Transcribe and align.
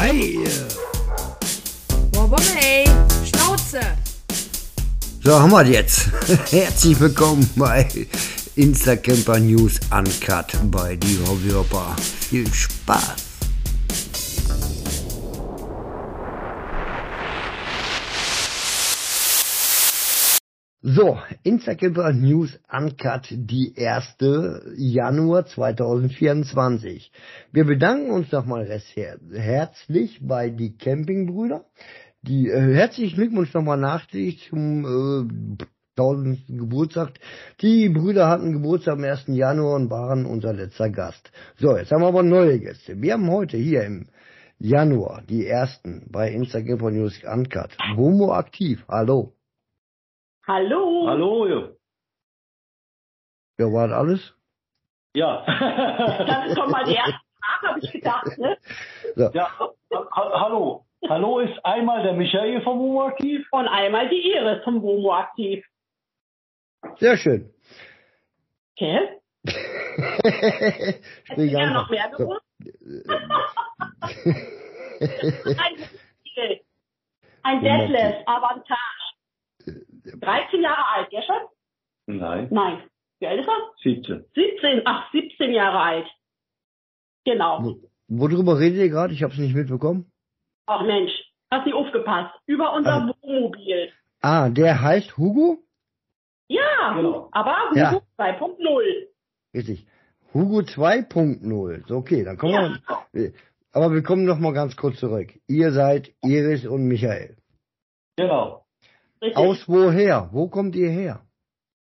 Hi! 0.00 0.38
Wobomey, 2.12 2.84
Schnauze! 3.26 3.80
So, 5.24 5.40
haben 5.40 5.50
wir 5.50 5.66
jetzt. 5.66 6.10
Herzlich 6.52 7.00
willkommen 7.00 7.50
bei 7.56 7.88
Instacamper 8.54 9.40
News 9.40 9.80
Uncut 9.90 10.52
bei 10.70 10.94
die 10.94 11.18
Hobbyhopper. 11.26 11.96
Viel 12.30 12.46
Spaß! 12.54 13.27
So, 20.90 21.18
Instacamper 21.42 22.14
News 22.14 22.58
Uncut, 22.72 23.26
die 23.30 23.74
erste 23.76 24.62
Januar 24.74 25.44
2024. 25.44 27.12
Wir 27.52 27.66
bedanken 27.66 28.10
uns 28.10 28.32
nochmal 28.32 28.66
herzlich 28.66 30.18
bei 30.22 30.48
die 30.48 30.78
Campingbrüder. 30.78 31.66
Die 32.22 32.48
äh, 32.48 32.74
herzlichen 32.74 33.16
Glückwunsch 33.16 33.52
nochmal 33.52 33.76
nachträglich 33.76 34.48
zum 34.48 34.86
äh, 34.86 35.64
1000. 35.98 36.46
Geburtstag. 36.48 37.12
Die 37.60 37.90
Brüder 37.90 38.30
hatten 38.30 38.54
Geburtstag 38.54 38.94
am 38.94 39.04
1. 39.04 39.24
Januar 39.26 39.76
und 39.76 39.90
waren 39.90 40.24
unser 40.24 40.54
letzter 40.54 40.88
Gast. 40.88 41.30
So, 41.58 41.76
jetzt 41.76 41.92
haben 41.92 42.00
wir 42.00 42.08
aber 42.08 42.22
neue 42.22 42.60
Gäste. 42.60 43.02
Wir 43.02 43.12
haben 43.12 43.30
heute 43.30 43.58
hier 43.58 43.84
im 43.84 44.06
Januar 44.58 45.22
die 45.28 45.46
ersten 45.46 46.06
bei 46.10 46.32
Instagram 46.32 46.94
News 46.94 47.20
Uncut. 47.30 47.76
Womo 47.94 48.32
aktiv. 48.32 48.86
Hallo. 48.88 49.34
Hallo. 50.48 51.06
Hallo, 51.06 51.46
ja. 51.46 51.68
Ja, 53.58 53.66
war 53.72 53.88
das 53.88 53.96
alles? 53.98 54.34
Ja. 55.14 55.44
Das 56.26 56.46
ist 56.46 56.56
schon 56.58 56.70
mal 56.70 56.84
die 56.84 56.94
erste 56.94 57.20
Frage, 57.38 57.68
habe 57.68 57.80
ich 57.82 57.92
gedacht, 57.92 58.38
ne? 58.38 58.56
So. 59.14 59.30
ja. 59.34 59.58
Ha 59.58 59.74
hallo. 60.40 60.86
Hallo 61.08 61.38
ist 61.40 61.64
einmal 61.64 62.02
der 62.02 62.14
Michael 62.14 62.62
vom 62.62 62.78
Humo 62.78 63.06
aktiv. 63.06 63.46
Und 63.52 63.68
einmal 63.68 64.08
die 64.08 64.20
Iris 64.32 64.64
vom 64.64 64.82
WOMO 64.82 65.12
aktiv. 65.12 65.64
Sehr 66.96 67.16
schön. 67.18 67.52
Okay. 68.76 69.20
Sprich 71.24 71.52
ja 71.52 71.70
noch 71.70 71.88
mehr 71.90 72.10
So. 72.16 72.24
gewusst? 72.24 72.44
Ein 77.42 77.62
Detlef, 77.62 78.16
Avantage. 78.26 79.07
13 80.16 80.62
Jahre 80.62 80.86
alt, 80.94 81.12
ja 81.12 81.22
schon? 81.22 82.16
Nein. 82.18 82.48
Nein. 82.50 82.82
Wie 83.20 83.26
alt 83.26 83.40
ist 83.40 83.48
er? 83.48 83.72
17. 83.82 84.24
17, 84.34 84.82
ach, 84.84 85.10
17 85.12 85.52
Jahre 85.52 85.80
alt. 85.80 86.06
Genau. 87.24 87.62
Wo- 87.64 87.90
Worüber 88.10 88.58
redet 88.58 88.78
ihr 88.78 88.88
gerade? 88.88 89.12
Ich 89.12 89.22
habe 89.22 89.32
es 89.34 89.38
nicht 89.38 89.54
mitbekommen. 89.54 90.10
Ach 90.66 90.82
Mensch, 90.82 91.12
hast 91.50 91.66
nicht 91.66 91.74
aufgepasst. 91.74 92.34
Über 92.46 92.72
unser 92.72 92.94
Ah. 93.02 93.14
Wohnmobil. 93.22 93.92
Ah, 94.22 94.48
der 94.48 94.80
heißt 94.80 95.18
Hugo? 95.18 95.58
Ja, 96.48 96.94
Genau. 96.96 97.28
aber 97.32 97.56
Ja. 97.74 97.90
Hugo 97.92 98.02
2.0. 98.16 99.08
Richtig. 99.54 99.86
Hugo 100.32 100.62
2.0. 100.62 101.86
So, 101.86 101.96
okay, 101.98 102.24
dann 102.24 102.38
kommen 102.38 102.52
Ja. 102.88 103.04
wir. 103.12 103.32
Aber 103.72 103.92
wir 103.92 104.02
kommen 104.02 104.24
noch 104.24 104.38
mal 104.38 104.52
ganz 104.54 104.76
kurz 104.76 104.98
zurück. 104.98 105.28
Ihr 105.46 105.72
seid 105.72 106.14
Iris 106.22 106.66
und 106.66 106.86
Michael. 106.88 107.36
Genau. 108.16 108.64
Richtig. 109.20 109.36
Aus 109.36 109.68
woher? 109.68 110.28
Wo 110.32 110.48
kommt 110.48 110.76
ihr 110.76 110.90
her? 110.90 111.20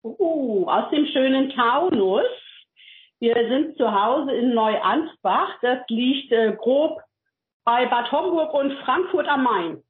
Uh, 0.02 0.66
aus 0.68 0.90
dem 0.90 1.06
schönen 1.06 1.50
Taunus. 1.50 2.26
Wir 3.20 3.34
sind 3.48 3.76
zu 3.78 3.90
Hause 3.90 4.32
in 4.32 4.54
Neuansbach. 4.54 5.58
Das 5.62 5.78
liegt 5.88 6.30
äh, 6.32 6.52
grob 6.56 7.00
bei 7.64 7.86
Bad 7.86 8.12
Homburg 8.12 8.52
und 8.52 8.72
Frankfurt 8.84 9.26
am 9.28 9.44
Main. 9.44 9.82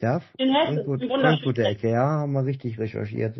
Ja, 0.00 0.20
In 0.36 0.52
Hessen. 0.52 0.84
Frankfurt, 0.84 1.20
Frankfurter 1.20 1.62
Ecke. 1.64 1.90
Ja, 1.90 2.22
haben 2.22 2.32
wir 2.32 2.44
richtig 2.44 2.76
recherchiert. 2.78 3.36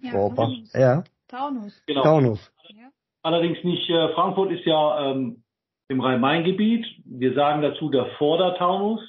Ja, 0.00 0.10
Frau 0.10 0.26
Opa. 0.26 0.50
Ja, 0.74 1.04
Taunus. 1.28 1.82
genau. 1.86 2.02
Taunus. 2.02 2.52
Ja. 2.68 2.90
Allerdings 3.22 3.64
nicht, 3.64 3.88
äh, 3.88 4.12
Frankfurt 4.12 4.52
ist 4.52 4.66
ja 4.66 5.12
ähm, 5.12 5.42
im 5.88 6.00
Rhein-Main-Gebiet. 6.02 6.84
Wir 7.06 7.32
sagen 7.32 7.62
dazu 7.62 7.88
der 7.88 8.04
Vordertaunus. 8.18 9.00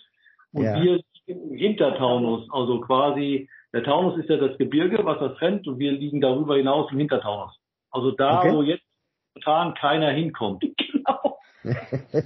Und 0.54 0.64
Ja. 0.64 0.82
wir 0.82 1.02
Hintertaunus. 1.26 2.48
Also 2.52 2.82
quasi, 2.82 3.50
der 3.74 3.84
Taunus 3.84 4.18
ist 4.20 4.30
ja 4.30 4.38
das 4.38 4.58
Gebirge, 4.58 5.04
was 5.04 5.20
das 5.20 5.38
trennt. 5.38 5.68
Und 5.68 5.80
wir 5.80 5.92
liegen 5.92 6.22
darüber 6.22 6.56
hinaus 6.58 6.92
im 6.92 7.00
Hintertaunus. 7.00 7.58
Also 7.92 8.12
da, 8.12 8.40
Okay. 8.40 8.54
wo 8.54 8.62
jetzt 8.64 8.84
spontan 9.32 9.74
keiner 9.76 10.12
hinkommt. 10.12 10.64
Genau. 10.78 11.38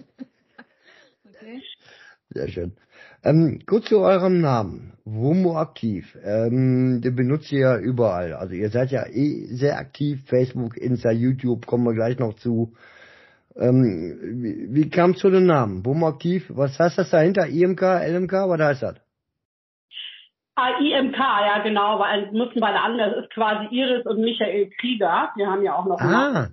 Okay. 1.26 1.62
Sehr 2.30 2.48
schön. 2.50 2.74
Ähm, 3.24 3.62
kurz 3.66 3.86
zu 3.86 4.00
eurem 4.00 4.40
Namen. 4.42 4.94
Womo 5.06 5.58
aktiv. 5.58 6.18
Ähm, 6.24 7.02
den 7.02 7.16
benutzt 7.16 7.52
ihr 7.52 7.60
ja 7.60 7.78
überall. 7.80 8.34
Also 8.34 8.54
ihr 8.54 8.70
seid 8.70 8.92
ja 8.92 9.06
eh 9.08 9.46
sehr 9.48 9.78
aktiv. 9.80 10.24
Facebook, 10.28 10.78
Insta, 10.78 11.12
YouTube, 11.12 11.66
kommen 11.66 11.86
wir 11.86 11.94
gleich 11.94 12.20
noch 12.20 12.36
zu. 12.36 12.74
Ähm, 13.56 14.20
wie, 14.42 14.68
wie 14.74 14.90
kam 14.90 15.12
es 15.12 15.20
zu 15.20 15.30
dem 15.30 15.46
Namen? 15.46 15.84
Aktiv? 16.04 16.46
Was 16.50 16.80
heißt 16.80 16.98
das 16.98 17.10
dahinter? 17.10 17.48
IMK, 17.48 17.82
LMK? 17.82 18.34
Was 18.48 18.60
heißt 18.62 18.84
das? 18.84 18.96
Ah, 20.56 20.80
IMK, 20.80 21.18
ja 21.18 21.60
genau, 21.64 22.00
weil 22.00 22.32
müssen 22.32 22.60
beide 22.60 22.80
an. 22.80 22.98
Das 22.98 23.16
ist 23.18 23.30
quasi 23.32 23.74
Iris 23.74 24.06
und 24.06 24.20
Michael 24.20 24.70
Krieger. 24.80 25.30
Wir 25.36 25.48
haben 25.48 25.64
ja 25.64 25.76
auch 25.76 25.86
noch 25.86 26.00
Ah, 26.00 26.50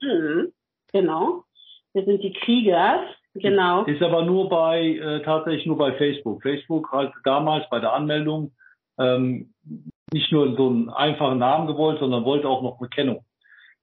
Mhm. 0.00 0.52
Genau. 0.92 1.44
Wir 1.92 2.04
sind 2.04 2.22
die 2.22 2.32
Kriegers. 2.32 3.00
Genau. 3.34 3.84
Ist 3.84 4.02
aber 4.02 4.24
nur 4.24 4.48
bei, 4.48 4.80
äh, 4.80 5.22
tatsächlich 5.22 5.66
nur 5.66 5.78
bei 5.78 5.92
Facebook. 5.92 6.42
Facebook 6.42 6.90
hat 6.92 7.12
damals 7.24 7.68
bei 7.70 7.78
der 7.78 7.92
Anmeldung 7.92 8.52
ähm, 8.98 9.54
nicht 10.12 10.32
nur 10.32 10.56
so 10.56 10.68
einen 10.68 10.90
einfachen 10.90 11.38
Namen 11.38 11.66
gewollt, 11.66 12.00
sondern 12.00 12.24
wollte 12.24 12.48
auch 12.48 12.62
noch 12.62 12.80
eine 12.80 12.88
Kennung. 12.88 13.24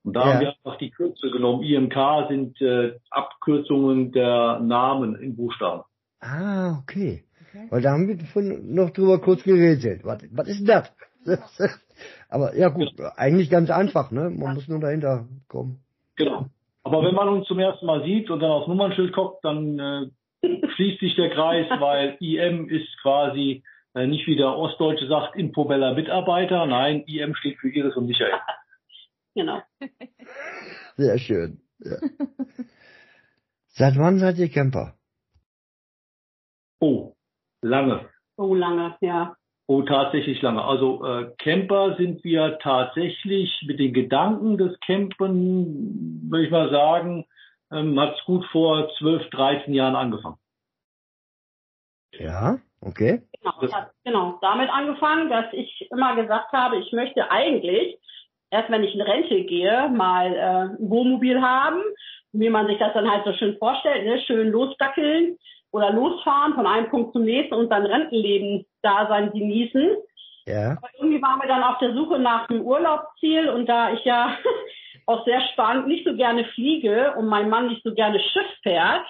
Und 0.07 0.13
da 0.13 0.22
Ja. 0.22 0.34
haben 0.35 0.40
wir 0.40 0.50
einfach 0.50 0.78
die 0.78 0.90
Kürze 0.90 1.29
genommen. 1.31 1.63
IMK 1.63 1.95
sind 2.29 2.62
äh, 2.62 2.94
Abkürzungen 3.09 4.13
der 4.13 4.59
Namen 4.62 5.16
in 5.16 5.35
Buchstaben. 5.35 5.84
ah, 6.22 6.79
okay. 6.81 7.25
okay. 7.41 7.68
Weil 7.69 7.81
da 7.81 7.91
haben 7.91 8.07
wir 8.07 8.18
von, 8.28 8.73
noch 8.73 8.91
drüber 8.91 9.19
kurz 9.19 9.44
geredet. 9.44 10.06
Was, 10.06 10.23
was 10.31 10.47
ist 10.47 10.66
das? 10.66 10.95
Aber 12.29 12.56
ja 12.56 12.69
gut, 12.69 12.90
eigentlich 13.18 13.50
ganz 13.50 13.69
einfach, 13.69 14.12
ne? 14.12 14.29
Man 14.29 14.53
muss 14.53 14.69
nur 14.69 14.79
dahinter 14.79 15.28
kommen. 15.50 15.81
Genau. 16.16 16.45
Aber 16.85 17.03
wenn 17.03 17.13
man 17.16 17.28
uns 17.28 17.45
zum 17.47 17.59
ersten 17.59 17.85
Mal 17.85 18.01
sieht 18.06 18.29
und 18.29 18.39
dann 18.39 18.50
aufs 18.51 18.69
Nummernschild 18.69 19.12
guckt, 19.12 19.44
dann 19.44 19.78
äh, 19.78 20.06
schließt 20.75 21.01
sich 21.01 21.16
der 21.18 21.31
Kreis, 21.31 21.66
weil 21.81 22.16
IM 22.22 22.69
ist 22.69 22.88
quasi 23.01 23.62
äh, 23.94 24.07
nicht 24.07 24.25
wie 24.25 24.38
der 24.38 24.56
Ostdeutsche 24.57 25.07
sagt, 25.07 25.35
Infobeller 25.35 25.95
Mitarbeiter. 25.95 26.66
Nein, 26.66 27.03
IM 27.07 27.35
steht 27.35 27.57
für 27.57 27.68
Iris 27.69 27.97
und 27.97 28.06
Michael. 28.07 28.31
Genau. 29.37 29.61
Sehr 30.97 31.19
schön. 31.19 31.61
Ja. 31.77 31.97
Seit 33.67 33.95
wann 33.95 34.17
seid 34.17 34.39
ihr 34.39 34.49
Camper? 34.49 34.95
Oh, 36.79 37.13
lange. 37.61 38.09
So 38.35 38.55
lange, 38.55 38.97
ja. 39.01 39.35
Oh, 39.67 39.83
tatsächlich 39.83 40.41
lange. 40.41 40.63
Also 40.63 41.05
äh, 41.05 41.35
Camper 41.37 41.97
sind 41.97 42.23
wir 42.23 42.57
tatsächlich 42.63 43.63
mit 43.67 43.79
den 43.79 43.93
Gedanken 43.93 44.57
des 44.57 44.79
Campen, 44.79 46.31
würde 46.31 46.45
ich 46.45 46.51
mal 46.51 46.71
sagen, 46.71 47.27
ähm, 47.71 47.99
hat 47.99 48.15
es 48.17 48.25
gut 48.25 48.43
vor 48.51 48.89
12, 48.97 49.29
13 49.29 49.73
Jahren 49.75 49.95
angefangen. 49.95 50.37
Ja, 52.13 52.57
okay. 52.81 53.21
Genau, 53.39 53.53
ich 53.61 53.71
habe 53.71 53.91
genau 54.03 54.39
damit 54.41 54.71
angefangen, 54.71 55.29
dass 55.29 55.53
ich 55.53 55.87
immer 55.91 56.15
gesagt 56.15 56.51
habe, 56.53 56.77
ich 56.77 56.91
möchte 56.91 57.29
eigentlich 57.29 57.99
erst, 58.49 58.69
wenn 58.69 58.83
ich 58.83 58.93
in 58.93 59.01
Rente 59.01 59.43
gehe, 59.43 59.89
mal 59.89 60.33
äh, 60.33 60.81
ein 60.81 60.89
Wohnmobil 60.89 61.41
haben, 61.41 61.81
wie 62.31 62.49
man 62.49 62.67
sich 62.67 62.77
das 62.77 62.93
dann 62.93 63.09
halt 63.09 63.25
so 63.25 63.33
schön 63.33 63.57
vorstellt, 63.57 64.05
ne? 64.05 64.21
schön 64.21 64.49
losdackeln 64.49 65.38
oder 65.71 65.91
losfahren 65.91 66.53
von 66.53 66.65
einem 66.65 66.89
Punkt 66.89 67.13
zum 67.13 67.23
nächsten 67.23 67.53
und 67.55 67.69
sein 67.69 67.85
Rentenleben 67.85 68.65
Dasein 68.81 69.31
genießen. 69.31 69.95
Ja. 70.45 70.71
Aber 70.71 70.89
irgendwie 70.97 71.21
waren 71.21 71.41
wir 71.41 71.47
dann 71.47 71.63
auf 71.63 71.77
der 71.79 71.94
Suche 71.94 72.19
nach 72.19 72.49
einem 72.49 72.61
Urlaubsziel 72.61 73.49
und 73.49 73.65
da 73.67 73.91
ich 73.94 74.03
ja 74.05 74.38
auch 75.05 75.25
sehr 75.25 75.41
spannend 75.53 75.88
nicht 75.88 76.05
so 76.07 76.15
gerne 76.15 76.45
fliege 76.45 77.13
und 77.17 77.27
mein 77.27 77.50
Mann 77.50 77.67
nicht 77.67 77.83
so 77.83 77.93
gerne 77.93 78.19
Schiff 78.19 78.47
fährt, 78.63 79.05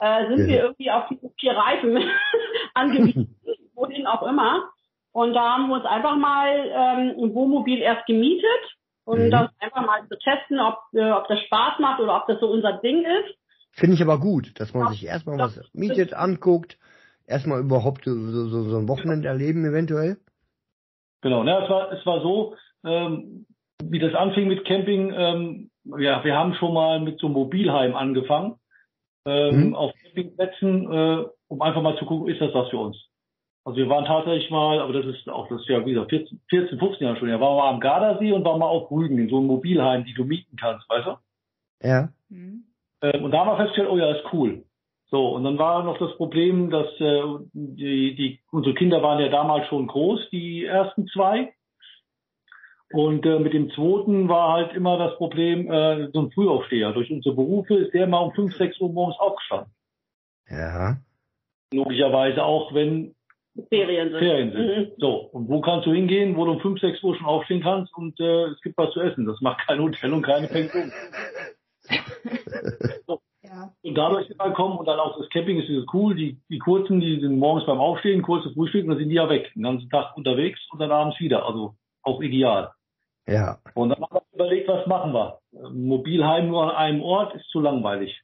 äh, 0.00 0.26
sind 0.28 0.40
Ja. 0.40 0.46
wir 0.48 0.62
irgendwie 0.64 0.90
auf 0.90 1.04
diese 1.08 1.30
vier 1.38 1.52
Reifen 1.52 1.98
angewiesen, 2.74 3.40
wohin 3.74 4.06
auch 4.06 4.22
immer. 4.26 4.70
Und 5.14 5.32
da 5.32 5.54
haben 5.54 5.68
wir 5.68 5.76
uns 5.76 5.84
einfach 5.84 6.16
mal 6.16 6.48
ähm, 6.50 7.14
ein 7.22 7.34
Wohnmobil 7.34 7.78
erst 7.78 8.04
gemietet 8.06 8.64
und 9.04 9.26
Mhm. 9.26 9.30
das 9.30 9.48
einfach 9.60 9.86
mal 9.86 10.00
zu 10.08 10.18
testen, 10.18 10.58
ob, 10.58 10.78
äh, 10.92 11.12
ob 11.12 11.28
das 11.28 11.38
Spaß 11.40 11.78
macht 11.78 12.00
oder 12.00 12.16
ob 12.16 12.26
das 12.26 12.40
so 12.40 12.48
unser 12.48 12.78
Ding 12.78 13.04
ist. 13.04 13.38
Finde 13.70 13.94
ich 13.94 14.02
aber 14.02 14.18
gut, 14.18 14.58
dass 14.58 14.74
man 14.74 14.88
sich 14.90 15.04
erstmal 15.06 15.38
was 15.38 15.60
mietet, 15.72 16.14
anguckt, 16.14 16.78
erstmal 17.26 17.60
überhaupt 17.60 18.04
so, 18.04 18.12
so, 18.12 18.62
so 18.64 18.76
ein 18.76 18.88
Wochenende 18.88 19.28
erleben 19.28 19.64
eventuell. 19.64 20.16
Genau, 21.22 21.44
ne, 21.44 21.62
es 21.62 21.70
war, 21.70 21.92
es 21.92 22.04
war 22.04 22.20
so, 22.20 22.56
ähm, 22.84 23.46
wie 23.84 24.00
das 24.00 24.14
anfing 24.14 24.48
mit 24.48 24.64
Camping, 24.64 25.12
ähm, 25.16 25.70
ja, 25.98 26.24
wir 26.24 26.34
haben 26.34 26.54
schon 26.54 26.74
mal 26.74 26.98
mit 27.00 27.20
so 27.20 27.26
einem 27.28 27.34
Mobilheim 27.34 27.94
angefangen. 27.94 28.56
ähm, 29.26 29.68
Mhm. 29.68 29.74
auf 29.74 29.92
Campingplätzen, 30.02 30.92
äh, 30.92 31.24
um 31.48 31.62
einfach 31.62 31.82
mal 31.82 31.96
zu 31.98 32.04
gucken, 32.04 32.28
ist 32.28 32.40
das 32.40 32.52
was 32.52 32.68
für 32.70 32.78
uns. 32.78 32.96
Also 33.64 33.78
wir 33.78 33.88
waren 33.88 34.04
tatsächlich 34.04 34.50
mal, 34.50 34.78
aber 34.78 34.92
das 34.92 35.06
ist 35.06 35.28
auch 35.28 35.48
das 35.48 35.62
ist 35.62 35.68
ja 35.68 35.84
wieder 35.86 36.06
14, 36.06 36.40
14 36.48 36.78
15 36.78 37.06
Jahre 37.06 37.18
schon, 37.18 37.30
ja, 37.30 37.40
waren 37.40 37.56
wir 37.56 37.64
am 37.64 37.80
Gardasee 37.80 38.32
und 38.32 38.44
waren 38.44 38.58
mal 38.58 38.66
auf 38.66 38.90
Rügen 38.90 39.18
in 39.18 39.30
so 39.30 39.38
einem 39.38 39.46
Mobilheim, 39.46 40.04
die 40.04 40.12
du 40.12 40.24
mieten 40.24 40.56
kannst, 40.56 40.88
weißt 40.90 41.06
du? 41.06 41.88
Ja. 41.88 42.08
Mhm. 42.28 42.64
Ähm, 43.00 43.24
und 43.24 43.30
da 43.30 43.40
haben 43.40 43.48
wir 43.48 43.56
festgestellt, 43.56 43.88
oh 43.90 43.96
ja, 43.96 44.14
ist 44.14 44.32
cool. 44.32 44.64
So, 45.10 45.28
und 45.28 45.44
dann 45.44 45.58
war 45.58 45.84
noch 45.84 45.98
das 45.98 46.14
Problem, 46.16 46.70
dass 46.70 46.88
äh, 47.00 47.22
die, 47.52 48.14
die, 48.16 48.40
unsere 48.50 48.74
Kinder 48.74 49.02
waren 49.02 49.20
ja 49.20 49.28
damals 49.28 49.66
schon 49.68 49.86
groß, 49.86 50.28
die 50.30 50.64
ersten 50.64 51.06
zwei. 51.08 51.54
Und 52.92 53.24
äh, 53.24 53.38
mit 53.38 53.52
dem 53.52 53.70
zweiten 53.70 54.28
war 54.28 54.52
halt 54.52 54.74
immer 54.74 54.98
das 54.98 55.16
Problem, 55.16 55.70
äh, 55.70 56.10
so 56.12 56.20
ein 56.20 56.30
Frühaufsteher. 56.32 56.92
Durch 56.92 57.10
unsere 57.10 57.34
Berufe 57.34 57.74
ist 57.74 57.94
der 57.94 58.06
mal 58.06 58.18
um 58.18 58.32
5, 58.32 58.56
6 58.56 58.80
Uhr 58.80 58.92
morgens 58.92 59.18
aufgestanden. 59.18 59.72
Ja. 60.48 60.96
Logischerweise 61.72 62.44
auch, 62.44 62.74
wenn 62.74 63.14
Ferien 63.68 64.10
sind. 64.10 64.18
Ferien 64.18 64.52
sind. 64.52 64.66
Mhm. 64.66 64.92
So, 64.98 65.14
und 65.32 65.48
wo 65.48 65.60
kannst 65.60 65.86
du 65.86 65.92
hingehen, 65.92 66.36
wo 66.36 66.44
du 66.44 66.52
um 66.52 66.60
5, 66.60 66.80
6 66.80 67.02
Uhr 67.02 67.14
schon 67.16 67.26
aufstehen 67.26 67.62
kannst 67.62 67.96
und 67.96 68.18
äh, 68.20 68.44
es 68.46 68.60
gibt 68.62 68.76
was 68.78 68.92
zu 68.92 69.00
essen. 69.00 69.26
Das 69.26 69.40
macht 69.40 69.66
kein 69.66 69.80
Hotel 69.80 70.12
und 70.12 70.22
keine 70.22 70.48
Pension. 70.48 70.92
Ja. 73.46 73.70
Und 73.82 73.94
dadurch 73.94 74.26
sind 74.26 74.38
wir 74.40 74.48
gekommen 74.48 74.78
und 74.78 74.86
dann 74.86 74.98
auch 74.98 75.18
das 75.18 75.28
Camping 75.28 75.60
ist 75.60 75.68
cool. 75.92 76.14
Die, 76.14 76.40
die 76.48 76.58
kurzen, 76.58 76.98
die 77.00 77.20
sind 77.20 77.38
morgens 77.38 77.66
beim 77.66 77.78
Aufstehen, 77.78 78.22
kurzes 78.22 78.54
Frühstück 78.54 78.84
und 78.84 78.88
dann 78.90 78.98
sind 78.98 79.10
die 79.10 79.16
ja 79.16 79.28
weg. 79.28 79.52
Den 79.54 79.62
ganzen 79.64 79.90
Tag 79.90 80.16
unterwegs 80.16 80.58
und 80.72 80.78
dann 80.80 80.90
abends 80.90 81.20
wieder. 81.20 81.44
Also 81.46 81.74
auch 82.02 82.22
ideal. 82.22 82.72
Ja. 83.26 83.58
Und 83.74 83.90
dann 83.90 84.00
haben 84.02 84.14
wir 84.14 84.22
überlegt, 84.34 84.66
was 84.66 84.86
machen 84.86 85.12
wir? 85.12 85.38
Mobilheim 85.72 86.48
nur 86.48 86.64
an 86.70 86.74
einem 86.76 87.02
Ort 87.02 87.34
ist 87.34 87.46
zu 87.50 87.60
langweilig. 87.60 88.18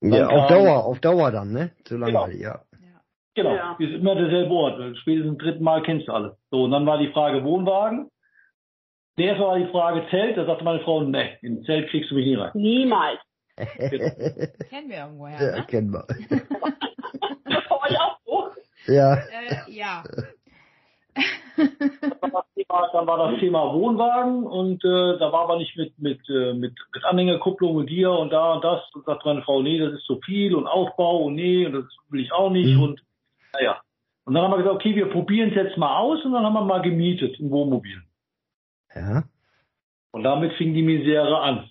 ja 0.00 0.10
Dann 0.10 0.28
auf 0.30 0.48
kam- 0.48 0.58
Dauer, 0.64 0.84
auf 0.84 0.98
Dauer 1.00 1.30
dann, 1.30 1.52
ne? 1.52 1.70
Zu 1.84 1.96
langweilig, 1.96 2.40
ja. 2.40 2.54
Ja. 2.54 2.73
Genau. 3.34 3.54
Ja. 3.54 3.74
Wir 3.78 3.88
sind 3.88 4.00
immer 4.00 4.14
derselbe 4.14 4.54
Ort. 4.54 4.96
Spätestens 4.98 5.30
zum 5.30 5.38
dritten 5.38 5.64
Mal 5.64 5.82
kennst 5.82 6.08
du 6.08 6.12
alle. 6.12 6.36
So, 6.50 6.64
und 6.64 6.70
dann 6.70 6.86
war 6.86 6.98
die 6.98 7.08
Frage 7.12 7.42
Wohnwagen. 7.44 8.08
Der 9.18 9.26
erste 9.28 9.44
war 9.44 9.58
die 9.58 9.66
Frage 9.70 10.06
Zelt. 10.10 10.36
Da 10.36 10.44
sagte 10.46 10.64
meine 10.64 10.80
Frau, 10.80 11.02
nee, 11.02 11.36
in 11.42 11.58
ein 11.58 11.64
Zelt 11.64 11.88
kriegst 11.90 12.10
du 12.10 12.14
mich 12.14 12.26
nie 12.26 12.34
rein. 12.36 12.50
Niemals. 12.54 13.20
Kennen 13.56 14.88
wir 14.88 14.96
irgendwoher, 14.98 15.40
ja, 15.40 15.56
ne? 15.58 15.64
kennen 15.68 15.92
wir. 15.92 16.04
Das 17.44 17.70
war 17.70 17.82
euch 17.82 18.00
auch 18.00 18.18
so. 18.26 18.92
Ja. 18.92 19.14
Äh, 19.14 19.70
ja. 19.72 20.02
Dann 21.56 22.32
war 22.32 22.44
das 22.44 22.54
Thema, 22.56 22.88
dann 22.92 23.06
war 23.06 23.30
das 23.30 23.38
Thema 23.40 23.72
Wohnwagen 23.72 24.44
und 24.44 24.84
äh, 24.84 25.18
da 25.18 25.30
war 25.32 25.42
aber 25.44 25.58
nicht 25.58 25.76
mit 25.76 25.96
mit 26.00 26.28
äh, 26.28 26.52
mit 26.54 26.74
mit 26.92 27.04
Anhängerkupplung 27.04 27.76
und 27.76 27.86
hier 27.88 28.10
und 28.10 28.30
da 28.32 28.54
und 28.54 28.64
das 28.64 28.80
und 28.94 29.04
sagte 29.04 29.28
meine 29.28 29.42
Frau, 29.42 29.62
nee, 29.62 29.78
das 29.78 29.92
ist 29.92 30.04
zu 30.04 30.20
viel 30.22 30.56
und 30.56 30.66
Aufbau 30.66 31.18
und 31.26 31.36
nee 31.36 31.64
und 31.64 31.74
das 31.74 31.84
will 32.08 32.20
ich 32.20 32.32
auch 32.32 32.50
nicht 32.50 32.74
Mhm. 32.74 32.82
und 32.82 33.00
naja. 33.54 33.80
Und 34.24 34.34
dann 34.34 34.44
haben 34.44 34.52
wir 34.52 34.58
gesagt, 34.58 34.76
okay, 34.76 34.94
wir 34.94 35.10
probieren 35.10 35.50
es 35.50 35.54
jetzt 35.54 35.76
mal 35.76 35.96
aus 35.98 36.24
und 36.24 36.32
dann 36.32 36.44
haben 36.44 36.54
wir 36.54 36.64
mal 36.64 36.82
gemietet 36.82 37.38
ein 37.38 37.50
Wohnmobil. 37.50 38.02
Ja. 38.94 39.24
Und 40.12 40.22
damit 40.22 40.54
fing 40.54 40.72
die 40.74 40.82
Misere 40.82 41.40
an. 41.40 41.68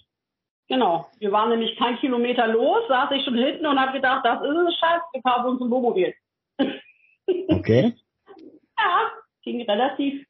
Genau. 0.68 1.08
Wir 1.20 1.32
waren 1.32 1.50
nämlich 1.50 1.78
kein 1.78 1.98
Kilometer 1.98 2.48
los, 2.48 2.88
saß 2.88 3.12
ich 3.12 3.24
schon 3.24 3.36
hinten 3.36 3.66
und 3.66 3.80
habe 3.80 3.94
gedacht, 3.94 4.26
das 4.26 4.42
ist 4.42 4.56
es, 4.68 4.78
Schatz, 4.78 5.04
wir 5.14 5.22
fahren 5.22 5.46
uns 5.46 5.62
ein 5.62 5.70
Wohnmobil. 5.70 6.14
Okay. 7.48 7.94
Ja, 8.76 9.12
ging 9.44 9.62
relativ, 9.62 10.26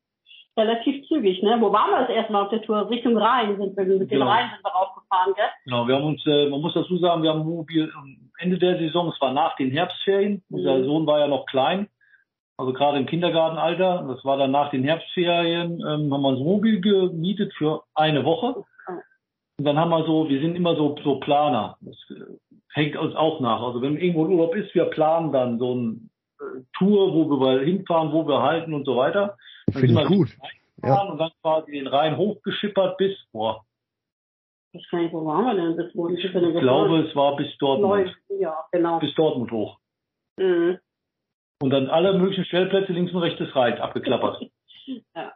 relativ 0.58 1.08
zügig, 1.08 1.42
ne? 1.44 1.58
Wo 1.60 1.72
waren 1.72 1.92
wir 1.92 2.02
das 2.02 2.10
erste 2.10 2.32
Mal 2.34 2.44
auf 2.44 2.50
der 2.50 2.62
Tour? 2.62 2.90
Richtung 2.90 3.18
Rhein 3.18 3.58
sind 3.58 3.76
wir, 3.76 3.86
mit 3.86 4.02
dem 4.02 4.08
Genau. 4.08 4.28
Rhein 4.28 4.50
sind 4.54 4.64
wir 4.64 4.72
raufgefahren, 4.72 5.34
gell? 5.36 5.46
Genau, 5.66 5.88
wir 5.88 5.96
haben 5.96 6.06
uns, 6.06 6.26
äh, 6.26 6.50
man 6.50 6.62
muss 6.62 6.74
dazu 6.74 6.98
sagen, 6.98 7.24
wir 7.24 7.32
haben 7.32 7.46
Wohnmobil 7.46 7.92
am 7.96 8.16
Ende 8.40 8.58
der 8.58 8.78
Saison, 8.78 9.10
es 9.10 9.20
war 9.22 9.34
nach 9.34 9.56
den 9.56 9.72
Herbstferien, 9.72 10.44
unser 10.50 10.78
Mhm. 10.80 10.86
Sohn 10.86 11.08
war 11.08 11.20
ja 11.20 11.28
noch 11.28 11.46
klein, 11.46 11.88
also 12.58 12.72
gerade 12.74 12.98
im 13.00 13.06
Kindergartenalter, 13.08 14.06
das 14.08 14.24
war 14.24 14.38
dann 14.38 14.52
nach 14.52 14.70
den 14.70 14.84
Herbstferien, 14.84 15.80
ähm, 15.80 16.14
haben 16.14 16.22
wir 16.22 16.30
ein 16.30 16.38
Wohnmobil 16.38 16.82
gemietet 16.82 17.54
für 17.58 17.84
eine 17.96 18.24
Woche. 18.26 18.64
Und 19.58 19.66
dann 19.66 19.78
haben 19.78 19.90
wir 19.92 20.04
so, 20.06 20.30
wir 20.30 20.40
sind 20.42 20.56
immer 20.56 20.76
so, 20.76 20.96
so 21.04 21.20
Planer. 21.20 21.78
Das 21.82 21.96
äh, 22.10 22.22
hängt 22.74 22.96
uns 22.96 23.16
auch 23.16 23.40
nach. 23.40 23.62
Also 23.62 23.82
wenn 23.82 23.98
irgendwo 23.98 24.26
ein 24.26 24.32
Urlaub 24.32 24.56
ist, 24.56 24.74
wir 24.74 24.86
planen 24.86 25.32
dann 25.32 25.60
so 25.60 25.72
eine 25.74 26.00
äh, 26.40 26.62
Tour, 26.78 27.14
wo 27.14 27.30
wir 27.40 27.62
hinfahren, 27.62 28.12
wo 28.12 28.28
wir 28.28 28.42
halten 28.42 28.74
und 28.74 28.86
so 28.86 28.96
weiter. 28.98 29.38
Dann 29.68 29.81
Finde 29.81 30.01
ich 30.01 30.07
gut. 30.07 30.30
gefahren 30.81 31.12
Und 31.12 31.18
dann 31.19 31.31
quasi 31.42 31.71
den 31.71 31.88
Rhein 31.88 32.18
hochgeschippert 32.18 32.98
bis, 32.98 33.15
boah, 33.31 33.63
Ich 34.74 34.92
nicht, 34.92 35.13
wo 35.13 35.25
waren 35.25 35.45
wir 35.45 35.56
denn? 35.56 35.77
Das 35.77 35.95
wurde 35.95 36.15
ich 36.15 36.25
ich 36.25 36.31
glaube, 36.31 37.00
es 37.07 37.15
war 37.15 37.36
bis 37.36 37.56
Dortmund. 37.57 38.15
Ja, 38.39 38.57
genau. 38.71 39.00
Bis 39.00 39.13
Dortmund 39.15 39.51
hoch. 39.51 39.77
Mhm. 40.38 40.80
Und 41.62 41.69
dann 41.69 41.88
alle 41.89 42.18
möglichen 42.18 42.45
Stellplätze 42.45 42.92
links 42.92 43.13
und 43.13 43.21
rechts 43.21 43.39
des 43.39 43.56
Rheins 43.56 43.80
abgeklappert. 43.80 44.44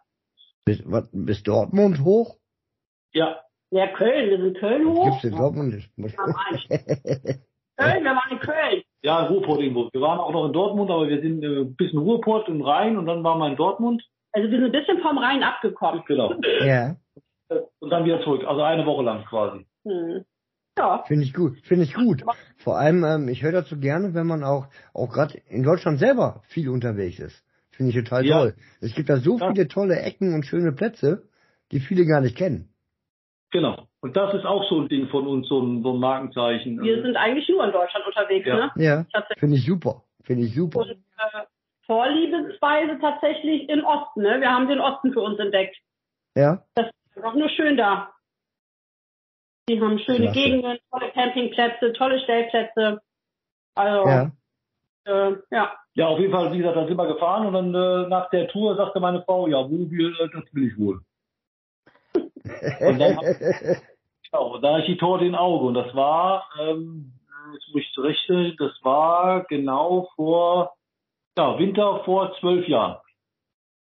Bis, 0.65 0.83
was, 0.85 1.07
bis 1.13 1.41
Dortmund 1.43 2.03
hoch? 2.03 2.35
Ja, 3.13 3.39
Ja, 3.71 3.87
Köln, 3.87 4.29
wir 4.29 4.37
sind 4.37 4.57
Köln 4.57 4.85
hoch. 4.89 5.05
gibt's 5.05 5.23
in 5.23 5.37
Dortmund? 5.37 5.73
Köln, 5.95 8.03
wir 8.03 8.15
waren 8.15 8.31
in 8.31 8.39
Köln. 8.39 8.81
ja, 9.01 9.25
Ruhrport 9.27 9.61
irgendwo. 9.61 9.87
Wir 9.93 10.01
waren 10.01 10.19
auch 10.19 10.33
noch 10.33 10.45
in 10.47 10.51
Dortmund, 10.51 10.91
aber 10.91 11.07
wir 11.07 11.21
sind 11.21 11.41
äh, 11.41 11.63
bis 11.63 11.93
in 11.93 11.99
Ruhrport 11.99 12.49
im 12.49 12.61
Rhein 12.61 12.97
und 12.97 13.05
dann 13.05 13.23
waren 13.23 13.39
wir 13.39 13.47
in 13.47 13.55
Dortmund. 13.55 14.03
Also 14.37 14.51
wir 14.51 14.59
sind 14.59 14.65
ein 14.67 14.71
bisschen 14.71 14.99
vom 15.01 15.17
Rhein 15.17 15.41
abgekommen. 15.41 16.03
Genau. 16.05 16.31
ja. 16.63 16.95
Und 17.79 17.89
dann 17.89 18.05
wieder 18.05 18.21
zurück. 18.21 18.43
Also 18.47 18.61
eine 18.61 18.85
Woche 18.85 19.03
lang 19.03 19.25
quasi. 19.25 19.65
Mhm. 19.83 20.25
Ja. 20.77 21.03
Finde 21.07 21.23
ich 21.23 21.33
gut, 21.33 21.57
finde 21.63 21.85
ich 21.85 21.93
gut. 21.95 22.21
Vor 22.57 22.77
allem, 22.77 23.03
ähm, 23.03 23.29
ich 23.29 23.41
höre 23.41 23.51
dazu 23.51 23.79
gerne, 23.79 24.13
wenn 24.13 24.27
man 24.27 24.43
auch, 24.43 24.67
auch 24.93 25.09
gerade 25.11 25.39
in 25.49 25.63
Deutschland 25.63 25.97
selber 25.97 26.43
viel 26.49 26.69
unterwegs 26.69 27.17
ist. 27.17 27.43
Finde 27.71 27.89
ich 27.91 27.97
total 28.03 28.25
Ja. 28.27 28.37
toll. 28.37 28.55
Es 28.79 28.93
gibt 28.93 29.09
da 29.09 29.17
so 29.17 29.39
Ja. 29.39 29.51
viele 29.51 29.67
tolle 29.67 29.99
Ecken 29.99 30.35
und 30.35 30.45
schöne 30.45 30.71
Plätze, 30.71 31.23
die 31.71 31.79
viele 31.79 32.05
gar 32.05 32.21
nicht 32.21 32.37
kennen. 32.37 32.69
Genau. 33.51 33.87
Und 34.01 34.15
das 34.17 34.35
ist 34.35 34.45
auch 34.45 34.69
so 34.69 34.79
ein 34.81 34.87
Ding 34.87 35.07
von 35.07 35.25
uns, 35.25 35.47
so 35.47 35.59
ein, 35.61 35.81
so 35.81 35.93
ein 35.93 35.99
Markenzeichen. 35.99 36.79
Wir 36.83 37.01
sind 37.01 37.15
eigentlich 37.15 37.49
nur 37.49 37.65
in 37.65 37.71
Deutschland 37.71 38.05
unterwegs, 38.05 38.45
Ja. 38.45 38.55
ne? 38.55 38.71
Ja, 38.75 39.05
finde 39.39 39.55
ich 39.55 39.65
super. 39.65 40.03
Finde 40.25 40.43
ich 40.43 40.53
super. 40.53 40.81
Und 40.81 40.91
äh, 40.91 40.95
Vorliebesweise 41.87 42.99
tatsächlich 42.99 43.67
im 43.69 43.83
Osten, 43.83 44.21
ne? 44.21 44.39
Wir 44.39 44.51
haben 44.51 44.67
den 44.67 44.79
Osten 44.79 45.13
für 45.13 45.21
uns 45.21 45.39
entdeckt. 45.39 45.75
Ja, 46.35 46.61
Das 46.75 46.87
ist 46.87 47.17
einfach 47.17 47.33
nur 47.33 47.49
schön 47.49 47.77
da. 47.77 48.13
Die 49.69 49.81
haben 49.81 49.97
schöne 49.99 50.31
Klasse. 50.31 50.39
Gegenden, 50.39 50.77
tolle 50.91 51.11
Campingplätze, 51.11 51.93
tolle 51.93 52.19
Stellplätze. 52.19 53.01
Also, 53.75 54.07
ja. 54.07 54.31
äh, 55.05 55.35
ja. 55.51 55.73
Ja, 55.93 56.07
auf 56.07 56.19
jeden 56.19 56.31
Fall, 56.31 56.53
wie 56.53 56.59
gesagt, 56.59 56.77
da 56.77 56.85
sind 56.85 56.95
wir 56.95 57.07
gefahren 57.07 57.47
und 57.47 57.53
dann 57.53 57.73
äh, 57.73 58.07
nach 58.07 58.29
der 58.29 58.47
Tour 58.49 58.75
sagte 58.75 58.99
meine 58.99 59.23
Frau, 59.23 59.47
ja, 59.47 59.57
Wohnmobil, 59.57 60.15
äh, 60.19 60.29
das 60.31 60.43
will 60.53 60.67
ich 60.67 60.77
wohl. 60.77 61.01
Und 62.79 62.99
dann, 62.99 63.17
genau, 63.19 64.53
und 64.55 64.61
da 64.61 64.73
hatte 64.73 64.81
ich 64.83 64.87
die 64.87 64.97
Torte 64.97 65.25
in 65.25 65.35
Auge 65.35 65.65
und 65.65 65.73
das 65.73 65.93
war, 65.93 66.47
ähm, 66.59 67.11
jetzt 67.53 67.67
muss 67.73 67.81
ich 67.81 67.91
zurechnen, 67.93 68.55
das 68.57 68.71
war 68.83 69.43
genau 69.43 70.09
vor, 70.15 70.76
ja, 71.37 71.57
Winter 71.59 72.01
vor 72.05 72.35
zwölf 72.39 72.67
Jahren. 72.67 72.97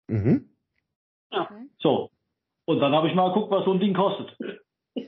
mhm. 0.08 0.48
So. 1.78 2.10
Und 2.66 2.78
dann 2.80 2.92
habe 2.94 3.08
ich 3.08 3.14
mal 3.14 3.28
geguckt, 3.28 3.50
was 3.50 3.64
so 3.64 3.72
ein 3.72 3.80
Ding 3.80 3.94
kostet. 3.94 4.36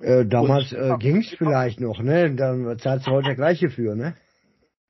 äh, 0.00 0.26
damals 0.26 0.72
äh, 0.72 0.96
ging's 0.98 1.34
vielleicht 1.36 1.80
noch, 1.80 2.00
ne? 2.00 2.34
Dann 2.34 2.78
zahlst 2.78 3.06
du 3.06 3.12
heute 3.12 3.26
der 3.28 3.36
gleiche 3.36 3.70
für, 3.70 3.94
ne? 3.94 4.14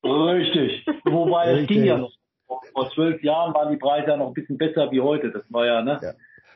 Richtig. 0.03 0.85
Wobei 1.05 1.51
es 1.51 1.67
ging 1.67 1.83
ja 1.83 1.97
noch. 1.97 2.11
Vor- 2.73 2.91
zwölf 2.93 3.23
Jahren 3.23 3.53
waren 3.53 3.71
die 3.71 3.77
Preise 3.77 4.09
ja 4.09 4.17
noch 4.17 4.27
ein 4.27 4.33
bisschen 4.33 4.57
besser 4.57 4.91
wie 4.91 5.01
heute. 5.01 5.31
Das 5.31 5.43
war 5.49 5.65
ja, 5.65 5.81
ne? 5.81 5.99
Ja. 6.01 6.13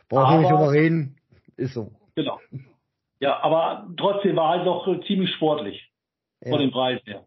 Brauchen 0.10 0.36
wir 0.36 0.40
nicht 0.42 0.52
drüber 0.52 0.72
reden. 0.72 1.16
Ist 1.56 1.74
so. 1.74 1.92
Genau. 2.16 2.40
Ja, 3.20 3.42
aber 3.42 3.88
trotzdem 3.98 4.36
war 4.36 4.50
halt 4.50 4.66
noch 4.66 4.86
ziemlich 5.08 5.34
sportlich 5.36 5.92
Ja. 6.42 6.52
von 6.52 6.60
den 6.60 6.72
Preisen 6.72 7.06
her. 7.06 7.26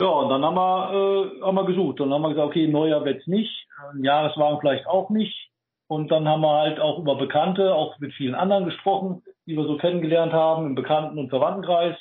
Ja, 0.00 0.08
und 0.08 0.28
dann 0.28 0.44
haben 0.44 0.56
wir, 0.56 0.92
äh, 0.92 1.42
haben 1.42 1.54
wir 1.54 1.64
gesucht. 1.66 2.00
Dann 2.00 2.12
haben 2.12 2.22
wir 2.22 2.30
gesagt, 2.30 2.48
okay, 2.48 2.66
neuer 2.66 3.04
wird's 3.04 3.26
nicht. 3.26 3.66
Ein 3.92 4.02
Jahreswagen 4.02 4.58
vielleicht 4.60 4.86
auch 4.86 5.10
nicht. 5.10 5.50
Und 5.86 6.10
dann 6.10 6.26
haben 6.26 6.40
wir 6.40 6.52
halt 6.52 6.80
auch 6.80 6.98
über 6.98 7.16
Bekannte, 7.16 7.74
auch 7.74 7.98
mit 7.98 8.12
vielen 8.14 8.34
anderen 8.34 8.64
gesprochen, 8.64 9.22
die 9.46 9.56
wir 9.56 9.64
so 9.64 9.76
kennengelernt 9.76 10.32
haben, 10.32 10.66
im 10.66 10.74
Bekannten- 10.74 11.18
und 11.18 11.28
Verwandtenkreis. 11.28 11.96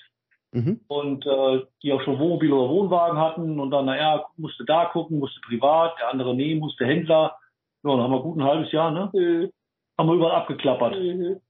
Mhm. 0.52 0.82
Und 0.88 1.26
äh, 1.26 1.62
die 1.82 1.94
auch 1.94 2.02
schon 2.04 2.20
Wohnmobil 2.20 2.52
oder 2.52 2.70
Wohnwagen 2.70 3.20
hatten. 3.20 3.60
Und 3.60 3.72
dann, 3.72 3.86
naja, 3.86 4.26
musste 4.38 4.66
da 4.66 4.86
gucken, 4.86 5.20
musste 5.20 5.40
privat, 5.42 5.94
der 6.00 6.10
andere 6.10 6.36
nee, 6.36 6.56
musste 6.56 6.86
Händler. 6.86 7.38
Ja, 7.84 7.92
dann 7.92 8.02
haben 8.02 8.12
wir 8.12 8.22
gut 8.22 8.38
ein 8.38 8.44
halbes 8.44 8.72
Jahr, 8.72 8.92
ne? 8.92 9.10
Mhm. 9.14 9.52
Haben 9.98 10.10
wir 10.10 10.16
überall 10.16 10.42
abgeklappert. 10.42 10.96
Mhm. 10.98 11.42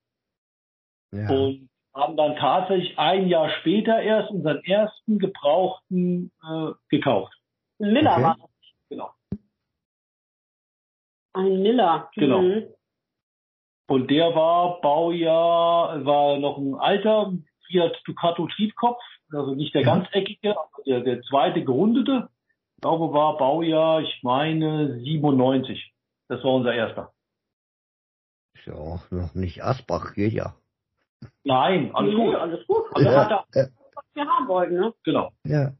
Ja. 1.14 1.30
Und 1.30 1.70
haben 1.94 2.18
dann 2.18 2.36
tatsächlich 2.36 2.98
ein 2.98 3.28
Jahr 3.28 3.50
später 3.60 4.02
erst 4.02 4.32
unseren 4.32 4.64
ersten 4.64 5.20
gebrauchten 5.20 6.32
äh, 6.44 6.72
gekauft. 6.90 7.34
Ein 7.80 7.94
Miller 7.94 8.14
Okay. 8.14 8.24
war 8.24 8.38
das. 8.38 8.50
Genau. 8.90 9.10
Ein 11.34 11.62
Miller. 11.62 12.10
Genau. 12.16 12.42
Mhm. 12.42 12.68
Und 13.88 14.10
der 14.10 14.34
war 14.34 14.82
Baujahr, 14.82 16.06
war 16.06 16.40
noch 16.40 16.58
ein 16.58 16.76
alter, 16.76 17.34
Fiat 17.68 17.96
Ducato 18.06 18.48
Triebkopf, 18.48 19.02
also 19.32 19.54
nicht 19.56 19.74
der 19.74 19.84
ganz 19.84 20.08
eckige, 20.12 20.52
aber 20.52 20.84
der, 20.86 21.02
der 21.02 21.22
zweite 21.24 21.64
gerundete. 21.64 22.30
Ich 22.76 22.82
glaube, 22.82 23.14
war 23.14 23.38
Baujahr, 23.38 24.02
ich 24.02 24.20
meine, 24.24 25.00
97. 25.00 25.94
Das 26.28 26.44
war 26.44 26.54
unser 26.54 26.74
erster. 26.74 27.14
Ist 28.56 28.68
ja 28.68 28.76
auch 28.76 29.10
noch 29.12 29.36
nicht 29.36 29.64
Asbach, 29.64 30.14
geht 30.14 30.34
ja. 30.34 30.56
Nein, 31.44 31.92
alles 31.94 32.16
gut. 32.16 32.36
Alles 32.36 32.68
gut. 32.68 32.84
Also 32.94 33.10
Ja, 33.10 33.26
hat 33.26 33.32
er, 33.32 33.62
ja. 33.64 33.68
was 33.96 34.06
wir 34.14 34.26
haben 34.28 34.48
wollten, 34.48 34.76
ne? 34.80 34.94
Genau. 35.04 35.32
Ja. 35.44 35.72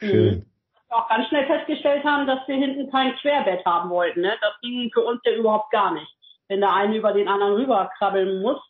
Mhm. 0.00 0.06
Schön. 0.08 0.46
wir 0.88 0.96
auch 0.96 1.08
ganz 1.08 1.28
schnell 1.28 1.46
festgestellt 1.46 2.04
haben, 2.04 2.26
dass 2.26 2.46
wir 2.48 2.56
hinten 2.56 2.90
kein 2.90 3.14
Querbett 3.16 3.64
haben 3.64 3.90
wollten. 3.90 4.20
Ne? 4.22 4.32
Das 4.40 4.52
ging 4.60 4.90
für 4.92 5.02
uns 5.02 5.20
ja 5.24 5.32
überhaupt 5.32 5.70
gar 5.70 5.92
nicht, 5.92 6.10
wenn 6.48 6.60
der 6.60 6.72
eine 6.74 6.96
über 6.96 7.12
den 7.12 7.28
anderen 7.28 7.54
rüberkrabbeln 7.54 8.40
muss. 8.42 8.60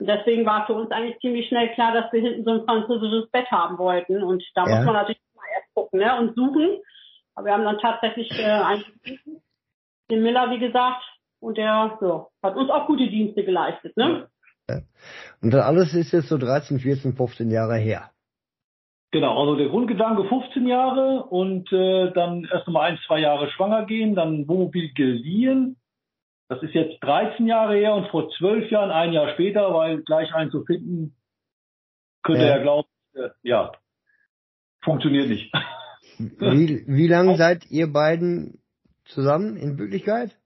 Und 0.00 0.06
deswegen 0.08 0.44
war 0.44 0.66
für 0.66 0.74
uns 0.74 0.90
eigentlich 0.90 1.18
ziemlich 1.20 1.46
schnell 1.48 1.72
klar, 1.74 1.92
dass 1.92 2.12
wir 2.12 2.20
hinten 2.20 2.44
so 2.44 2.50
ein 2.50 2.64
französisches 2.64 3.30
Bett 3.30 3.48
haben 3.50 3.78
wollten. 3.78 4.22
Und 4.24 4.42
da 4.54 4.66
Ja. 4.66 4.76
muss 4.76 4.84
man 4.86 4.94
natürlich 4.94 5.20
mal 5.36 5.44
erst 5.54 5.72
gucken 5.74 6.00
ne? 6.00 6.18
und 6.18 6.34
suchen. 6.34 6.78
Aber 7.36 7.46
wir 7.46 7.52
haben 7.52 7.64
dann 7.64 7.78
tatsächlich 7.78 8.30
äh, 8.38 8.44
einen 8.44 8.84
den 10.10 10.22
Miller, 10.22 10.50
wie 10.50 10.58
gesagt, 10.58 11.02
und 11.40 11.56
der 11.56 11.64
ja, 12.00 12.26
hat 12.42 12.56
uns 12.56 12.70
auch 12.70 12.86
gute 12.86 13.06
Dienste 13.08 13.44
geleistet. 13.44 13.96
Ne? 13.96 14.28
Und 14.68 15.52
das 15.52 15.64
alles 15.64 15.94
ist 15.94 16.12
jetzt 16.12 16.28
so 16.28 16.38
13, 16.38 16.78
14, 16.80 17.14
15 17.14 17.50
Jahre 17.50 17.76
her. 17.76 18.10
Genau, 19.12 19.38
also 19.38 19.56
der 19.56 19.68
Grundgedanke 19.68 20.24
15 20.28 20.66
Jahre 20.66 21.24
und 21.24 21.70
äh, 21.72 22.12
dann 22.12 22.48
erst 22.50 22.66
mal 22.66 22.90
ein, 22.90 22.98
zwei 23.06 23.20
Jahre 23.20 23.48
schwanger 23.50 23.86
gehen, 23.86 24.16
dann 24.16 24.48
Wohnmobil 24.48 24.92
geliehen. 24.92 25.76
Das 26.48 26.62
ist 26.62 26.74
jetzt 26.74 27.02
13 27.02 27.46
Jahre 27.46 27.76
her 27.76 27.94
und 27.94 28.08
vor 28.08 28.28
zwölf 28.38 28.70
Jahren, 28.70 28.90
ein 28.90 29.12
Jahr 29.12 29.32
später, 29.34 29.72
weil 29.72 30.02
gleich 30.02 30.34
einen 30.34 30.50
zu 30.50 30.64
finden, 30.64 31.14
könnte 32.22 32.42
Ja. 32.42 32.56
er 32.56 32.62
glauben, 32.62 32.88
äh, 33.14 33.28
ja, 33.42 33.72
funktioniert 34.82 35.28
nicht. 35.28 35.52
Wie, 36.18 36.84
wie 36.86 37.06
lange 37.08 37.36
seid 37.36 37.70
ihr 37.70 37.92
beiden 37.92 38.62
zusammen 39.04 39.56
in 39.56 39.78
Wirklichkeit? 39.78 40.36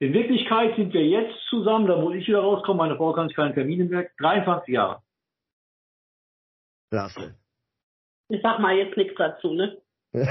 In 0.00 0.12
Wirklichkeit 0.12 0.76
sind 0.76 0.92
wir 0.94 1.04
jetzt 1.04 1.34
zusammen, 1.50 1.88
da 1.88 1.96
muss 1.96 2.14
ich 2.14 2.28
wieder 2.28 2.38
rauskommen, 2.40 2.78
meine 2.78 2.96
Frau 2.96 3.12
kann 3.12 3.26
sich 3.26 3.36
keinen 3.36 3.54
Termin 3.54 3.88
merken, 3.88 4.14
23 4.18 4.72
Jahre. 4.72 5.02
Klasse. 6.90 7.34
Ich 8.28 8.40
sag 8.42 8.60
mal 8.60 8.76
jetzt 8.76 8.96
nichts 8.96 9.14
dazu. 9.18 9.54
Ne? 9.54 9.76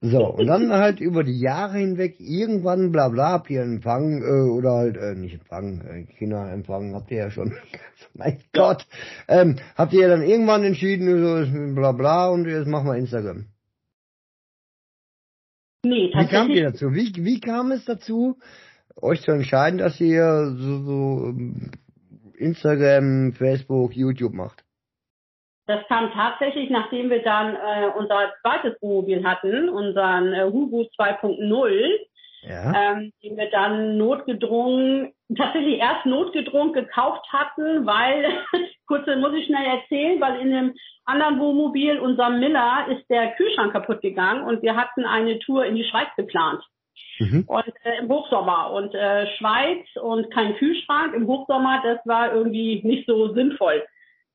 so, 0.00 0.26
und 0.28 0.46
dann 0.46 0.72
halt 0.72 1.00
über 1.00 1.24
die 1.24 1.38
Jahre 1.38 1.76
hinweg 1.76 2.18
irgendwann 2.18 2.90
bla 2.90 3.10
bla 3.10 3.32
habt 3.32 3.50
ihr 3.50 3.60
Empfang 3.60 4.22
äh, 4.22 4.48
oder 4.50 4.70
halt 4.72 4.96
äh, 4.96 5.14
nicht 5.14 5.34
Empfang, 5.34 5.82
äh, 5.82 6.04
Kinderempfang 6.04 6.94
habt 6.94 7.10
ihr 7.10 7.18
ja 7.18 7.30
schon. 7.30 7.54
mein 8.14 8.42
Gott. 8.54 8.86
Ähm, 9.28 9.56
habt 9.76 9.92
ihr 9.92 10.08
dann 10.08 10.22
irgendwann 10.22 10.64
entschieden, 10.64 11.06
so 11.22 11.74
bla 11.74 11.92
bla 11.92 12.30
und 12.30 12.46
jetzt 12.48 12.66
machen 12.66 12.86
wir 12.86 12.96
Instagram. 12.96 13.44
Nee, 15.88 16.08
Wie 16.08 16.10
kamt 16.12 16.30
tatsächlich 16.30 16.56
ihr 16.56 16.64
dazu? 16.70 16.94
Wie, 16.94 17.12
wie 17.24 17.40
kam 17.40 17.70
es 17.72 17.84
dazu, 17.84 18.38
euch 19.00 19.20
zu 19.22 19.32
entscheiden, 19.32 19.78
dass 19.78 20.00
ihr 20.00 20.52
so, 20.56 20.78
so 20.84 21.26
ähm, 21.28 21.70
Instagram, 22.36 23.32
Facebook, 23.32 23.94
YouTube 23.96 24.32
macht? 24.34 24.64
Das 25.66 25.86
kam 25.88 26.10
tatsächlich, 26.12 26.70
nachdem 26.70 27.10
wir 27.10 27.22
dann 27.22 27.54
äh, 27.54 27.88
unser 27.98 28.32
zweites 28.40 28.80
Wohnmobil 28.80 29.22
hatten, 29.24 29.68
unseren 29.68 30.32
äh, 30.32 30.44
Hugo 30.44 30.86
2.0, 30.98 31.88
Ja. 32.42 32.92
ähm, 32.92 33.12
den 33.22 33.36
wir 33.36 33.50
dann 33.50 33.98
notgedrungen, 33.98 35.12
tatsächlich 35.36 35.78
erst 35.78 36.06
notgedrungen 36.06 36.72
gekauft 36.72 37.26
hatten, 37.32 37.86
weil, 37.86 38.44
kurz 38.86 39.06
muss 39.06 39.34
ich 39.34 39.46
schnell 39.46 39.64
erzählen, 39.64 40.20
weil 40.20 40.40
in 40.40 40.50
dem 40.50 40.74
anderen 41.04 41.38
Wohnmobil, 41.38 41.98
unserem 41.98 42.40
Miller, 42.40 42.86
ist 42.90 43.08
der 43.10 43.32
Kühlschrank 43.32 43.72
kaputt 43.72 44.00
gegangen 44.00 44.44
und 44.44 44.62
wir 44.62 44.76
hatten 44.76 45.04
eine 45.04 45.38
Tour 45.40 45.64
in 45.64 45.76
die 45.76 45.84
Schweiz 45.84 46.08
geplant. 46.16 46.62
Mhm. 47.18 47.44
Und 47.46 47.72
äh, 47.84 47.98
im 47.98 48.08
Hochsommer 48.08 48.70
und 48.72 48.94
äh, 48.94 49.26
Schweiz 49.36 49.86
und 50.00 50.30
kein 50.32 50.56
Kühlschrank 50.56 51.14
im 51.14 51.26
Hochsommer, 51.26 51.82
das 51.82 51.98
war 52.04 52.32
irgendwie 52.32 52.80
nicht 52.84 53.06
so 53.06 53.34
sinnvoll. 53.34 53.84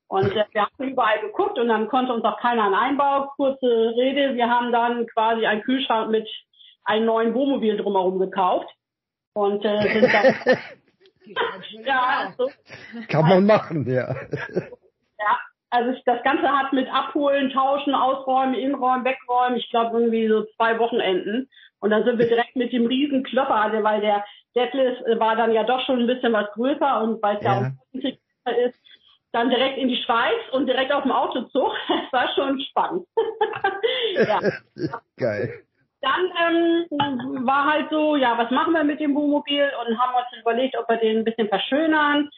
Und 0.08 0.32
äh, 0.32 0.44
wir 0.52 0.62
haben 0.62 0.90
überall 0.90 1.20
geguckt 1.20 1.58
und 1.58 1.68
dann 1.68 1.88
konnte 1.88 2.12
uns 2.12 2.24
auch 2.24 2.38
keiner 2.38 2.64
einen 2.64 2.74
Einbau. 2.74 3.28
Kurze 3.36 3.94
Rede, 3.96 4.34
wir 4.34 4.48
haben 4.48 4.70
dann 4.70 5.06
quasi 5.06 5.46
einen 5.46 5.62
Kühlschrank 5.62 6.10
mit 6.10 6.28
einem 6.84 7.06
neuen 7.06 7.34
Wohnmobil 7.34 7.76
drumherum 7.76 8.18
gekauft. 8.18 8.68
Und 9.34 9.64
äh, 9.64 10.00
sind 10.00 10.12
dann, 10.12 10.58
ja, 11.84 12.34
so, 12.36 12.50
Kann 13.08 13.28
man 13.28 13.46
machen, 13.46 13.88
ja. 13.90 14.14
ja, 15.18 15.38
also 15.70 15.98
das 16.04 16.22
Ganze 16.22 16.48
hat 16.48 16.72
mit 16.72 16.88
Abholen, 16.92 17.50
Tauschen, 17.50 17.94
Ausräumen, 17.94 18.54
Innenräumen, 18.54 19.04
Wegräumen, 19.04 19.58
ich 19.58 19.68
glaube 19.70 19.98
irgendwie 19.98 20.28
so 20.28 20.44
zwei 20.56 20.78
Wochenenden. 20.78 21.48
Und 21.80 21.90
dann 21.90 22.04
sind 22.04 22.18
wir 22.18 22.28
direkt 22.28 22.56
mit 22.56 22.72
dem 22.72 22.86
riesen 22.86 23.24
Klopper, 23.24 23.56
also 23.56 23.82
weil 23.82 24.00
der 24.00 24.24
Detlef 24.54 25.00
äh, 25.06 25.18
war 25.18 25.36
dann 25.36 25.52
ja 25.52 25.64
doch 25.64 25.84
schon 25.84 26.00
ein 26.00 26.06
bisschen 26.06 26.32
was 26.32 26.50
größer 26.52 27.02
und 27.02 27.22
weil 27.22 27.36
es 27.36 27.42
ja, 27.42 27.52
Ja. 27.52 27.58
auch 27.58 28.00
größer 28.00 28.58
ist, 28.66 28.80
dann 29.32 29.50
direkt 29.50 29.78
in 29.78 29.88
die 29.88 30.00
Schweiz 30.02 30.38
und 30.52 30.66
direkt 30.66 30.92
auf 30.92 31.02
dem 31.02 31.12
Autozug. 31.12 31.72
Das 31.88 32.12
war 32.12 32.28
schon 32.34 32.60
spannend. 32.60 33.06
ja. 34.14 34.38
Geil. 35.18 35.64
Dann 36.04 36.24
ähm, 36.44 37.46
war 37.46 37.64
halt 37.72 37.88
so, 37.90 38.16
ja, 38.16 38.36
was 38.36 38.50
machen 38.50 38.74
wir 38.74 38.84
mit 38.84 39.00
dem 39.00 39.14
Wohnmobil 39.14 39.68
und 39.80 39.98
haben 39.98 40.14
uns 40.14 40.40
überlegt, 40.40 40.76
ob 40.78 40.88
wir 40.88 40.98
den 40.98 41.18
ein 41.18 41.24
bisschen 41.24 41.48
verschönern, 41.48 42.28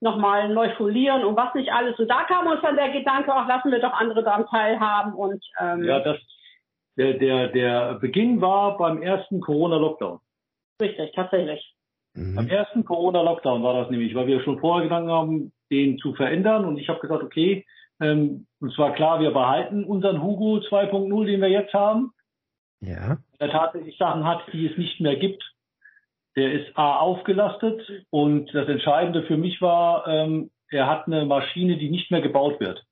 nochmal 0.00 0.48
neu 0.48 0.70
folieren 0.76 1.24
und 1.24 1.36
was 1.36 1.54
nicht 1.54 1.72
alles. 1.72 1.98
Und 1.98 2.08
da 2.08 2.22
kam 2.24 2.46
uns 2.46 2.60
dann 2.62 2.76
der 2.76 2.90
Gedanke, 2.90 3.34
auch 3.34 3.48
lassen 3.48 3.72
wir 3.72 3.80
doch 3.80 3.92
andere 3.94 4.22
daran 4.22 4.46
teilhaben 4.46 5.14
und 5.14 5.44
ähm, 5.60 5.84
Ja, 5.84 6.00
das, 6.00 6.18
der, 6.96 7.14
der, 7.14 7.48
der 7.48 7.94
Beginn 7.94 8.40
war 8.40 8.76
beim 8.78 9.02
ersten 9.02 9.40
Corona-Lockdown. 9.40 10.20
richtig, 10.80 11.12
tatsächlich. 11.14 11.74
Beim 12.14 12.44
Mhm. 12.44 12.50
ersten 12.50 12.84
Corona-Lockdown 12.84 13.62
war 13.62 13.74
das 13.74 13.90
nämlich, 13.90 14.14
weil 14.14 14.26
wir 14.26 14.40
schon 14.42 14.58
vorher 14.60 14.84
Gedanken 14.84 15.10
haben, 15.10 15.52
den 15.70 15.98
zu 15.98 16.14
verändern. 16.14 16.64
Und 16.64 16.78
ich 16.78 16.88
habe 16.88 17.00
gesagt, 17.00 17.22
okay, 17.22 17.66
ähm, 18.00 18.46
und 18.60 18.72
zwar 18.74 18.92
klar, 18.94 19.20
wir 19.20 19.32
behalten 19.32 19.84
unseren 19.84 20.22
Hugo 20.22 20.58
2.0, 20.60 21.26
den 21.26 21.40
wir 21.40 21.48
jetzt 21.48 21.74
haben. 21.74 22.12
Ja. 22.80 23.18
Der 23.40 23.50
tatsächlich 23.50 23.96
Sachen 23.98 24.24
hat, 24.24 24.42
die 24.52 24.66
es 24.66 24.76
nicht 24.78 25.00
mehr 25.00 25.16
gibt. 25.16 25.42
Der 26.36 26.52
ist 26.52 26.76
A 26.76 26.98
aufgelastet 26.98 28.04
und 28.10 28.52
das 28.54 28.68
Entscheidende 28.68 29.22
für 29.22 29.38
mich 29.38 29.62
war, 29.62 30.06
ähm, 30.06 30.50
er 30.68 30.86
hat 30.86 31.06
eine 31.06 31.24
Maschine, 31.24 31.78
die 31.78 31.88
nicht 31.88 32.10
mehr 32.10 32.20
gebaut 32.20 32.60
wird. 32.60 32.84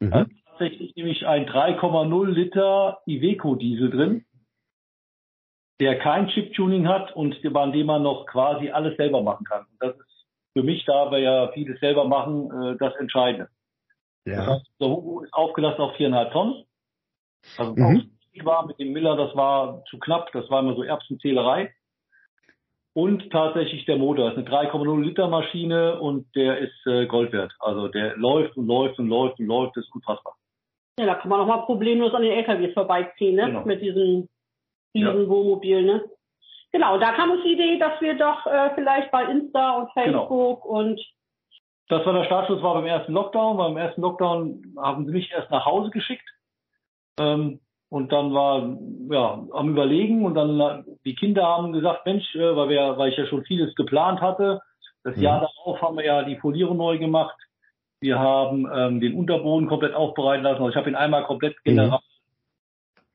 Mhm. 0.00 0.10
Da 0.10 0.22
ist 0.22 0.44
tatsächlich 0.46 0.96
nämlich 0.96 1.26
ein 1.26 1.46
3,0 1.46 2.26
Liter 2.30 3.00
Iveco 3.06 3.54
Diesel 3.54 3.90
drin, 3.90 4.24
der 5.78 5.98
kein 5.98 6.28
Chip-Tuning 6.28 6.88
hat 6.88 7.14
und 7.14 7.44
an 7.56 7.72
dem 7.72 7.86
man 7.86 8.02
noch 8.02 8.26
quasi 8.26 8.70
alles 8.70 8.96
selber 8.96 9.22
machen 9.22 9.44
kann. 9.44 9.66
Und 9.66 9.76
das 9.80 9.96
ist 9.96 10.26
für 10.52 10.62
mich, 10.64 10.84
da 10.84 11.10
wir 11.12 11.20
ja 11.20 11.52
vieles 11.52 11.78
selber 11.80 12.04
machen, 12.06 12.50
äh, 12.50 12.76
das 12.78 12.94
Entscheidende. 12.96 13.48
Das 14.24 14.36
Ja. 14.36 14.46
heißt, 14.54 14.70
der 14.80 14.88
Hugo 14.88 15.20
ist 15.20 15.32
aufgelastet 15.32 15.80
auf 15.80 15.96
viereinhalb 15.96 16.32
Tonnen. 16.32 16.64
Also 17.56 17.74
Mhm. 17.76 18.10
War 18.44 18.66
mit 18.66 18.78
dem 18.78 18.92
Miller, 18.92 19.16
das 19.16 19.34
war 19.36 19.84
zu 19.90 19.98
knapp, 19.98 20.30
das 20.32 20.48
war 20.50 20.60
immer 20.60 20.74
so 20.74 20.82
Erbsenzählerei. 20.82 21.74
Und 22.92 23.30
tatsächlich 23.30 23.84
der 23.84 23.96
Motor 23.98 24.30
ist 24.32 24.36
eine 24.38 24.46
3,0 24.48 25.02
Liter 25.02 25.28
Maschine 25.28 26.00
und 26.00 26.26
der 26.34 26.58
ist 26.58 26.86
äh, 26.86 27.06
Gold 27.06 27.32
wert. 27.32 27.52
Also 27.60 27.88
der 27.88 28.16
läuft 28.16 28.56
und 28.56 28.66
läuft 28.66 28.98
und 28.98 29.08
läuft 29.08 29.38
und 29.38 29.46
läuft, 29.46 29.76
das 29.76 29.84
ist 29.84 29.94
unfassbar. 29.94 30.34
Ja, 30.98 31.06
da 31.06 31.14
kann 31.14 31.30
man 31.30 31.40
auch 31.40 31.46
mal 31.46 31.64
problemlos 31.66 32.12
an 32.12 32.22
den 32.22 32.32
LKWs 32.32 32.74
vorbeiziehen, 32.74 33.36
ne? 33.36 33.46
Genau. 33.46 33.64
Mit 33.64 33.80
diesem 33.80 34.28
Ja. 34.92 35.12
diesen 35.12 35.28
Wohnmobil, 35.28 35.82
ne? 35.82 36.04
Genau, 36.72 36.98
da 36.98 37.12
kam 37.12 37.30
uns 37.30 37.42
die 37.44 37.52
Idee, 37.52 37.78
dass 37.78 38.00
wir 38.00 38.14
doch 38.14 38.44
äh, 38.46 38.70
vielleicht 38.74 39.10
bei 39.12 39.24
Insta 39.24 39.78
und 39.78 39.94
Genau. 39.94 40.26
Facebook 40.26 40.64
und 40.64 41.00
Das 41.88 42.04
war 42.04 42.12
der 42.12 42.24
Startschuss 42.24 42.62
war 42.62 42.74
beim 42.74 42.86
ersten 42.86 43.12
Lockdown. 43.12 43.56
Beim 43.56 43.76
ersten 43.76 44.00
Lockdown 44.00 44.74
haben 44.78 45.06
sie 45.06 45.12
mich 45.12 45.30
erst 45.32 45.50
nach 45.50 45.64
Hause 45.64 45.90
geschickt. 45.90 46.28
Ähm, 47.18 47.60
und 47.90 48.12
dann 48.12 48.32
war 48.32 48.78
ja 49.10 49.42
am 49.52 49.68
Überlegen 49.68 50.24
und 50.24 50.34
dann 50.34 50.84
die 51.04 51.16
Kinder 51.16 51.44
haben 51.44 51.72
gesagt, 51.72 52.06
Mensch, 52.06 52.34
äh, 52.36 52.56
weil 52.56 52.68
wir, 52.68 52.96
weil 52.96 53.10
ich 53.10 53.18
ja 53.18 53.26
schon 53.26 53.44
vieles 53.44 53.74
geplant 53.74 54.20
hatte. 54.20 54.60
Das 55.02 55.16
Mhm. 55.16 55.22
Jahr 55.22 55.40
darauf 55.40 55.82
haben 55.82 55.96
wir 55.96 56.04
ja 56.04 56.22
die 56.22 56.36
Folierung 56.36 56.76
neu 56.76 56.98
gemacht. 56.98 57.36
Wir 58.00 58.18
haben 58.18 58.66
ähm, 58.72 59.00
den 59.00 59.14
Unterboden 59.14 59.68
komplett 59.68 59.94
aufbereiten 59.94 60.44
lassen. 60.44 60.58
Also 60.58 60.70
ich 60.70 60.76
habe 60.76 60.88
ihn 60.88 60.94
einmal 60.94 61.24
komplett 61.24 61.56
general 61.64 61.98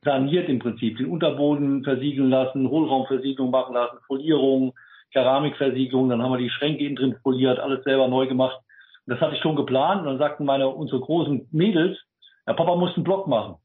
saniert 0.04 0.50
im 0.50 0.60
Prinzip. 0.60 0.98
Den 0.98 1.10
Unterboden 1.10 1.84
versiegeln 1.84 2.30
lassen, 2.30 2.70
Hohlraumversiegelung 2.70 3.50
machen 3.50 3.74
lassen, 3.74 3.98
Folierung, 4.06 4.74
Keramikversiegelung. 5.14 6.10
Dann 6.10 6.22
haben 6.22 6.34
wir 6.34 6.38
die 6.38 6.52
Schränke 6.52 6.84
innen 6.84 6.98
drin 6.98 7.16
foliert, 7.24 7.60
alles 7.60 7.84
selber 7.84 8.08
neu 8.08 8.28
gemacht. 8.28 8.60
Das 9.08 9.20
hatte 9.22 9.36
ich 9.36 9.42
schon 9.42 9.56
geplant. 9.56 10.02
Und 10.02 10.08
dann 10.08 10.18
sagten 10.18 10.46
meine, 10.46 10.68
unsere 10.68 11.00
großen 11.00 11.48
Mädels, 11.52 11.98
ja, 12.46 12.54
Papa 12.54 12.76
muss 12.76 12.94
einen 12.96 13.04
Blog 13.04 13.28
machen. 13.28 13.56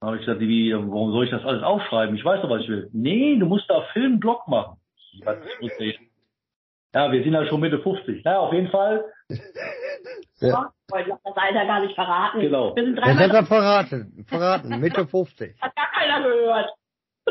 Dann 0.00 0.08
habe 0.08 0.16
ich 0.18 0.26
gesagt, 0.26 0.40
wie, 0.40 0.74
warum 0.74 1.12
soll 1.12 1.24
ich 1.24 1.30
das 1.30 1.44
alles 1.44 1.62
aufschreiben? 1.62 2.16
Ich 2.16 2.24
weiß 2.24 2.42
doch, 2.42 2.50
was 2.50 2.62
ich 2.62 2.68
will. 2.68 2.90
Nee, 2.92 3.36
du 3.38 3.46
musst 3.46 3.68
da 3.68 3.82
Film-Blog 3.92 4.46
machen. 4.48 4.76
Was 5.24 5.38
ist 5.60 5.80
das? 5.80 5.94
Ja, 6.94 7.12
wir 7.12 7.22
sind 7.22 7.32
ja 7.32 7.46
schon 7.46 7.60
Mitte 7.60 7.78
50. 7.78 8.24
Naja, 8.24 8.40
auf 8.40 8.52
jeden 8.52 8.70
Fall. 8.70 9.04
Ja. 10.38 10.70
Ich 10.86 10.92
wollte 10.92 11.18
das 11.24 11.36
Alter 11.36 11.64
gar 11.66 11.80
nicht 11.80 11.94
verraten. 11.94 12.40
Genau. 12.40 12.76
Wir 12.76 12.84
sind 12.84 12.96
Das 12.96 13.06
hat 13.06 13.32
er 13.32 13.46
verraten. 13.46 14.24
Verraten. 14.28 14.80
Mitte 14.80 15.06
50. 15.06 15.56
hat 15.60 15.74
gar 15.74 15.90
keiner 15.92 16.22
gehört. 16.22 16.70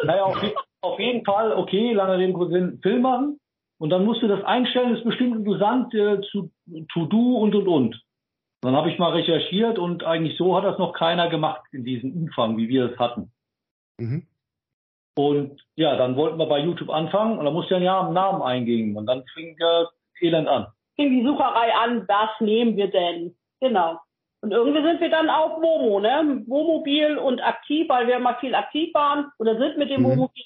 Naja, 0.03 0.24
auf, 0.24 0.38
auf 0.81 1.00
jeden 1.00 1.24
Fall, 1.24 1.53
okay, 1.53 1.93
lange 1.93 2.17
Reden, 2.17 2.34
kurzer 2.34 2.53
Sinn, 2.53 2.79
Film 2.81 3.03
machen. 3.03 3.39
Und 3.77 3.89
dann 3.91 4.05
musst 4.05 4.24
du 4.24 4.27
das 4.27 4.43
einstellen, 4.43 4.91
das 4.91 5.00
ist 5.00 5.05
bestimmt 5.05 5.36
interessant 5.36 5.93
äh, 5.93 6.19
zu 6.31 6.50
To-Do 6.93 7.38
und 7.38 7.53
und 7.55 7.67
und. 7.67 8.01
Dann 8.65 8.75
habe 8.75 8.89
ich 8.89 8.98
mal 8.98 9.12
recherchiert 9.12 9.77
und 9.77 10.03
eigentlich 10.03 10.38
so 10.38 10.57
hat 10.57 10.63
das 10.63 10.79
noch 10.79 10.93
keiner 10.93 11.29
gemacht 11.29 11.62
in 11.72 11.84
diesem 11.84 12.12
Umfang, 12.13 12.57
wie 12.57 12.67
wir 12.67 12.91
es 12.91 12.98
hatten. 12.98 13.31
Mhm. 14.00 14.25
Und 15.17 15.62
ja, 15.75 15.95
dann 15.95 16.15
wollten 16.15 16.39
wir 16.39 16.48
bei 16.48 16.60
YouTube 16.60 16.89
anfangen 16.89 17.38
und 17.38 17.45
dann 17.45 17.53
musst 17.53 17.69
du 17.69 17.77
ja 17.77 18.01
einen 18.01 18.13
Namen 18.13 18.41
eingeben 18.41 18.98
und 18.98 19.05
dann 19.05 19.24
fing 19.34 19.55
das 19.60 19.89
Elend 20.19 20.48
an. 20.48 20.67
Fing 20.95 21.12
die 21.12 21.25
Sucherei 21.25 21.74
an, 21.75 22.07
was 22.07 22.29
nehmen 22.39 22.75
wir 22.75 22.89
denn? 22.89 23.36
Genau. 23.62 24.00
Und 24.41 24.51
irgendwie 24.51 24.81
sind 24.81 25.00
wir 25.00 25.10
dann 25.10 25.29
auf 25.29 25.62
Womo, 25.62 26.00
ne? 26.00 26.43
Womobil 26.48 27.17
und 27.17 27.41
aktiv, 27.41 27.88
weil 27.88 28.07
wir 28.07 28.17
immer 28.17 28.36
viel 28.36 28.55
aktiv 28.55 28.93
waren 28.93 29.31
oder 29.38 29.57
sind 29.57 29.77
mit 29.77 29.89
dem 29.89 30.01
Mhm. 30.01 30.05
Womobil, 30.05 30.43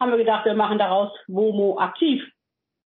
haben 0.00 0.10
wir 0.10 0.18
gedacht, 0.18 0.44
wir 0.44 0.54
machen 0.54 0.78
daraus 0.78 1.10
Womo 1.26 1.78
aktiv. 1.78 2.22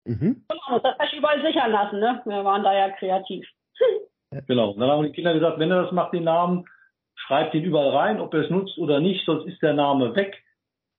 Mhm. 0.05 0.45
Und 0.49 0.63
haben 0.67 0.75
uns 0.75 0.83
das 0.83 0.97
gleich 0.97 1.13
überall 1.13 1.41
sichern 1.41 1.71
lassen, 1.71 2.01
ne? 2.01 2.21
Wir 2.25 2.45
waren 2.45 2.65
da 2.65 2.75
ja 2.75 2.91
kreativ. 2.91 3.49
Genau. 4.47 4.71
Und 4.71 4.81
dann 4.81 4.91
haben 4.91 5.05
die 5.05 5.13
Kinder 5.13 5.35
gesagt, 5.35 5.59
wenn 5.59 5.71
er 5.71 5.83
das 5.83 5.93
macht, 5.93 6.13
den 6.13 6.25
Namen, 6.25 6.67
schreibt 7.15 7.55
ihn 7.55 7.65
überall 7.65 7.91
rein, 7.91 8.21
ob 8.21 8.33
er 8.35 8.45
es 8.45 8.51
nutzt 8.51 8.79
oder 8.79 9.01
nicht, 9.01 9.25
sonst 9.27 9.47
ist 9.47 9.63
der 9.63 9.75
Name 9.75 10.15
weg. 10.15 10.43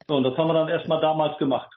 So, 0.07 0.17
und 0.17 0.23
das 0.23 0.37
haben 0.37 0.47
wir 0.47 0.53
dann 0.53 0.69
erstmal 0.69 1.01
damals 1.01 1.37
gemacht. 1.37 1.71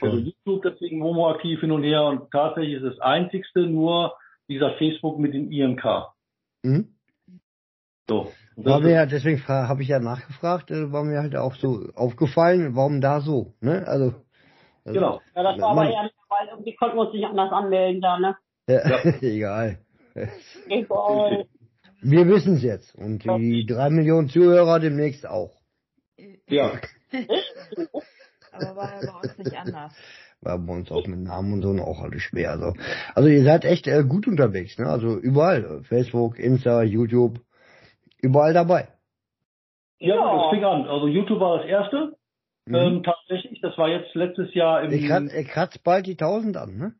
Also 0.00 0.16
Schön. 0.16 0.26
YouTube 0.26 0.62
deswegen 0.62 0.98
Momo 0.98 1.30
aktiv 1.30 1.60
hin 1.60 1.72
und 1.72 1.82
her 1.82 2.04
und 2.04 2.30
tatsächlich 2.30 2.74
ist 2.74 2.84
das 2.84 3.00
einzigste 3.00 3.60
nur 3.60 4.14
dieser 4.48 4.72
Facebook 4.74 5.18
mit 5.18 5.34
dem 5.34 5.50
IMK. 5.50 5.84
Mhm. 6.62 6.94
So. 8.08 8.32
War 8.56 8.80
mir 8.80 8.90
ja, 8.90 9.06
deswegen 9.06 9.46
habe 9.46 9.82
ich 9.82 9.88
ja 9.88 9.98
nachgefragt, 10.00 10.70
äh, 10.70 10.92
war 10.92 11.04
mir 11.04 11.20
halt 11.20 11.36
auch 11.36 11.54
so 11.54 11.88
aufgefallen, 11.94 12.74
warum 12.74 13.00
da 13.00 13.20
so, 13.20 13.54
ne? 13.60 13.84
Also. 13.86 14.14
also 14.84 15.00
genau. 15.00 15.20
Ja, 15.34 15.42
das 15.42 15.60
war 15.60 15.70
aber 15.70 15.84
nicht, 15.84 16.14
weil 16.28 16.48
irgendwie 16.48 16.74
konnten 16.74 16.96
wir 16.96 17.02
uns 17.02 17.12
nicht 17.12 17.24
anders 17.24 17.52
anmelden 17.52 18.00
da, 18.00 18.18
ne? 18.18 18.36
Ja, 18.68 19.04
egal. 19.22 19.78
Egal. 20.68 21.46
Wir 22.02 22.26
wissen 22.28 22.56
es 22.56 22.62
jetzt. 22.62 22.94
Und 22.94 23.24
die 23.24 23.66
drei 23.66 23.90
Millionen 23.90 24.28
Zuhörer 24.28 24.80
demnächst 24.80 25.26
auch. 25.26 25.52
Ja. 26.48 26.72
Aber 28.52 28.76
war 28.76 28.94
ja 29.02 29.12
bei 29.12 29.28
uns 29.28 29.38
nicht 29.38 29.56
anders. 29.56 29.94
War 30.40 30.58
bei 30.58 30.72
uns 30.72 30.90
auch 30.90 31.06
mit 31.06 31.20
Namen 31.20 31.52
und 31.52 31.62
so 31.62 31.72
noch 31.72 31.86
auch 31.86 32.00
alles 32.00 32.22
schwer. 32.22 32.50
Also, 32.52 32.72
also 33.14 33.28
ihr 33.28 33.44
seid 33.44 33.64
echt 33.64 33.86
äh, 33.86 34.02
gut 34.04 34.26
unterwegs, 34.26 34.78
ne? 34.78 34.86
Also 34.86 35.18
überall. 35.18 35.82
Facebook, 35.84 36.38
Insta, 36.38 36.82
YouTube, 36.82 37.40
überall 38.22 38.54
dabei. 38.54 38.88
Ja, 39.98 40.14
Ja. 40.16 40.36
das 40.36 40.50
fing 40.50 40.64
an. 40.64 40.86
Also 40.86 41.08
YouTube 41.08 41.40
war 41.40 41.58
das 41.58 41.66
erste. 41.66 42.16
Mhm. 42.66 42.74
Ähm, 42.74 43.02
tatsächlich, 43.02 43.60
das 43.60 43.76
war 43.76 43.88
jetzt 43.88 44.14
letztes 44.14 44.54
Jahr 44.54 44.82
im 44.82 44.92
ich 44.92 45.06
kratz, 45.06 45.32
er 45.32 45.44
kratzt 45.44 45.84
bald 45.84 46.06
die 46.06 46.12
1000 46.12 46.56
an, 46.56 46.76
ne? 46.76 46.94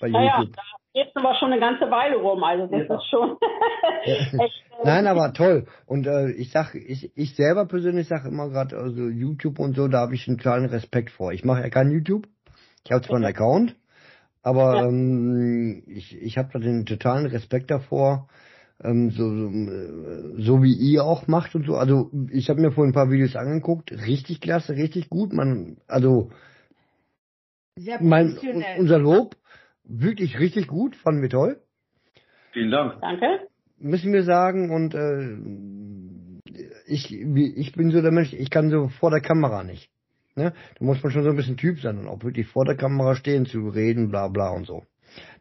Bei 0.00 0.08
Naja, 0.08 0.38
YouTube. 0.38 0.56
da 0.56 0.62
geht's 0.92 1.16
aber 1.16 1.34
schon 1.36 1.52
eine 1.52 1.60
ganze 1.60 1.90
Weile 1.90 2.16
rum, 2.16 2.42
also 2.44 2.66
das 2.66 2.88
Ja. 2.88 2.96
ist 2.96 3.08
schon 3.08 3.36
echt, 4.38 4.64
äh, 4.70 4.84
Nein, 4.84 5.06
aber 5.06 5.32
toll. 5.32 5.66
Und 5.86 6.06
äh, 6.06 6.30
ich 6.32 6.50
sag, 6.50 6.74
ich, 6.74 7.16
ich 7.16 7.34
selber 7.34 7.66
persönlich 7.66 8.08
sage 8.08 8.28
immer 8.28 8.48
gerade, 8.50 8.76
also 8.76 9.08
YouTube 9.08 9.58
und 9.58 9.74
so, 9.74 9.88
da 9.88 10.00
habe 10.00 10.14
ich 10.14 10.28
einen 10.28 10.36
kleinen 10.36 10.66
Respekt 10.66 11.10
vor. 11.10 11.32
Ich 11.32 11.44
mache 11.44 11.62
ja 11.62 11.70
kein 11.70 11.90
YouTube. 11.90 12.28
Ich 12.84 12.92
habe 12.92 13.04
zwar 13.04 13.16
einen 13.16 13.24
Account, 13.24 13.74
aber 14.42 14.74
Ja. 14.74 14.86
ähm, 14.86 15.82
ich, 15.86 16.16
ich 16.20 16.38
habe 16.38 16.50
da 16.52 16.58
den 16.60 16.86
totalen 16.86 17.26
Respekt 17.26 17.70
davor, 17.70 18.28
ähm, 18.84 19.10
so, 19.10 19.28
so, 19.28 19.48
äh, 19.48 20.42
so 20.42 20.62
wie 20.62 20.72
ihr 20.74 21.04
auch 21.04 21.26
macht 21.26 21.54
und 21.54 21.66
so. 21.66 21.74
Also 21.74 22.10
ich 22.30 22.48
habe 22.48 22.60
mir 22.60 22.70
vorhin 22.70 22.90
ein 22.90 22.94
paar 22.94 23.10
Videos 23.10 23.34
angeguckt, 23.34 23.90
richtig 23.90 24.40
klasse, 24.40 24.74
richtig 24.74 25.08
gut. 25.08 25.32
Man, 25.32 25.78
also 25.88 26.30
Sehr 27.76 27.98
mein 28.00 28.34
professionell. 28.34 28.78
unser 28.78 28.98
Lob, 28.98 29.36
wirklich 29.88 30.38
richtig 30.38 30.66
gut, 30.66 30.96
fanden 30.96 31.22
wir 31.22 31.30
toll. 31.30 31.60
Vielen 32.52 32.70
Dank. 32.70 33.00
Danke. 33.00 33.48
müssen 33.78 34.12
wir 34.12 34.22
sagen 34.22 34.70
und 34.70 34.94
äh, 34.94 35.36
ich 36.86 37.12
ich 37.12 37.72
bin 37.72 37.90
so 37.90 38.00
der 38.00 38.12
Mensch, 38.12 38.32
ich 38.32 38.50
kann 38.50 38.70
so 38.70 38.88
vor 38.88 39.10
der 39.10 39.20
Kamera 39.20 39.62
nicht. 39.62 39.90
Ne? 40.34 40.52
Da 40.78 40.84
muss 40.84 41.02
man 41.02 41.12
schon 41.12 41.22
so 41.22 41.30
ein 41.30 41.36
bisschen 41.36 41.56
Typ 41.56 41.80
sein 41.80 41.98
und 41.98 42.08
auch 42.08 42.22
wirklich 42.22 42.46
vor 42.46 42.64
der 42.64 42.76
Kamera 42.76 43.14
stehen 43.14 43.46
zu 43.46 43.68
reden, 43.68 44.10
bla 44.10 44.28
bla 44.28 44.50
und 44.50 44.66
so. 44.66 44.82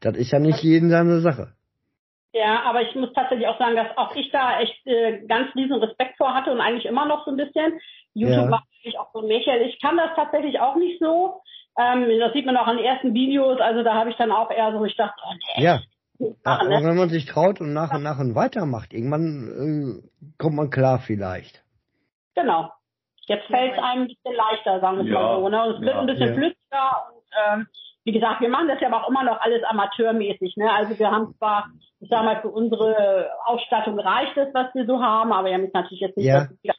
Das 0.02 0.16
ist 0.16 0.32
ja 0.32 0.40
nicht 0.40 0.64
jeden 0.64 0.90
seine 0.90 1.20
Sache. 1.20 1.54
Ja, 2.34 2.64
aber 2.64 2.82
ich 2.82 2.94
muss 2.96 3.14
tatsächlich 3.14 3.48
auch 3.48 3.58
sagen, 3.58 3.76
dass 3.76 3.98
auch 3.98 4.14
ich 4.16 4.30
da 4.32 4.60
echt 4.60 4.86
äh, 4.86 5.26
ganz 5.26 5.56
riesen 5.56 5.80
Respekt 5.82 6.18
vor 6.18 6.34
hatte 6.34 6.52
und 6.52 6.60
eigentlich 6.60 6.86
immer 6.86 7.06
noch 7.06 7.24
so 7.26 7.32
ein 7.32 7.38
bisschen. 7.38 7.80
YouTube 8.14 8.46
Ja. 8.46 8.52
war 8.52 8.64
natürlich 8.72 9.00
auch 9.00 9.12
so 9.14 9.20
ein 9.20 9.28
Mädchen. 9.28 9.62
Ich 9.62 9.80
kann 9.82 9.96
das 9.96 10.16
tatsächlich 10.16 10.60
auch 10.60 10.76
nicht 10.76 11.00
so. 11.00 11.42
Ähm, 11.78 12.08
das 12.20 12.34
sieht 12.34 12.46
man 12.46 12.58
auch 12.58 12.68
an 12.68 12.78
den 12.78 12.86
ersten 12.86 13.14
Videos. 13.14 13.60
Also 13.60 13.84
da 13.84 13.94
habe 13.96 14.10
ich 14.10 14.16
dann 14.18 14.32
auch 14.32 14.50
eher 14.50 14.72
so, 14.72 14.84
ich 14.86 14.96
dachte, 14.96 15.22
oh 15.28 15.34
nee, 15.34 15.64
Ja, 15.64 15.80
machen, 16.20 16.38
aber 16.44 16.80
ne? 16.80 16.88
wenn 16.88 16.96
man 16.96 17.10
sich 17.10 17.26
traut 17.26 17.60
und 17.62 17.74
nach 17.74 17.94
und 17.94 18.04
nach 18.04 18.20
und 18.20 18.36
weitermacht, 18.36 18.94
irgendwann 18.94 20.02
äh, 20.02 20.32
kommt 20.38 20.56
man 20.56 20.70
klar 20.70 21.00
vielleicht. 21.00 21.64
Genau. 22.36 22.72
Jetzt 23.28 23.48
fällt 23.48 23.74
es 23.74 23.80
einem 23.80 24.04
ein 24.04 24.08
bisschen 24.08 24.36
leichter, 24.36 24.80
sagen 24.80 24.98
wir 24.98 25.04
es 25.06 25.10
Ja, 25.10 25.20
mal 25.20 25.40
so. 25.40 25.50
Ne? 25.50 25.64
Und 25.64 25.76
es 25.76 25.82
wird 25.82 25.94
ja, 25.94 26.00
ein 26.00 26.06
bisschen 26.06 26.28
ja. 26.28 26.34
flüssiger 26.34 27.08
und 27.10 27.24
ähm, 27.60 27.68
wie 28.06 28.12
gesagt, 28.12 28.40
wir 28.40 28.50
machen 28.50 28.68
das 28.68 28.80
ja 28.80 28.88
aber 28.88 29.04
auch 29.04 29.10
immer 29.10 29.24
noch 29.24 29.42
alles 29.42 29.64
amateurmäßig. 29.64 30.58
Ne? 30.58 30.72
Also 30.72 30.98
wir 31.00 31.10
haben 31.10 31.34
zwar, 31.38 31.66
ich 32.00 32.08
sag 32.08 32.24
mal, 32.24 32.40
für 32.40 32.50
unsere 32.50 33.32
Ausstattung 33.46 34.00
reicht 34.00 34.38
es, 34.38 34.54
was 34.54 34.74
wir 34.76 34.86
so 34.86 35.02
haben, 35.02 35.34
aber 35.34 35.48
wir 35.48 35.56
haben 35.56 35.64
jetzt 35.64 35.74
natürlich 35.74 36.02
jetzt 36.02 36.16
nicht 36.16 36.28
Ja. 36.28 36.46
das 36.46 36.75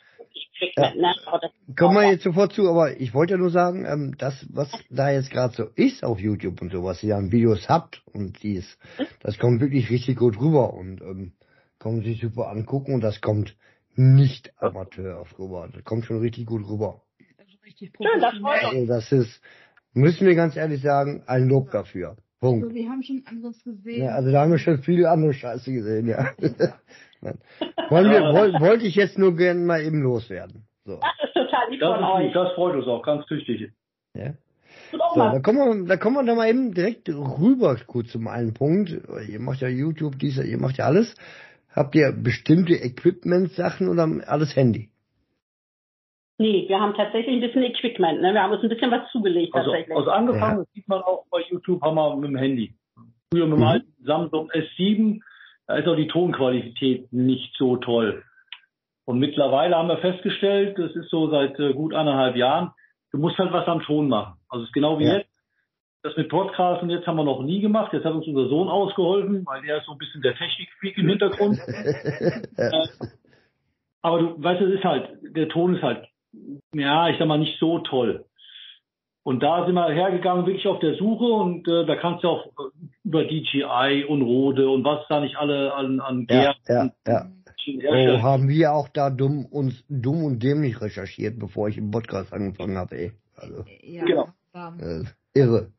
Equipment, 0.60 0.96
ne? 0.96 1.14
Aber 1.26 1.38
das 1.38 1.50
Kommen 1.76 1.96
wir 1.96 2.10
jetzt 2.10 2.24
sofort 2.24 2.52
zu, 2.52 2.68
aber 2.68 3.00
ich 3.00 3.14
wollte 3.14 3.34
ja 3.34 3.38
nur 3.38 3.50
sagen, 3.50 3.84
ähm, 3.84 4.14
das, 4.18 4.46
was 4.50 4.70
da 4.90 5.10
jetzt 5.10 5.30
gerade 5.30 5.54
so 5.54 5.64
ist 5.74 6.04
auf 6.04 6.18
YouTube 6.18 6.60
und 6.62 6.72
so, 6.72 6.84
was 6.84 7.02
ihr 7.02 7.16
an 7.16 7.32
Videos 7.32 7.68
habt 7.68 8.02
und 8.12 8.42
dies, 8.42 8.78
das 9.20 9.38
kommt 9.38 9.60
wirklich 9.60 9.90
richtig 9.90 10.16
gut 10.16 10.40
rüber 10.40 10.74
und 10.74 11.00
ähm, 11.00 11.32
kann 11.78 11.96
man 11.96 12.04
sich 12.04 12.20
super 12.20 12.48
angucken 12.48 12.94
und 12.94 13.00
das 13.00 13.20
kommt 13.20 13.56
nicht 13.94 14.52
amateurhaft 14.60 15.38
rüber. 15.38 15.68
Das 15.72 15.84
kommt 15.84 16.04
schon 16.04 16.20
richtig 16.20 16.46
gut 16.46 16.66
rüber. 16.68 17.02
Also 17.38 17.56
richtig 17.64 17.92
Schön, 17.96 18.20
das 18.20 18.34
freut. 18.38 18.64
Also 18.64 18.86
das 18.86 19.12
ist, 19.12 19.40
müssen 19.92 20.26
wir 20.26 20.34
ganz 20.34 20.56
ehrlich 20.56 20.82
sagen, 20.82 21.22
ein 21.26 21.48
Lob 21.48 21.70
dafür. 21.70 22.16
Punkt. 22.40 22.64
Also 22.64 22.74
wir 22.74 22.88
haben 22.88 23.02
schon 23.02 23.22
anderes 23.26 23.62
gesehen. 23.64 24.04
Ja, 24.04 24.14
also 24.14 24.30
da 24.30 24.42
haben 24.42 24.50
wir 24.50 24.58
schon 24.58 24.82
viele 24.82 25.10
andere 25.10 25.32
Scheiße 25.32 25.72
gesehen, 25.72 26.06
ja. 26.06 26.32
Nein. 27.20 27.38
Wollen 27.88 28.10
wir, 28.10 28.20
woll, 28.32 28.52
wollte 28.60 28.86
ich 28.86 28.94
jetzt 28.94 29.18
nur 29.18 29.34
gerne 29.36 29.60
mal 29.60 29.82
eben 29.82 30.02
loswerden. 30.02 30.66
So. 30.84 31.00
Das 31.00 31.28
ist 31.28 31.34
total 31.34 31.70
lieb 31.70 31.80
Das, 31.80 31.94
von 31.96 32.04
euch. 32.04 32.26
gut, 32.26 32.36
das 32.36 32.52
freut 32.54 32.74
uns 32.76 32.86
auch, 32.86 33.02
ganz 33.02 33.26
tüchtig. 33.26 33.72
Ja. 34.14 34.34
So, 34.92 34.98
da 35.16 35.40
kommen 35.40 35.58
wir, 35.82 35.88
da 35.88 35.96
kommen 35.96 36.16
wir 36.16 36.24
doch 36.24 36.36
mal 36.36 36.48
eben 36.48 36.72
direkt 36.74 37.08
rüber 37.08 37.76
kurz 37.86 38.12
zum 38.12 38.28
einen 38.28 38.54
Punkt. 38.54 38.90
Ihr 39.28 39.40
macht 39.40 39.60
ja 39.60 39.68
YouTube, 39.68 40.18
dieser, 40.18 40.44
ihr 40.44 40.58
macht 40.58 40.78
ja 40.78 40.84
alles. 40.84 41.14
Habt 41.74 41.94
ihr 41.94 42.12
bestimmte 42.12 42.74
Equipment-Sachen 42.74 43.88
oder 43.88 44.08
alles 44.26 44.54
Handy? 44.54 44.90
Nee, 46.38 46.66
wir 46.68 46.78
haben 46.80 46.94
tatsächlich 46.94 47.34
ein 47.34 47.40
bisschen 47.40 47.62
Equipment, 47.62 48.20
ne? 48.20 48.32
Wir 48.34 48.42
haben 48.42 48.52
uns 48.52 48.62
ein 48.62 48.68
bisschen 48.68 48.90
was 48.90 49.10
zugelegt 49.10 49.54
Also, 49.54 49.70
tatsächlich. 49.70 49.96
also 49.96 50.10
angefangen, 50.10 50.58
das 50.58 50.72
sieht 50.74 50.86
man 50.86 51.00
auch 51.02 51.24
bei 51.30 51.40
YouTube, 51.48 51.80
haben 51.82 51.94
wir 51.96 52.14
mit 52.16 52.28
dem 52.30 52.36
Handy. 52.36 52.74
Früher 53.32 53.46
mit 53.46 53.54
dem 53.54 53.60
Mhm. 53.60 53.66
alten 53.66 53.92
Samsung 54.04 54.50
S7, 54.50 55.20
da 55.66 55.76
ist 55.76 55.88
auch 55.88 55.96
die 55.96 56.08
Tonqualität 56.08 57.12
nicht 57.12 57.54
so 57.56 57.76
toll. 57.76 58.22
Und 59.04 59.18
mittlerweile 59.18 59.76
haben 59.76 59.88
wir 59.88 59.98
festgestellt, 59.98 60.78
das 60.78 60.94
ist 60.96 61.10
so 61.10 61.30
seit 61.30 61.58
äh, 61.60 61.72
gut 61.72 61.94
eineinhalb 61.94 62.36
Jahren, 62.36 62.72
du 63.12 63.18
musst 63.18 63.38
halt 63.38 63.52
was 63.52 63.66
am 63.68 63.82
Ton 63.82 64.08
machen. 64.08 64.34
Also 64.48 64.64
es 64.64 64.68
ist 64.70 64.74
genau 64.74 64.98
wie 64.98 65.04
Ja. 65.04 65.18
jetzt. 65.18 65.30
Das 66.02 66.16
mit 66.16 66.28
Podcasts 66.28 66.82
und 66.84 66.90
jetzt 66.90 67.06
haben 67.08 67.16
wir 67.16 67.24
noch 67.24 67.42
nie 67.42 67.60
gemacht. 67.60 67.92
Jetzt 67.92 68.04
hat 68.04 68.12
uns 68.14 68.26
unser 68.28 68.48
Sohn 68.48 68.68
ausgeholfen, 68.68 69.44
weil 69.44 69.62
der 69.62 69.78
ist 69.78 69.86
so 69.86 69.92
ein 69.92 69.98
bisschen 69.98 70.22
der 70.22 70.36
Technikfreak 70.36 70.98
im 70.98 71.08
Hintergrund. 71.08 71.58
Äh, 72.56 72.86
aber 74.02 74.18
du 74.20 74.42
weißt, 74.42 74.62
es 74.62 74.74
ist 74.74 74.84
halt, 74.84 75.08
der 75.22 75.48
Ton 75.48 75.74
ist 75.74 75.82
halt, 75.82 76.06
ja, 76.72 77.08
ich 77.08 77.18
sag 77.18 77.26
mal, 77.26 77.38
nicht 77.38 77.58
so 77.58 77.80
toll. 77.80 78.24
Und 79.24 79.42
da 79.42 79.66
sind 79.66 79.74
wir 79.74 79.88
hergegangen, 79.88 80.46
wirklich 80.46 80.68
auf 80.68 80.78
der 80.78 80.94
Suche 80.94 81.24
und 81.24 81.66
äh, 81.66 81.84
da 81.86 81.96
kannst 81.96 82.22
du 82.22 82.28
auch 82.28 82.46
äh, 82.46 82.50
über 83.06 83.24
DJI 83.24 84.04
und 84.08 84.22
Rode 84.22 84.68
und 84.68 84.84
was 84.84 85.06
da 85.08 85.20
nicht 85.20 85.36
alle 85.36 85.72
an, 85.72 86.00
an 86.00 86.26
ja, 86.28 86.54
ja, 86.68 86.90
ja. 87.06 87.26
Oh, 87.68 88.22
haben 88.22 88.48
wir 88.48 88.72
auch 88.72 88.88
da 88.88 89.10
dumm 89.10 89.44
uns 89.46 89.84
dumm 89.88 90.24
und 90.24 90.42
dämlich 90.42 90.80
recherchiert, 90.80 91.38
bevor 91.38 91.68
ich 91.68 91.78
im 91.78 91.90
Podcast 91.90 92.32
angefangen 92.32 92.76
habe, 92.76 92.96
ey. 92.96 93.12
Also, 93.36 93.64
Ja, 93.82 94.04
Genau. 94.04 94.28
äh, 94.80 95.04
irre. 95.34 95.70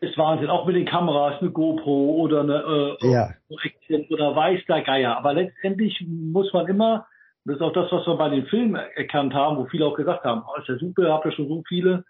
ist 0.00 0.16
Wahnsinn, 0.18 0.50
auch 0.50 0.66
mit 0.66 0.76
den 0.76 0.86
Kameras, 0.86 1.40
eine 1.40 1.50
GoPro 1.50 2.16
oder 2.16 2.40
eine 2.40 2.96
äh, 3.00 3.10
Ja. 3.10 3.30
Action 3.64 4.06
oder 4.10 4.34
weiß 4.36 4.60
der 4.68 4.82
Geier. 4.82 5.16
Aber 5.16 5.32
letztendlich 5.34 6.04
muss 6.06 6.52
man 6.52 6.66
immer, 6.68 7.06
das 7.44 7.56
ist 7.56 7.62
auch 7.62 7.72
das, 7.72 7.90
was 7.92 8.06
wir 8.06 8.16
bei 8.16 8.28
den 8.30 8.46
Filmen 8.46 8.74
erkannt 8.96 9.32
haben, 9.34 9.56
wo 9.56 9.64
viele 9.66 9.86
auch 9.86 9.96
gesagt 9.96 10.24
haben, 10.24 10.42
oh, 10.46 10.60
ist 10.60 10.68
ja 10.68 10.76
super, 10.78 11.10
habt 11.12 11.24
ihr 11.26 11.32
schon 11.32 11.48
so 11.48 11.62
viele. 11.68 12.04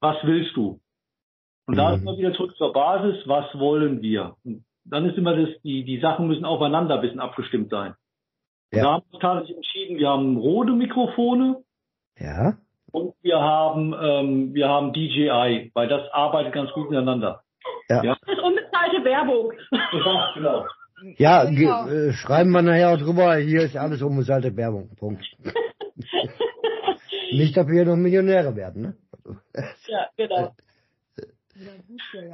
Was 0.00 0.16
willst 0.24 0.54
du? 0.56 0.78
Und 1.66 1.76
da 1.76 1.88
Mhm. 1.90 1.94
ist 1.96 2.04
man 2.04 2.16
wieder 2.18 2.32
zurück 2.34 2.56
zur 2.56 2.72
Basis, 2.72 3.16
was 3.26 3.46
wollen 3.58 4.00
wir? 4.02 4.36
Und 4.44 4.64
dann 4.84 5.04
ist 5.08 5.18
immer 5.18 5.36
das, 5.36 5.48
die, 5.62 5.84
die 5.84 5.98
Sachen 6.00 6.28
müssen 6.28 6.44
aufeinander 6.44 6.96
ein 6.96 7.00
bisschen 7.00 7.20
abgestimmt 7.20 7.70
sein. 7.70 7.94
Ja. 8.72 8.82
Da 8.82 8.92
haben 8.92 9.04
wir 9.10 9.18
tatsächlich 9.20 9.56
entschieden, 9.56 9.98
wir 9.98 10.08
haben 10.08 10.36
rote 10.36 10.72
Mikrofone 10.72 11.62
Ja. 12.18 12.56
und 12.92 13.14
wir 13.22 13.40
haben, 13.40 13.94
ähm, 14.00 14.54
wir 14.54 14.68
haben 14.68 14.92
DJI, 14.92 15.70
weil 15.74 15.88
das 15.88 16.08
arbeitet 16.12 16.52
ganz 16.52 16.70
gut 16.72 16.90
miteinander. 16.90 17.42
Das 17.88 18.02
ist 18.04 18.38
unbezahlte 18.40 19.04
Werbung. 19.04 19.52
Ja, 19.70 20.30
genau. 20.34 20.64
Ja, 21.18 21.44
Genau. 21.44 21.84
ge- 21.86 22.08
äh, 22.08 22.12
schreiben 22.12 22.50
wir 22.52 22.62
nachher 22.62 22.90
auch 22.94 22.98
drüber, 22.98 23.36
hier 23.36 23.62
ist 23.62 23.76
alles 23.76 24.02
unbezahlte 24.02 24.56
Werbung. 24.56 24.90
Punkt. 24.96 25.24
Nicht, 27.32 27.56
dass 27.56 27.66
wir 27.66 27.84
noch 27.84 27.96
Millionäre 27.96 28.54
werden, 28.56 28.82
ne? 28.82 28.94
Ja, 29.88 30.06
genau. 30.16 30.52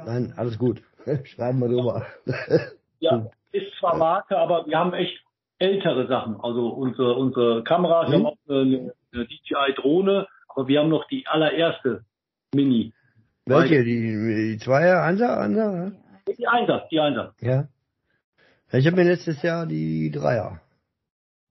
Nein, 0.05 0.33
alles 0.37 0.57
gut. 0.57 0.81
Schreiben 1.23 1.59
wir 1.59 1.67
drüber. 1.69 2.05
Ja, 2.99 3.29
ist 3.51 3.67
zwar 3.79 3.97
Marke, 3.97 4.37
aber 4.37 4.65
wir 4.65 4.77
haben 4.77 4.93
echt 4.93 5.19
ältere 5.59 6.07
Sachen. 6.07 6.39
Also 6.41 6.69
unsere, 6.69 7.13
unsere 7.15 7.63
Kameras, 7.63 8.09
wir 8.11 8.19
Mhm. 8.19 8.25
haben 8.25 8.33
auch 8.33 8.37
eine, 8.49 8.93
eine 9.13 9.25
DJI-Drohne, 9.27 10.27
aber 10.47 10.67
wir 10.67 10.79
haben 10.79 10.89
noch 10.89 11.07
die 11.07 11.25
allererste 11.27 12.03
Mini. 12.53 12.93
Welche? 13.45 13.83
Die, 13.83 14.53
die 14.53 14.57
Zweier, 14.57 15.03
Einser, 15.03 15.39
Einser? 15.39 15.91
Die 16.37 16.47
Einser, 16.47 16.87
die 16.89 16.99
Einser. 16.99 17.33
Ja. 17.41 17.67
ja. 18.71 18.79
Ich 18.79 18.87
habe 18.87 18.95
mir 18.95 19.03
letztes 19.03 19.41
Jahr 19.43 19.65
die 19.65 20.09
Dreier. 20.11 20.61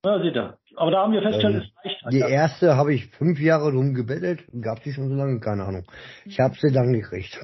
Ja, 0.05 0.21
seht 0.23 0.35
ihr. 0.35 0.59
Aber 0.77 0.91
da 0.91 1.03
haben 1.03 1.13
wir 1.13 1.23
festgestellt, 1.23 1.65
es 1.85 1.85
reicht 1.85 2.13
Die 2.13 2.23
halt. 2.23 2.33
erste 2.33 2.77
habe 2.77 2.95
ich 2.95 3.07
fünf 3.09 3.39
Jahre 3.41 3.71
drum 3.73 3.95
gebettelt. 3.95 4.45
Gab 4.61 4.83
die 4.83 4.93
schon 4.93 5.09
so 5.09 5.15
lange? 5.15 5.39
Keine 5.41 5.65
Ahnung. 5.65 5.85
Ich 6.25 6.39
habe 6.41 6.55
sie 6.55 6.73
dann 6.73 6.93
gekriegt. 6.93 7.39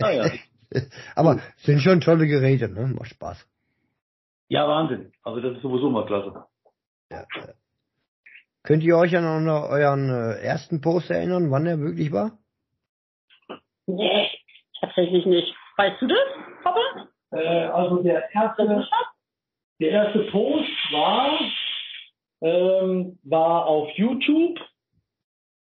Ah, 0.00 0.10
ja. 0.10 0.24
Aber 1.14 1.40
sind 1.58 1.80
schon 1.80 2.00
tolle 2.00 2.26
Geräte, 2.26 2.68
ne? 2.68 2.86
Macht 2.88 3.10
Spaß. 3.10 3.46
ja, 4.48 4.66
Wahnsinn. 4.68 5.12
Also 5.22 5.40
das 5.40 5.56
ist 5.56 5.62
sowieso 5.62 5.90
mal 5.90 6.06
klasse. 6.06 6.44
Ja. 7.10 7.24
Könnt 8.64 8.82
ihr 8.82 8.96
euch 8.96 9.16
an 9.16 9.24
euren- 9.48 10.08
äh, 10.10 10.40
ersten 10.42 10.80
Post 10.80 11.10
erinnern, 11.10 11.50
wann 11.50 11.64
der 11.64 11.78
wirklich 11.78 12.12
war? 12.12 12.38
Nee, 13.86 14.28
tatsächlich 14.80 15.26
nicht. 15.26 15.52
Weißt 15.76 16.00
du 16.00 16.06
das, 16.06 16.18
Papa? 16.62 16.80
Äh, 17.32 17.66
also 17.66 18.02
der 18.02 18.32
erste, 18.32 18.86
der 19.80 19.90
erste 19.90 20.20
Post 20.30 20.70
war, 20.92 21.38
ähm, 22.42 23.18
war 23.24 23.66
auf 23.66 23.88
YouTube. 23.96 24.58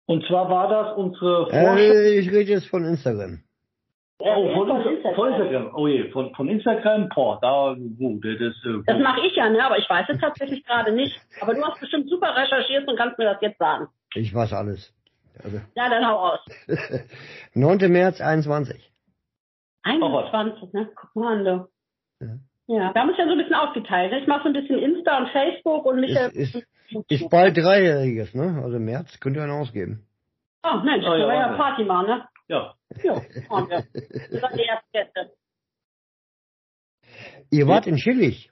Und 0.07 0.27
zwar 0.27 0.51
war 0.51 0.69
das 0.69 0.97
unsere 0.97 1.45
Vorstellung. 1.49 1.77
Äh, 1.79 2.19
ich 2.19 2.29
rede 2.31 2.51
jetzt 2.51 2.67
von 2.67 2.85
Instagram. 2.85 3.43
Oh, 4.23 4.53
von, 4.53 4.69
Von 4.69 4.83
Insta- 4.83 5.15
von 5.15 5.29
Instagram. 5.33 5.75
Oh 5.75 5.87
je, 5.89 6.11
von, 6.11 6.35
von 6.35 6.49
Instagram, 6.49 7.09
boah, 7.09 7.39
da, 7.41 7.71
oh, 7.73 7.75
das, 8.21 8.39
das, 8.39 8.55
äh, 8.67 8.83
Das 8.87 8.99
mache 8.99 9.21
ich 9.27 9.35
ja, 9.35 9.49
ne? 9.49 9.65
aber 9.65 9.79
ich 9.79 9.89
weiß 9.89 10.07
es 10.11 10.21
tatsächlich 10.21 10.63
gerade 10.67 10.93
nicht. 10.93 11.19
Aber 11.41 11.55
du 11.55 11.63
hast 11.65 11.81
bestimmt 11.81 12.09
super 12.11 12.37
recherchiert 12.37 12.87
und 12.87 12.97
kannst 12.99 13.17
mir 13.19 13.25
das 13.25 13.41
jetzt 13.41 13.59
sagen. 13.59 13.87
Ich 14.15 14.35
weiß 14.35 14.53
alles. 14.53 14.93
Also, 15.43 15.59
Ja, 15.75 15.89
dann 15.89 16.07
hau 16.07 16.19
aus. 16.33 16.41
9. 17.55 17.79
März 17.91 18.21
21. 18.21 18.93
21, 19.85 20.73
ne? 20.75 20.91
Guck 20.95 21.17
mal 21.17 21.39
an, 21.39 21.45
du. 21.47 21.69
Ja. 22.27 22.35
Ja, 22.73 22.95
wir 22.95 23.01
haben 23.01 23.09
uns 23.09 23.19
ja 23.19 23.25
so 23.25 23.33
ein 23.33 23.39
bisschen 23.39 23.55
aufgeteilt. 23.55 24.13
Ne? 24.13 24.21
Ich 24.21 24.27
mache 24.29 24.43
so 24.45 24.49
ein 24.49 24.53
bisschen 24.53 24.79
Insta 24.79 25.19
und 25.19 25.29
Facebook 25.31 25.85
und 25.87 26.01
Michael. 26.01 26.31
Ist, 26.31 26.55
ist, 26.55 26.67
ist 27.11 27.29
bald 27.31 27.57
dreijähriges, 27.57 28.33
ne? 28.35 28.61
Also 28.63 28.79
März 28.79 29.19
könnt 29.19 29.37
ihr 29.37 29.43
einen 29.43 29.53
ausgeben. 29.61 30.07
oh 30.63 30.77
Mensch, 30.85 31.05
Oh, 31.05 31.15
ja, 31.15 31.19
können 31.19 31.29
wir 31.29 31.35
ja. 31.35 31.57
Party 31.57 31.85
machen, 31.85 32.07
ne? 32.07 32.25
ja. 32.49 32.75
Ja, 33.03 33.15
machen 33.49 33.71
wir. 33.71 33.85
Wir 33.93 34.41
sind 34.41 34.55
die 34.57 34.65
ersten 34.67 34.89
Gäste. 34.93 35.33
Ihr 37.51 37.67
wart 37.67 37.87
in 37.89 37.99
Schillig. 37.99 38.51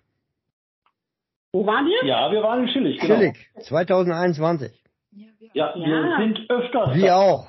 Wo 1.52 1.64
waren 1.66 1.86
wir? 1.86 2.04
Ja, 2.08 2.30
wir 2.32 2.42
waren 2.42 2.62
in 2.62 2.68
Schillig, 2.68 3.00
genau. 3.00 3.14
Schillig, 3.16 3.48
2021. 3.60 4.82
Ja, 5.54 5.72
wir 5.76 5.86
Ja. 5.86 6.18
sind 6.18 6.50
öfter. 6.50 6.94
Wir 6.94 7.16
auch. 7.16 7.46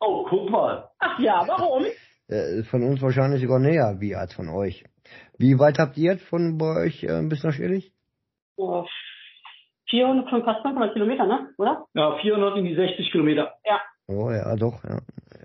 Oh, 0.00 0.26
guck 0.28 0.50
mal. 0.50 0.88
Ach 0.98 1.18
ja, 1.20 1.44
warum? 1.46 1.84
Äh, 2.28 2.62
von 2.64 2.82
uns 2.82 3.00
wahrscheinlich 3.02 3.42
sogar 3.42 3.58
näher, 3.60 3.96
wie 4.00 4.14
als 4.16 4.34
von 4.34 4.48
euch. 4.48 4.84
Wie 5.38 5.58
weit 5.58 5.78
habt 5.78 5.96
ihr 5.96 6.12
jetzt 6.12 6.24
von 6.24 6.58
bei 6.58 6.84
euch 6.84 7.02
äh, 7.04 7.22
bis 7.22 7.42
nach 7.42 7.52
Schillig? 7.52 7.92
Oh, 8.56 8.84
400, 9.88 10.28
schon 10.30 10.44
fast 10.44 10.62
500 10.62 10.92
Kilometer, 10.92 11.26
ne? 11.26 11.48
Oder? 11.58 11.86
Ja, 11.94 12.16
400 12.20 12.58
in 12.58 12.64
die 12.66 12.74
60 12.74 13.10
Kilometer. 13.10 13.54
Oh 14.06 14.30
ja, 14.30 14.54
doch, 14.56 14.82
ja. 14.84 14.98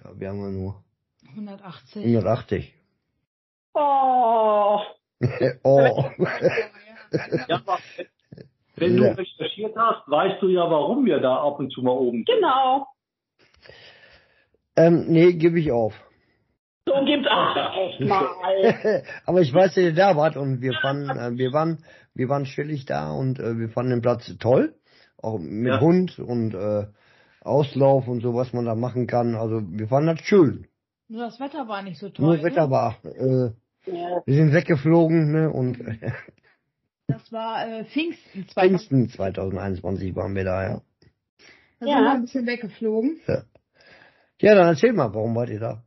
ja 0.04 0.20
wir 0.20 0.30
haben 0.30 0.42
ja 0.42 0.50
nur 0.50 0.84
180. 1.30 2.04
180. 2.04 2.74
Oh, 3.74 4.80
oh. 5.64 6.10
Ja, 7.48 7.56
aber 7.66 7.80
wenn 8.76 8.98
Ja. 8.98 9.14
du 9.14 9.18
recherchiert 9.18 9.76
hast, 9.78 10.08
weißt 10.10 10.42
du 10.42 10.50
ja, 10.50 10.70
warum 10.70 11.06
wir 11.06 11.20
da 11.20 11.38
ab 11.38 11.60
und 11.60 11.72
zu 11.72 11.82
mal 11.82 11.92
oben 11.92 12.26
sind. 12.26 12.36
genau. 12.36 12.88
ähm, 14.76 15.06
nee, 15.08 15.34
gebe 15.34 15.60
ich 15.60 15.72
auf. 15.72 15.94
So 16.88 16.94
gibt's 17.06 17.28
ach, 17.30 17.76
echt 17.78 18.00
mal. 18.02 19.04
Aber 19.26 19.42
ich 19.42 19.54
weiß, 19.54 19.74
dass 19.74 19.84
ihr 19.84 19.94
da 19.94 20.16
wart 20.16 20.38
und 20.38 20.62
wir 20.62 20.74
fanden, 20.82 21.10
äh, 21.10 21.38
wir 21.38 21.52
waren, 21.52 21.84
wir 22.14 22.30
waren 22.30 22.46
chillig 22.46 22.86
da 22.86 23.12
und 23.12 23.40
äh, 23.40 23.58
wir 23.58 23.70
fanden 23.70 23.92
den 23.92 24.02
Platz 24.02 24.32
toll. 24.40 24.76
Auch 25.18 25.40
mit 25.40 25.74
Ja. 25.74 25.80
Hund 25.80 26.20
und 26.20 26.54
äh, 26.54 26.86
Auslauf 27.42 28.08
und 28.08 28.22
so, 28.22 28.36
was 28.36 28.54
man 28.54 28.66
da 28.66 28.76
machen 28.76 29.08
kann. 29.08 29.36
Also 29.36 29.62
wir 29.66 29.88
fanden 29.88 30.16
das 30.16 30.26
schön. 30.26 30.68
Nur 31.08 31.26
das 31.26 31.40
Wetter 31.40 31.68
war 31.68 31.82
nicht 31.82 32.00
so 32.00 32.10
toll. 32.10 32.26
Nur 32.26 32.38
ne? 32.38 32.44
Wetter 32.44 32.70
war. 32.70 32.98
Äh, 33.04 33.52
Ja. 33.92 34.22
wir 34.26 34.36
sind 34.36 34.52
weggeflogen, 34.54 35.32
ne? 35.32 35.52
Und 35.52 35.80
äh, 35.80 36.12
Das 37.08 37.32
war 37.32 37.68
äh, 37.68 37.86
Pfingsten 37.86 38.48
2000. 38.48 38.54
Pfingsten 38.54 39.10
2021 39.10 40.16
waren 40.16 40.36
wir 40.36 40.44
da, 40.44 40.64
ja. 40.64 40.82
Da 41.80 41.86
Ja. 41.88 41.96
sind 41.98 42.04
wir 42.06 42.12
ein 42.12 42.22
bisschen 42.22 42.48
weggeflogen. 42.48 43.20
Ja, 44.42 44.56
dann 44.56 44.68
erzähl 44.68 44.92
mal, 44.94 45.14
warum 45.14 45.36
wart 45.36 45.50
ihr 45.50 45.60
da? 45.60 45.85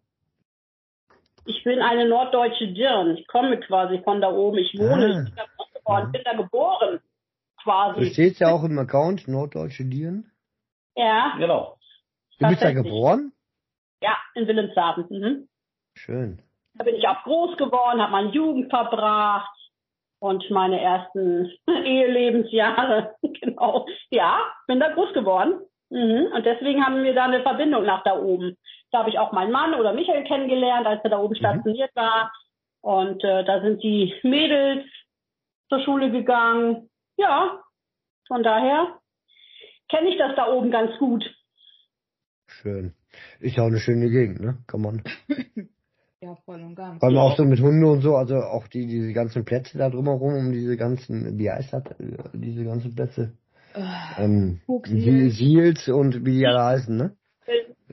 Ich 1.49 1.65
bin 1.65 1.81
eine 1.81 2.07
norddeutsche 2.09 2.69
Dirn. 2.69 3.17
Ich 3.17 3.27
komme 3.27 3.59
quasi 3.61 4.01
von 4.05 4.21
da 4.21 4.31
oben. 4.31 4.59
Ich 4.59 4.79
wohne, 4.79 5.07
Ah. 5.07 5.23
ich 5.23 5.25
bin 5.25 5.37
da 5.37 5.45
groß 5.57 5.73
geworden, 5.75 6.13
bin 6.13 6.23
da 6.25 6.33
geboren. 6.35 7.01
Du 7.01 7.63
Quasi. 7.65 8.07
stehst 8.13 8.41
ja 8.41 8.49
auch 8.53 8.65
im 8.65 8.79
Account, 8.79 9.27
Norddeutsche 9.29 9.85
Dieren. 9.85 10.31
Ja, 10.97 11.35
Genau. 11.39 11.77
Du 12.39 12.49
bist 12.49 12.63
da 12.63 12.73
geboren? 12.73 13.33
ja, 14.03 14.17
in 14.35 14.47
Wilhelmshaven. 14.47 15.07
Mhm. 15.11 15.49
Schön. 15.95 16.41
Da 16.75 16.85
bin 16.85 16.95
ich 16.95 17.09
auch 17.09 17.23
groß 17.25 17.57
geworden, 17.57 18.01
habe 18.01 18.13
meine 18.13 18.31
Jugend 18.31 18.71
verbracht 18.71 19.51
und 20.21 20.49
meine 20.51 20.81
ersten 20.81 21.51
Ehelebensjahre. 21.67 23.15
genau. 23.41 23.87
Ja, 24.11 24.41
bin 24.67 24.79
da 24.81 24.91
groß 24.93 25.13
geworden. 25.15 25.61
Mhm. 25.91 26.29
Und 26.35 26.45
deswegen 26.47 26.85
haben 26.85 27.03
wir 27.03 27.15
da 27.15 27.25
eine 27.25 27.43
Verbindung 27.43 27.85
nach 27.85 28.03
da 28.05 28.17
oben. 28.19 28.57
Da 28.91 29.01
habe 29.01 29.11
ich 29.11 29.19
auch 29.19 29.33
meinen 29.33 29.53
Mann 29.53 29.75
oder 29.75 29.93
Michael 29.93 30.25
kennengelernt, 30.25 30.87
als 30.87 31.03
er 31.05 31.11
da 31.11 31.19
oben 31.19 31.35
stationiert 31.37 31.95
war. 31.95 32.33
Und 32.81 33.23
äh, 33.25 33.45
da 33.45 33.61
sind 33.61 33.83
die 33.83 34.15
Mädels 34.23 34.87
zur 35.69 35.81
Schule 35.81 36.11
gegangen. 36.11 36.89
Ja, 37.17 37.61
von 38.29 38.43
daher 38.43 38.99
kenne 39.91 40.09
ich 40.09 40.19
das 40.19 40.35
da 40.37 40.51
oben 40.51 40.71
ganz 40.71 40.97
gut. 40.99 41.25
Schön. 42.47 42.95
Ist 43.41 43.57
ja 43.57 43.63
auch 43.65 43.69
eine 43.69 43.81
schöne 43.81 44.09
Gegend, 44.11 44.41
ne? 44.41 44.59
Kann 44.67 44.81
man. 44.83 45.03
Ja, 46.21 46.35
voll 46.45 46.61
und 46.61 46.75
ganz. 46.75 46.99
Vor 46.99 47.09
allem 47.09 47.19
auch 47.19 47.37
so 47.37 47.45
mit 47.45 47.61
Hunde 47.61 47.87
und 47.87 48.01
so, 48.01 48.17
also 48.17 48.39
auch 48.39 48.67
die, 48.67 48.89
diese 48.89 49.13
ganzen 49.13 49.45
Plätze 49.45 49.79
da 49.79 49.89
drumherum, 49.89 50.35
um 50.35 50.53
diese 50.53 50.77
ganzen, 50.77 51.39
wie 51.39 51.49
heißt 51.49 51.73
das, 51.73 51.85
äh, 52.01 52.17
diese 52.35 52.65
ganzen 52.65 52.93
Plätze? 52.93 53.35
Äh, 53.75 54.25
Ähm, 54.25 54.61
Siels 55.31 55.89
und 55.89 56.25
wie 56.25 56.39
die 56.39 56.47
alle 56.47 56.65
heißen, 56.65 56.97
ne? 56.97 57.17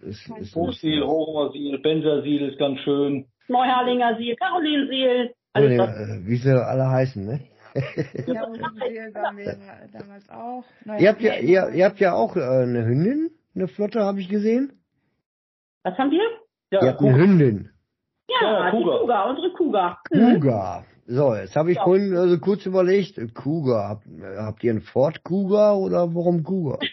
Ist, 0.05 0.29
ist, 0.39 0.55
Hochsiel, 0.55 1.03
Hochsiel, 1.03 1.79
Bensersiel 1.79 2.49
ist 2.49 2.59
ganz 2.59 2.79
schön. 2.81 3.25
Neuharlinger 3.47 4.17
Siel, 4.17 4.35
Carolinsiel, 4.35 5.31
oh, 5.31 5.35
alles 5.53 5.77
das. 5.77 5.89
äh, 5.89 6.27
wie 6.27 6.35
sie 6.35 6.51
alle 6.51 6.89
heißen, 6.89 7.25
ne? 7.25 7.39
ja, 8.27 8.41
waren 9.13 9.37
wir 9.37 9.89
damals 9.91 10.29
auch. 10.29 10.63
Ihr 10.99 11.09
habt 11.09 11.21
ja, 11.21 11.35
ihr, 11.35 11.69
ihr 11.69 11.85
habt 11.85 11.99
ja 11.99 12.13
auch 12.13 12.35
äh, 12.35 12.39
eine 12.41 12.85
Hündin, 12.85 13.31
eine 13.55 13.67
Flotte, 13.67 13.99
habe 14.01 14.19
ich 14.21 14.29
gesehen. 14.29 14.73
Was 15.83 15.97
haben 15.97 16.11
wir? 16.11 16.19
ihr 16.71 16.79
Ja, 16.81 16.87
habt 16.87 17.01
eine 17.01 17.15
Hündin. 17.15 17.69
Ja, 18.29 18.65
Ja, 18.65 18.71
die 18.71 18.77
Kuga. 18.77 18.97
Kuga, 18.99 19.29
unsere 19.29 19.51
Kuga. 19.53 19.97
Mhm. 20.11 20.33
Kuga. 20.41 20.83
So, 21.07 21.35
jetzt 21.35 21.55
habe 21.55 21.69
ich 21.71 21.77
Ja. 21.77 21.83
vorhin 21.83 22.15
also 22.17 22.39
kurz 22.39 22.65
überlegt, 22.65 23.17
äh, 23.19 23.27
Kuga, 23.27 23.89
habt, 23.89 24.05
habt 24.37 24.63
ihr 24.63 24.71
einen 24.71 24.81
Ford 24.81 25.23
Kuga 25.23 25.73
oder 25.73 26.15
warum 26.15 26.43
Kuga? 26.43 26.79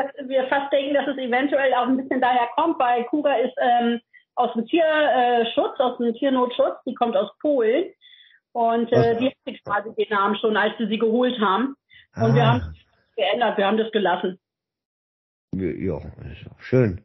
Obwohl 0.00 0.12
das, 0.16 0.28
wir 0.28 0.46
fast 0.48 0.72
denken, 0.72 0.94
dass 0.94 1.06
es 1.08 1.16
eventuell 1.18 1.74
auch 1.74 1.86
ein 1.86 1.96
bisschen 1.96 2.20
daher 2.20 2.48
kommt, 2.54 2.78
weil 2.78 3.04
Kuga 3.04 3.34
ist 3.34 3.54
ähm, 3.60 4.00
aus 4.34 4.52
dem 4.54 4.66
Tierschutz, 4.66 5.78
aus 5.78 5.98
dem 5.98 6.14
Tiernotschutz, 6.14 6.76
die 6.86 6.94
kommt 6.94 7.16
aus 7.16 7.30
Polen. 7.40 7.92
Und 8.52 8.92
äh, 8.92 9.16
die 9.18 9.28
hatte 9.28 9.58
quasi 9.64 9.94
den 9.94 10.08
Namen 10.10 10.36
schon, 10.36 10.56
als 10.56 10.78
wir 10.78 10.86
sie 10.88 10.98
geholt 10.98 11.38
haben. 11.40 11.74
Und 12.16 12.34
wir 12.34 12.42
Ah, 12.42 12.46
haben 12.52 12.58
es 12.60 13.16
geändert, 13.16 13.56
wir 13.56 13.66
haben 13.66 13.78
das 13.78 13.90
gelassen. 13.92 14.38
ja, 15.54 15.98
ist 15.98 16.50
auch 16.50 16.60
schön. 16.60 17.02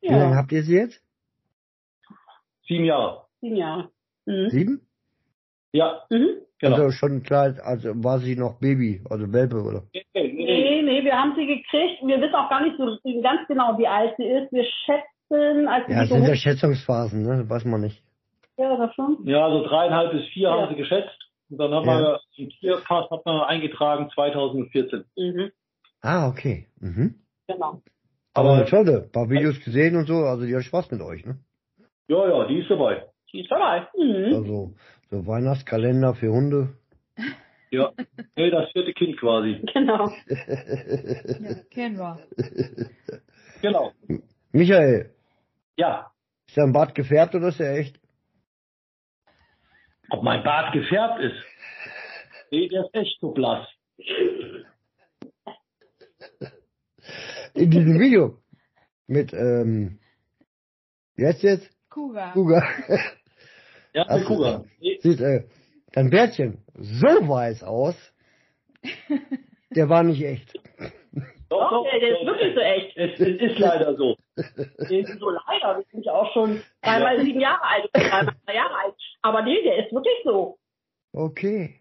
Wie 0.00 0.08
lange 0.08 0.30
Ja, 0.30 0.36
habt 0.36 0.52
ihr 0.52 0.62
sie 0.62 0.74
jetzt? 0.76 1.02
Sieben 2.66 2.84
Jahre. 2.84 3.26
sieben 3.40 3.56
Jahre. 3.56 3.90
Mhm. 4.26 4.50
Sieben? 4.50 4.88
Ja, 5.72 6.04
Mhm. 6.10 6.36
Genau. 6.70 6.76
Also 6.76 6.90
schon 6.92 7.22
klar, 7.22 7.54
also 7.64 7.90
war 8.02 8.18
sie 8.20 8.36
noch 8.36 8.58
Baby, 8.60 9.02
also 9.10 9.32
Welpe, 9.32 9.56
oder? 9.62 9.82
Nee, 9.92 10.04
nee, 10.14 10.82
nee. 10.82 11.04
Wir 11.04 11.14
haben 11.14 11.34
sie 11.36 11.46
gekriegt. 11.46 12.02
Wir 12.02 12.20
wissen 12.20 12.34
auch 12.34 12.48
gar 12.50 12.62
nicht 12.62 12.76
so 12.76 12.84
ganz 13.22 13.46
genau, 13.48 13.78
wie 13.78 13.86
alt 13.86 14.14
sie 14.16 14.24
ist. 14.24 14.52
Wir 14.52 14.64
schätzen, 14.84 15.68
als 15.68 15.88
wir 15.88 15.96
Ja, 15.96 16.02
es 16.04 16.08
sind 16.10 16.26
ja 16.26 16.34
Schätzungsphasen, 16.34 17.22
ne? 17.22 17.48
Weiß 17.48 17.64
man 17.64 17.80
nicht. 17.82 18.02
ja, 18.56 18.76
das 18.76 18.94
schon. 18.94 19.18
Ja, 19.24 19.48
so 19.50 19.64
dreieinhalb 19.66 20.12
bis 20.12 20.26
vier 20.32 20.48
Ja. 20.48 20.60
haben 20.60 20.68
sie 20.74 20.76
geschätzt. 20.80 21.18
Und 21.50 21.58
dann 21.58 21.72
haben 21.74 21.86
Ja. 21.86 21.98
wir 22.00 22.20
im 22.36 22.48
Tierpass 22.50 23.10
hat 23.10 23.24
man 23.26 23.40
eingetragen 23.42 24.08
2014. 24.14 25.04
Mhm. 25.16 25.50
Ah, 26.02 26.28
okay. 26.28 26.66
Mhm. 26.80 27.14
Genau. 27.46 27.82
Aber 28.34 28.50
Aber- 28.56 28.66
toll, 28.66 28.88
ein 28.88 29.12
paar 29.12 29.28
Videos 29.30 29.60
gesehen 29.64 29.96
und 29.96 30.06
so, 30.06 30.14
also 30.14 30.44
die 30.46 30.54
hat 30.56 30.62
Spaß 30.64 30.90
mit 30.90 31.00
euch, 31.02 31.24
ne? 31.24 31.36
Ja, 32.08 32.28
ja, 32.28 32.46
die 32.46 32.58
ist 32.60 32.70
dabei. 32.70 33.04
Die 33.32 33.40
ist 33.40 33.50
dabei. 33.50 33.86
Mhm. 33.96 34.34
Also 34.34 34.74
so 35.14 35.26
Weihnachtskalender 35.28 36.14
für 36.14 36.32
Hunde. 36.32 36.74
Ja. 37.70 37.92
Nee, 38.36 38.50
das 38.50 38.70
vierte 38.72 38.92
Kind 38.92 39.16
quasi. 39.18 39.60
Genau. 39.72 40.08
Ja, 40.28 41.54
kennen 41.70 41.98
wir. 41.98 42.18
Genau. 43.62 43.92
Michael, 44.52 45.14
Ja. 45.76 46.10
ist 46.48 46.56
dein 46.56 46.72
Bart 46.72 46.94
gefärbt 46.96 47.34
oder 47.36 47.48
ist 47.48 47.60
er 47.60 47.76
echt? 47.78 48.00
Ob 50.10 50.22
mein 50.24 50.42
Bart 50.42 50.72
gefärbt 50.72 51.20
ist? 51.20 51.36
Nee, 52.50 52.68
der 52.68 52.84
ist 52.86 52.94
echt 52.94 53.20
so 53.20 53.30
blass. 53.32 53.66
In 57.54 57.70
diesem 57.70 58.00
Video 58.00 58.38
mit, 59.06 59.32
ähm, 59.32 59.98
wie 61.14 61.26
heißt 61.26 61.42
jetzt? 61.44 61.70
Kuga. 61.88 62.32
Kuga. 62.32 62.62
Ja, 63.94 64.04
der 64.04 64.24
Kuga. 64.24 64.64
Sieht 64.80 65.20
äh, 65.20 65.44
dein 65.92 66.10
Bärtchen 66.10 66.58
so 66.74 67.06
weiß 67.06 67.62
aus. 67.62 67.96
Der 69.70 69.88
war 69.88 70.02
nicht 70.04 70.22
echt. 70.22 70.54
doch, 71.48 71.70
Doch, 71.70 71.84
der, 71.90 71.98
der 71.98 72.20
ist 72.20 72.26
wirklich 72.26 72.54
so 72.54 72.60
echt. 72.60 72.96
Es, 72.96 73.18
es 73.18 73.40
ist 73.40 73.58
leider 73.58 73.96
so. 73.96 74.16
Der 74.36 75.00
ist 75.00 75.18
so 75.18 75.30
leider. 75.30 75.78
Wir 75.78 75.84
sind 75.90 76.04
ja 76.06 76.12
auch 76.12 76.32
schon 76.32 76.62
dreimal 76.80 77.24
sieben 77.24 77.40
Jahre 77.40 77.62
alt 77.62 77.90
dreimal 77.92 78.34
drei 78.46 78.54
Jahre 78.54 78.74
alt. 78.84 78.94
Aber 79.22 79.42
nee, 79.42 79.60
der 79.64 79.84
ist 79.84 79.92
wirklich 79.92 80.14
so. 80.22 80.58
Okay. 81.12 81.80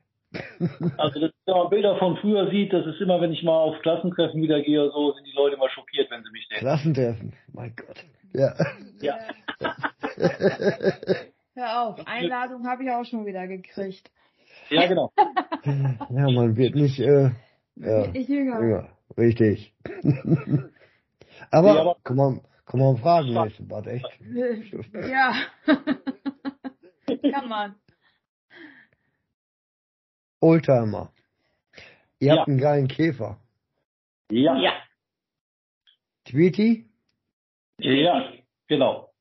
Also 0.97 1.19
das, 1.19 1.31
wenn 1.45 1.55
man 1.55 1.69
Bilder 1.69 1.97
von 1.97 2.17
früher 2.17 2.49
sieht, 2.49 2.73
das 2.73 2.87
ist 2.87 2.99
immer, 2.99 3.21
wenn 3.21 3.31
ich 3.31 3.43
mal 3.43 3.55
auf 3.55 3.79
Klassentreffen 3.81 4.41
wieder 4.41 4.61
gehe 4.61 4.81
oder 4.81 4.91
so, 4.91 5.11
sind 5.11 5.25
die 5.27 5.35
Leute 5.35 5.55
immer 5.55 5.69
schockiert, 5.69 6.09
wenn 6.09 6.23
sie 6.23 6.31
mich 6.31 6.47
sehen. 6.47 6.57
Klassentreffen. 6.57 7.33
Mein 7.53 7.75
Gott. 7.75 8.03
Ja. 8.33 8.55
Ja. 9.01 9.19
Hör 11.55 11.81
auf, 11.83 12.07
Einladung 12.07 12.67
habe 12.67 12.83
ich 12.83 12.89
auch 12.91 13.05
schon 13.05 13.25
wieder 13.25 13.47
gekriegt. 13.47 14.09
Ja, 14.69 14.87
genau. 14.87 15.11
Ja, 15.65 16.31
man 16.31 16.55
wird 16.55 16.75
nicht, 16.75 16.99
äh, 16.99 17.31
ja, 17.75 18.13
Ich 18.13 18.27
jünger. 18.27 18.63
ja, 18.65 18.89
richtig. 19.17 19.73
aber, 21.51 21.73
Nee, 21.73 21.79
aber- 21.79 21.97
kann 22.03 22.15
man, 22.17 22.41
kann 22.65 22.79
man 22.79 22.97
fragen, 22.97 23.33
ne? 23.33 23.47
ist 23.47 23.59
der 23.59 23.65
Bart 23.65 23.87
echt? 23.87 24.07
Ja. 24.93 25.33
Kann 27.31 27.47
man. 27.49 27.75
Oldtimer. 30.39 31.11
Ihr 32.19 32.27
Ja. 32.33 32.37
habt 32.39 32.47
einen 32.47 32.57
geilen 32.57 32.87
Käfer. 32.87 33.37
Ja. 34.31 34.57
Ja. 34.57 34.73
Tweety? 36.25 36.89
Ja, 37.77 38.31
genau. 38.67 39.12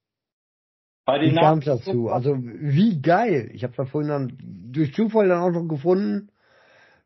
Bei 1.05 1.21
Wie 1.21 1.27
den 1.27 1.35
kam 1.35 1.45
Namen. 1.45 1.59
es 1.61 1.65
dazu? 1.85 2.09
Also, 2.11 2.37
wie 2.41 3.01
geil. 3.03 3.51
Ich 3.55 3.65
habe 3.65 3.75
da 3.77 3.85
vorhin 3.85 4.09
dann 4.11 4.39
durch 4.73 4.95
Zufall 4.95 5.29
dann 5.29 5.41
auch 5.43 5.51
noch 5.51 5.67
gefunden. 5.69 6.31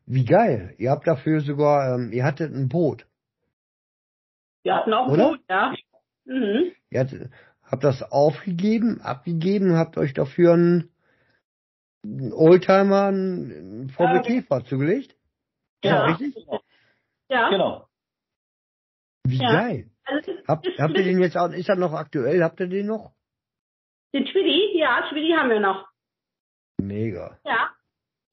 Wie 0.05 0.23
geil. 0.25 0.75
Ihr 0.77 0.91
habt 0.91 1.07
dafür 1.07 1.41
sogar, 1.41 1.95
ähm, 1.95 2.11
ihr 2.13 2.23
hattet 2.23 2.53
ein 2.53 2.69
Boot. 2.69 3.07
Wir 4.63 4.75
hatten 4.75 4.93
auch 4.93 5.07
Oder? 5.07 5.29
Blut, 5.29 5.39
ja. 5.49 5.73
Mhm. 6.25 6.71
Ihr 6.91 6.99
hattet, 6.99 7.31
habt 7.63 7.83
das 7.83 8.03
aufgegeben, 8.03 9.01
abgegeben, 9.01 9.75
habt 9.75 9.97
euch 9.97 10.13
dafür 10.13 10.53
einen, 10.53 10.89
einen 12.05 12.31
Oldtimer, 12.33 13.05
einen 13.07 13.89
VW 13.89 14.15
Ja. 14.15 14.21
Käfer 14.21 14.63
zugelegt? 14.65 15.15
Ja. 15.83 16.05
richtig? 16.05 16.35
Ja. 17.29 17.49
Genau. 17.49 17.87
Wie 19.25 19.37
Ja. 19.41 19.51
geil. 19.51 19.89
Also, 20.05 20.31
Habt, 20.47 20.67
habt 20.79 20.97
ihr 20.97 21.03
den 21.03 21.19
jetzt 21.19 21.35
auch, 21.37 21.49
ist 21.51 21.67
er 21.67 21.75
noch 21.75 21.93
aktuell? 21.93 22.41
Habt 22.43 22.59
ihr 22.61 22.67
den 22.67 22.85
noch? 22.85 23.11
Den 24.17 24.25
Twiddy, 24.25 24.79
ja, 24.79 25.03
Twiddy 25.09 25.31
haben 25.37 25.51
wir 25.51 25.59
noch. 25.59 25.85
Mega. 26.81 27.37
Ja. 27.45 27.69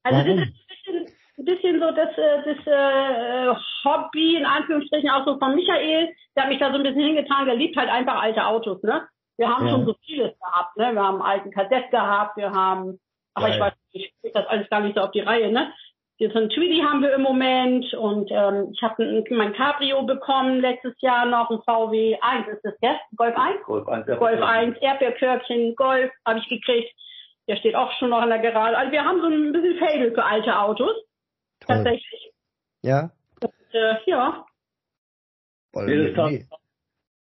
Also 0.01 0.17
Warum? 0.19 0.37
das 0.39 0.47
ist 0.47 0.55
ein 0.87 1.05
bisschen, 1.05 1.15
ein 1.37 1.45
bisschen 1.45 1.79
so 1.79 1.91
das, 1.91 2.17
äh, 2.17 2.55
das 2.55 2.65
äh, 2.65 3.55
Hobby, 3.83 4.35
in 4.37 4.45
Anführungsstrichen, 4.45 5.11
auch 5.11 5.25
so 5.27 5.37
von 5.37 5.53
Michael. 5.53 6.11
Der 6.35 6.43
hat 6.43 6.49
mich 6.49 6.57
da 6.57 6.71
so 6.71 6.77
ein 6.77 6.83
bisschen 6.83 7.01
hingetan. 7.05 7.45
Der 7.45 7.53
liebt 7.55 7.77
halt 7.77 7.89
einfach 7.89 8.19
alte 8.19 8.43
Autos, 8.43 8.81
ne? 8.81 9.07
Wir 9.37 9.47
haben 9.47 9.67
Ja. 9.67 9.73
schon 9.73 9.85
so 9.85 9.93
vieles 10.05 10.31
gehabt, 10.39 10.75
ne? 10.75 10.91
Wir 10.93 11.03
haben 11.03 11.21
einen 11.21 11.29
alten 11.31 11.51
Kadett 11.51 11.91
gehabt, 11.91 12.35
wir 12.37 12.51
haben, 12.51 12.99
aber 13.35 13.49
ich 13.49 13.59
weiß 13.59 13.73
nicht, 13.93 14.05
ich 14.07 14.21
krieg 14.21 14.33
das 14.33 14.47
alles 14.47 14.67
gar 14.71 14.79
nicht 14.79 14.95
so 14.95 15.01
auf 15.01 15.11
die 15.11 15.19
Reihe, 15.21 15.51
ne? 15.51 15.71
Ein 16.17 16.49
Tweedy 16.49 16.79
haben 16.79 17.01
wir 17.01 17.13
im 17.13 17.23
Moment 17.23 17.93
und 17.93 18.31
ähm, 18.31 18.69
ich 18.71 18.81
habe 18.81 19.25
mein 19.31 19.53
Cabrio 19.53 20.03
bekommen 20.03 20.61
letztes 20.61 20.93
Jahr 21.01 21.25
noch, 21.25 21.49
ein 21.49 21.61
VW 21.63 22.17
1 22.21 22.47
ist 22.47 22.63
das 22.63 22.73
jetzt, 22.81 23.01
Golf 23.17 23.35
1? 23.35 23.61
Golf 23.63 23.87
1. 23.87 24.05
Golf 24.17 24.41
1, 24.41 24.77
Erdbeerkörbchen, 24.77 25.75
Golf 25.75 26.11
habe 26.25 26.39
ich 26.39 26.47
gekriegt. 26.47 26.89
Der 27.49 27.57
steht 27.57 27.75
auch 27.75 27.91
schon 27.99 28.11
noch 28.11 28.23
in 28.23 28.29
der 28.29 28.39
Garage. 28.39 28.77
Also 28.77 28.91
wir 28.93 29.03
haben 29.03 29.19
so 29.19 29.27
ein 29.27 29.51
bisschen 29.51 29.77
Fable 29.77 30.11
für 30.13 30.23
alte 30.23 30.57
Autos. 30.57 30.95
Toll. 31.59 31.75
Tatsächlich. 31.75 32.31
Ja? 32.81 33.11
Äh, 33.73 33.95
ja. 34.05 34.45
Nee. 35.75 36.45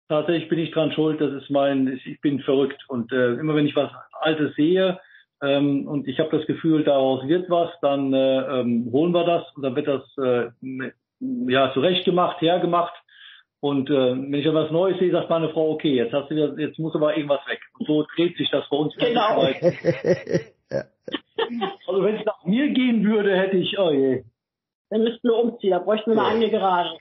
Tatsächlich 0.09 0.49
bin 0.49 0.59
ich 0.59 0.71
dran 0.71 0.91
schuld, 0.91 1.21
das 1.21 1.31
ist 1.31 1.49
mein, 1.49 1.87
ich 1.87 2.19
bin 2.19 2.41
verrückt. 2.41 2.83
Und 2.89 3.13
äh, 3.13 3.35
immer 3.35 3.55
wenn 3.55 3.65
ich 3.65 3.75
was 3.77 3.89
Altes 4.19 4.53
sehe 4.55 4.99
ähm, 5.41 5.87
und 5.87 6.07
ich 6.07 6.19
habe 6.19 6.37
das 6.37 6.45
Gefühl, 6.45 6.83
daraus 6.83 7.27
wird 7.27 7.49
was, 7.49 7.69
dann 7.81 8.13
äh, 8.13 8.59
ähm, 8.59 8.89
holen 8.91 9.11
wir 9.11 9.25
das 9.25 9.43
und 9.55 9.63
dann 9.63 9.75
wird 9.75 9.87
das 9.87 10.03
äh, 10.17 10.51
ja 11.19 11.73
zurechtgemacht, 11.73 12.41
hergemacht. 12.41 12.93
Und 13.59 13.89
äh, 13.89 13.93
wenn 13.93 14.33
ich 14.33 14.45
dann 14.45 14.55
was 14.55 14.71
Neues 14.71 14.97
sehe, 14.99 15.11
sagt 15.11 15.29
meine 15.29 15.49
Frau, 15.49 15.71
okay, 15.71 15.95
jetzt 15.95 16.13
hast 16.13 16.29
du 16.29 16.35
wieder, 16.35 16.57
jetzt 16.59 16.79
muss 16.79 16.95
aber 16.95 17.15
irgendwas 17.15 17.45
weg. 17.47 17.59
Und 17.77 17.87
so 17.87 18.05
dreht 18.15 18.35
sich 18.37 18.49
das 18.49 18.67
bei 18.69 18.77
uns. 18.77 18.95
Genau. 18.95 19.43
ja. 20.71 20.83
Also 21.87 22.03
wenn 22.03 22.15
es 22.15 22.25
nach 22.25 22.43
mir 22.45 22.69
gehen 22.69 23.03
würde, 23.03 23.35
hätte 23.35 23.57
ich, 23.57 23.77
oh 23.77 23.91
je. 23.91 24.23
Dann 24.89 25.03
müssten 25.03 25.27
wir 25.27 25.35
umziehen. 25.35 25.71
Da 25.71 25.79
bräuchten 25.79 26.11
wir 26.11 26.19
eine 26.19 26.29
eigene 26.29 26.51
Garage. 26.51 26.97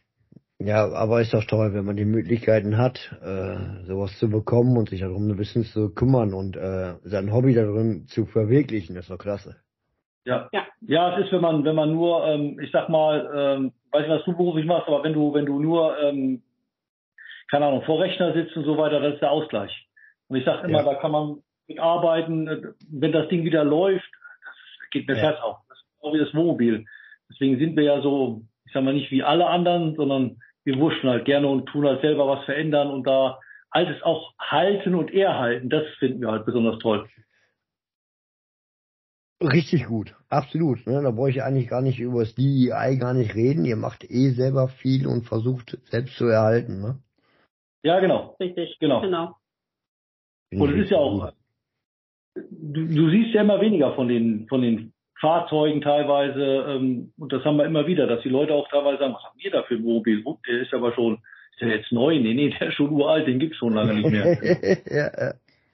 Ja, 0.60 0.86
aber 0.92 1.20
ist 1.20 1.32
doch 1.34 1.44
toll, 1.44 1.72
wenn 1.74 1.84
man 1.84 1.96
die 1.96 2.04
Möglichkeiten 2.04 2.76
hat, 2.76 3.10
äh, 3.22 3.84
sowas 3.86 4.16
zu 4.18 4.28
bekommen 4.30 4.76
und 4.76 4.90
sich 4.90 5.00
darum 5.00 5.28
ein 5.28 5.36
bisschen 5.36 5.64
zu 5.64 5.92
kümmern 5.94 6.34
und 6.34 6.56
äh, 6.56 6.94
sein 7.02 7.32
Hobby 7.32 7.54
darin 7.54 8.06
zu 8.06 8.26
verwirklichen, 8.26 8.96
ist 8.96 9.10
doch 9.10 9.18
klasse. 9.18 9.56
Ja. 10.24 10.48
Ja. 10.52 10.66
Ja, 10.82 11.18
es 11.18 11.26
ist, 11.26 11.32
wenn 11.32 11.40
man, 11.40 11.64
wenn 11.64 11.74
man 11.74 11.92
nur, 11.92 12.26
ähm, 12.26 12.58
ich 12.60 12.70
sag 12.72 12.88
mal, 12.88 13.30
ähm, 13.34 13.72
weiß 13.90 14.02
nicht, 14.06 14.10
was 14.18 14.24
du 14.24 14.36
beruflich 14.36 14.66
machst, 14.66 14.86
aber 14.88 15.02
wenn 15.02 15.12
du, 15.14 15.32
wenn 15.34 15.46
du 15.46 15.58
nur, 15.60 15.98
ähm, 15.98 16.42
keine 17.50 17.66
Ahnung, 17.66 17.82
vor 17.82 18.00
Rechner 18.00 18.32
sitzt 18.34 18.56
und 18.56 18.64
so 18.64 18.76
weiter, 18.78 19.00
das 19.00 19.14
ist 19.14 19.20
der 19.22 19.30
Ausgleich. 19.30 19.72
Und 20.28 20.36
ich 20.36 20.44
sag 20.44 20.62
immer, 20.64 20.78
Ja. 20.80 20.84
da 20.84 20.94
kann 20.94 21.10
man 21.10 21.42
mit 21.68 21.78
arbeiten, 21.80 22.46
äh, 22.48 22.62
wenn 22.90 23.12
das 23.12 23.28
Ding 23.28 23.44
wieder 23.44 23.64
läuft, 23.64 24.08
das 24.44 24.90
geht 24.90 25.08
mir 25.08 25.16
Ja. 25.16 25.22
das 25.22 25.30
Herz 25.32 25.42
auf. 25.42 25.56
Das 25.68 25.78
ist 25.78 25.86
auch 26.02 26.14
wie 26.14 26.18
das 26.18 26.34
Wohnmobil. 26.34 26.84
Deswegen 27.30 27.58
sind 27.58 27.76
wir 27.76 27.84
ja 27.84 28.00
so, 28.02 28.42
ich 28.66 28.72
sag 28.72 28.84
mal, 28.84 28.94
nicht 28.94 29.10
wie 29.10 29.22
alle 29.22 29.46
anderen, 29.46 29.96
sondern 29.96 30.36
wir 30.64 30.78
wurschen 30.78 31.08
halt 31.08 31.24
gerne 31.24 31.48
und 31.48 31.66
tun 31.66 31.86
halt 31.86 32.00
selber 32.00 32.26
was 32.28 32.44
verändern 32.44 32.90
und 32.90 33.06
da 33.06 33.38
Altes 33.70 34.02
auch 34.02 34.34
halten 34.38 34.94
und 34.94 35.12
erhalten. 35.12 35.70
Das 35.70 35.86
finden 35.98 36.22
wir 36.22 36.32
halt 36.32 36.44
besonders 36.44 36.78
toll. 36.80 37.08
Richtig 39.42 39.86
gut, 39.86 40.14
absolut. 40.28 40.86
Ne? 40.86 41.00
Da 41.02 41.10
brauche 41.12 41.30
ich 41.30 41.42
eigentlich 41.42 41.68
gar 41.68 41.80
nicht 41.80 41.98
über 41.98 42.20
das 42.20 42.34
DEI 42.34 42.96
gar 42.96 43.14
nicht 43.14 43.34
reden. 43.34 43.64
Ihr 43.64 43.76
macht 43.76 44.04
eh 44.04 44.30
selber 44.30 44.68
viel 44.68 45.06
und 45.06 45.22
versucht 45.24 45.78
selbst 45.84 46.16
zu 46.16 46.26
erhalten. 46.26 46.82
Ne? 46.82 46.98
Ja, 47.82 48.00
genau. 48.00 48.36
Richtig. 48.38 48.76
Genau. 48.80 49.00
Genau. 49.00 49.36
Und 50.52 50.74
es 50.74 50.84
ist 50.84 50.90
ja 50.90 50.98
auch, 50.98 51.32
du, 52.34 52.86
du 52.86 53.10
siehst 53.10 53.34
ja 53.34 53.42
immer 53.42 53.60
weniger 53.60 53.94
von 53.94 54.08
den, 54.08 54.46
von 54.48 54.60
den 54.60 54.92
Fahrzeugen 55.20 55.80
teilweise, 55.82 56.42
ähm, 56.68 57.12
und 57.18 57.32
das 57.32 57.44
haben 57.44 57.56
wir 57.58 57.64
immer 57.66 57.86
wieder, 57.86 58.06
dass 58.06 58.22
die 58.22 58.28
Leute 58.30 58.54
auch 58.54 58.68
teilweise 58.68 58.98
sagen, 58.98 59.14
was 59.14 59.22
habt 59.22 59.44
ihr 59.44 59.50
da 59.50 59.62
für 59.64 59.74
ein 59.74 59.82
Mobil? 59.82 60.22
Gut, 60.22 60.38
Der 60.48 60.60
ist 60.60 60.72
aber 60.72 60.92
schon, 60.94 61.14
ist 61.52 61.60
der 61.60 61.68
jetzt 61.68 61.92
neu? 61.92 62.18
Nee, 62.18 62.34
nee, 62.34 62.54
der 62.58 62.68
ist 62.68 62.74
schon 62.74 62.90
uralt, 62.90 63.26
den 63.26 63.38
gibt's 63.38 63.58
schon 63.58 63.74
lange 63.74 63.94
nicht 63.94 64.08
mehr. 64.10 64.38
ja, 64.86 65.32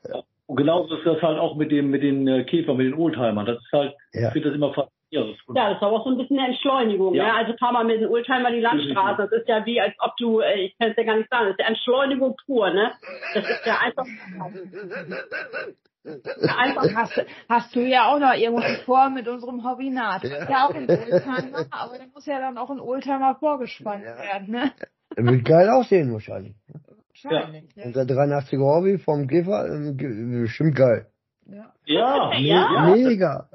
ja, 0.08 0.22
und 0.46 0.56
genauso 0.56 0.96
ist 0.96 1.06
das 1.06 1.20
halt 1.22 1.38
auch 1.38 1.56
mit 1.56 1.70
dem, 1.72 1.90
mit 1.90 2.02
den 2.02 2.26
äh, 2.28 2.44
Käfer, 2.44 2.74
mit 2.74 2.86
den 2.86 2.94
Oldtimern. 2.94 3.46
Das 3.46 3.58
ist 3.58 3.72
halt, 3.72 3.94
Ja. 4.12 4.28
ich 4.28 4.32
finde 4.32 4.48
das 4.48 4.56
immer 4.56 4.72
Ja, 5.10 5.22
gut. 5.22 5.56
Ja, 5.56 5.68
das 5.68 5.76
ist 5.78 5.82
aber 5.82 5.96
auch 6.00 6.04
so 6.04 6.10
ein 6.10 6.18
bisschen 6.18 6.38
eine 6.38 6.48
Entschleunigung. 6.48 7.14
Ja. 7.14 7.24
Ne? 7.26 7.34
Also 7.34 7.52
fahr 7.58 7.72
mal 7.72 7.84
mit 7.84 8.00
dem 8.00 8.10
Oldtimer 8.10 8.50
die 8.50 8.60
Landstraße. 8.60 9.28
Das 9.30 9.40
ist 9.40 9.48
ja 9.48 9.64
wie, 9.64 9.80
als 9.80 9.94
ob 10.00 10.16
du, 10.16 10.40
äh, 10.40 10.66
ich 10.66 10.78
kann 10.78 10.90
es 10.90 10.96
ja 10.96 11.02
gar 11.04 11.16
nicht 11.16 11.30
sagen, 11.30 11.46
das 11.46 11.52
ist 11.54 11.60
ja 11.60 11.66
Entschleunigung 11.68 12.36
pur. 12.46 12.70
Ne? 12.70 12.90
Das 13.34 13.48
ist 13.48 13.64
ja 13.66 13.78
einfach, 13.80 14.04
einfach 16.06 16.94
Hast, 16.94 17.16
du- 17.16 17.26
hast 17.48 17.74
du 17.74 17.80
ja 17.80 18.06
auch 18.12 18.18
noch 18.18 18.34
irgendwas 18.34 18.80
vor 18.84 19.10
mit 19.10 19.26
unserem 19.28 19.64
Hobby 19.64 19.90
naht. 19.90 20.24
Ja, 20.24 20.66
auch 20.66 20.74
ein 20.74 20.88
Oldtimer, 20.88 21.66
aber 21.70 21.98
da 21.98 22.04
muss 22.14 22.26
ja 22.26 22.38
dann 22.40 22.58
auch 22.58 22.70
ein 22.70 22.80
Oldtimer 22.80 23.34
vorgespannt 23.36 24.04
Ja. 24.04 24.16
werden, 24.18 24.50
ne? 24.50 24.72
Wird 25.16 25.44
geil 25.44 25.68
aussehen 25.70 26.12
wahrscheinlich. 26.12 26.54
Wahrscheinlich. 27.24 27.64
Ja. 27.74 27.84
Unser 27.86 28.02
83er 28.04 28.76
Hobby 28.76 28.98
vom 28.98 29.26
Käfer, 29.26 29.66
ähm, 29.66 29.96
bestimmt 30.42 30.76
geil. 30.76 31.06
Ja. 31.46 31.72
Ja, 31.86 32.32
Ja. 32.34 32.70
ja. 32.74 32.94
Mega. 32.94 33.48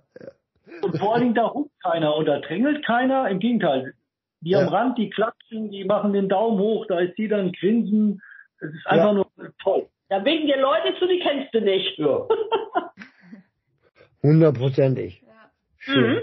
Und 0.81 0.97
vor 0.97 1.13
allen 1.13 1.23
Dingen, 1.23 1.35
da 1.35 1.53
hupt 1.53 1.71
keiner 1.83 2.15
und 2.15 2.25
da 2.25 2.39
drängelt 2.39 2.85
keiner. 2.85 3.29
Im 3.29 3.39
Gegenteil. 3.39 3.93
Die 4.39 4.51
Ja. 4.51 4.61
am 4.61 4.69
Rand, 4.69 4.97
die 4.97 5.09
klatschen, 5.11 5.69
die 5.69 5.83
machen 5.83 6.13
den 6.13 6.27
Daumen 6.29 6.57
hoch, 6.59 6.85
da 6.87 6.99
ist 6.99 7.15
die 7.17 7.27
dann 7.27 7.51
grinsen. 7.51 8.21
Es 8.59 8.69
ist 8.73 8.87
einfach 8.87 9.07
Ja. 9.07 9.13
nur 9.13 9.27
toll. 9.61 9.87
Da 10.12 10.26
winken 10.26 10.47
dir 10.47 10.58
Leute 10.58 10.93
zu, 11.00 11.08
die 11.08 11.19
kennst 11.19 11.54
du 11.54 11.62
nicht. 11.62 11.97
Ja. 11.97 12.28
Hundertprozentig. 14.24 15.21
Ja. 15.21 15.52
Schön. 15.78 16.15
Mhm. 16.15 16.21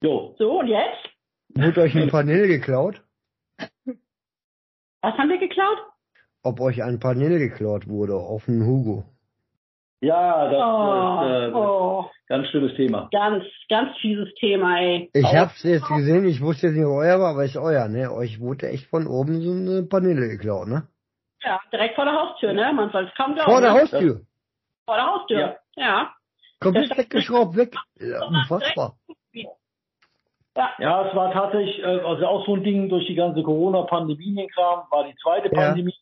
Jo. 0.00 0.34
So, 0.38 0.60
und 0.60 0.68
jetzt? 0.68 1.10
Wurde 1.50 1.82
euch 1.82 1.94
ein 1.94 2.08
Panel 2.08 2.48
geklaut? 2.48 3.02
Was 5.02 5.14
haben 5.18 5.28
wir 5.28 5.38
geklaut? 5.38 5.76
Ob 6.42 6.58
euch 6.60 6.82
ein 6.82 6.98
Panel 6.98 7.38
geklaut 7.38 7.86
wurde 7.86 8.14
auf 8.14 8.46
dem 8.46 8.64
Hugo? 8.64 9.04
Ja, 10.02 10.48
das 10.50 10.60
Oh, 10.60 11.22
ist 11.22 11.52
äh, 11.52 11.54
oh, 11.54 12.10
ganz 12.28 12.48
schlimmes 12.48 12.74
Thema. 12.74 13.08
ganz, 13.12 13.44
ganz 13.68 13.96
fieses 13.98 14.34
Thema, 14.34 14.78
ey. 14.80 15.08
Ich 15.14 15.24
hab's 15.34 15.62
jetzt 15.62 15.86
gesehen, 15.86 16.24
ich 16.26 16.40
wusste 16.40 16.66
jetzt 16.66 16.76
nicht, 16.76 16.86
wo 16.86 16.98
euer 16.98 17.20
war, 17.20 17.30
aber 17.34 17.44
ist 17.44 17.56
euer, 17.56 17.86
ne? 17.88 18.10
Euch 18.12 18.40
wurde 18.40 18.68
echt 18.68 18.86
von 18.90 19.06
oben 19.06 19.40
so 19.42 19.52
eine 19.52 19.84
Paneele 19.84 20.28
geklaut, 20.28 20.66
ne? 20.66 20.88
Ja, 21.44 21.60
direkt 21.72 21.94
vor 21.94 22.04
der 22.04 22.14
Haustür, 22.14 22.52
ne? 22.52 22.72
Man 22.72 22.90
soll 22.90 23.04
es 23.04 23.14
kaum 23.16 23.34
glauben. 23.34 23.50
Vor 23.50 23.60
der 23.60 23.72
ne? 23.74 23.80
Haustür. 23.80 24.20
Vor 24.86 24.96
der 24.96 25.06
Haustür. 25.06 25.38
Ja. 25.38 25.56
Ja. 25.76 26.12
Komplett 26.60 26.98
weggeschraubt, 26.98 27.56
weg. 27.56 27.74
Ja, 28.00 28.24
unfassbar. 28.26 28.96
Ja, 30.78 31.08
es 31.08 31.14
war 31.16 31.32
tatsächlich, 31.32 31.78
äh, 31.78 32.00
also 32.00 32.26
auch 32.26 32.44
so 32.44 32.56
ein 32.56 32.62
Ding 32.64 32.88
durch 32.90 33.06
die 33.06 33.14
ganze 33.14 33.42
Corona-Pandemie-Kram, 33.42 34.82
war 34.90 35.04
die 35.04 35.14
zweite 35.22 35.48
Ja. 35.54 35.68
Pandemie. 35.68 35.94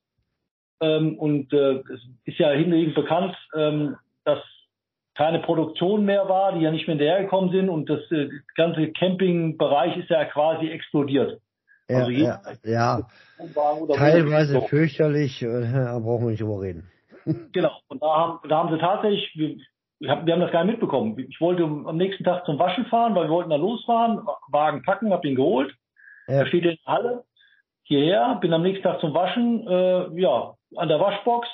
Ähm, 0.80 1.18
und 1.18 1.52
äh, 1.52 1.82
es 1.92 2.00
ist 2.24 2.38
ja 2.38 2.50
hinlegend 2.50 2.94
bekannt, 2.94 3.36
ähm, 3.54 3.96
dass 4.24 4.38
keine 5.14 5.40
Produktion 5.40 6.04
mehr 6.04 6.28
war, 6.28 6.54
die 6.54 6.60
ja 6.62 6.70
nicht 6.70 6.86
mehr 6.86 6.96
hinterhergekommen 6.96 7.50
sind 7.50 7.68
und 7.68 7.90
das 7.90 8.00
äh, 8.10 8.28
ganze 8.54 8.90
Campingbereich 8.92 9.96
ist 9.98 10.08
ja 10.08 10.24
quasi 10.24 10.68
explodiert. 10.68 11.40
Ja, 11.88 11.98
Also 11.98 12.10
ja, 12.10 12.40
ja. 12.64 13.00
Teilweise 13.94 14.54
Wohnmobil. 14.54 14.68
fürchterlich, 14.68 15.42
äh, 15.42 15.72
da 15.72 15.98
brauchen 15.98 16.24
wir 16.24 16.30
nicht 16.30 16.42
drüber 16.42 16.62
reden. 16.62 16.90
Genau. 17.52 17.72
Und 17.88 18.02
da 18.02 18.06
haben, 18.06 18.48
da 18.48 18.58
haben 18.58 18.72
sie 18.72 18.80
tatsächlich, 18.80 19.30
wir, 19.34 19.56
wir 19.98 20.32
haben 20.32 20.40
das 20.40 20.52
gar 20.52 20.64
nicht 20.64 20.72
mitbekommen. 20.72 21.18
Ich 21.28 21.38
wollte 21.40 21.64
am 21.64 21.96
nächsten 21.98 22.24
Tag 22.24 22.46
zum 22.46 22.58
Waschen 22.58 22.86
fahren, 22.86 23.14
weil 23.14 23.24
wir 23.24 23.30
wollten 23.30 23.50
da 23.50 23.56
losfahren, 23.56 24.20
Wagen 24.48 24.82
packen, 24.82 25.12
hab 25.12 25.24
ihn 25.26 25.36
geholt. 25.36 25.74
Ja. 26.26 26.36
Er 26.36 26.46
steht 26.46 26.64
in 26.64 26.78
der 26.86 26.92
Halle 26.94 27.24
hierher, 27.82 28.38
bin 28.40 28.54
am 28.54 28.62
nächsten 28.62 28.84
Tag 28.84 29.00
zum 29.00 29.12
Waschen, 29.12 29.66
äh, 29.68 30.18
ja, 30.18 30.54
an 30.76 30.88
der 30.88 31.00
Waschbox, 31.00 31.48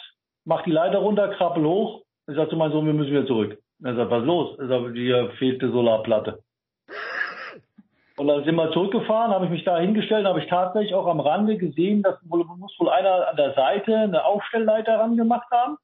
mach 0.45 0.63
die 0.63 0.73
Leiter 0.73 0.99
runter, 0.99 1.29
krabbel 1.29 1.65
hoch. 1.65 2.03
Ich 2.29 2.37
sag 2.37 2.51
zu 2.51 2.57
meinem 2.57 2.73
Sohn, 2.73 2.87
wir 2.87 2.93
müssen 2.93 3.11
wieder 3.11 3.27
zurück. 3.27 3.59
Er 3.83 3.95
sagt, 3.95 4.11
was 4.11 4.23
ist 4.23 4.27
los? 4.27 4.59
Er 4.59 4.69
sagt, 4.69 4.95
hier 4.95 5.31
fehlt 5.39 5.63
die 5.63 5.71
Solarplatte. 5.71 6.43
Und 8.17 8.29
dann 8.29 8.45
sind 8.45 8.55
wir 8.55 8.73
zurückgefahren, 8.73 9.33
habe 9.33 9.45
ich 9.45 9.51
mich 9.51 9.65
da 9.65 9.79
hingestellt, 9.79 10.27
habe 10.27 10.41
ich 10.41 10.49
tatsächlich 10.49 10.95
auch 10.95 11.07
am 11.07 11.21
Rande 11.21 11.59
gesehen, 11.59 12.03
dass 12.03 12.17
wohl, 12.25 12.45
muss 12.45 12.75
wohl 12.79 12.89
einer 12.89 13.29
an 13.29 13.37
der 13.37 13.53
Seite 13.55 13.95
eine 13.95 14.25
Aufstellleiter 14.25 14.99
ran 14.99 15.19
gemacht 15.19 15.51
haben 15.51 15.77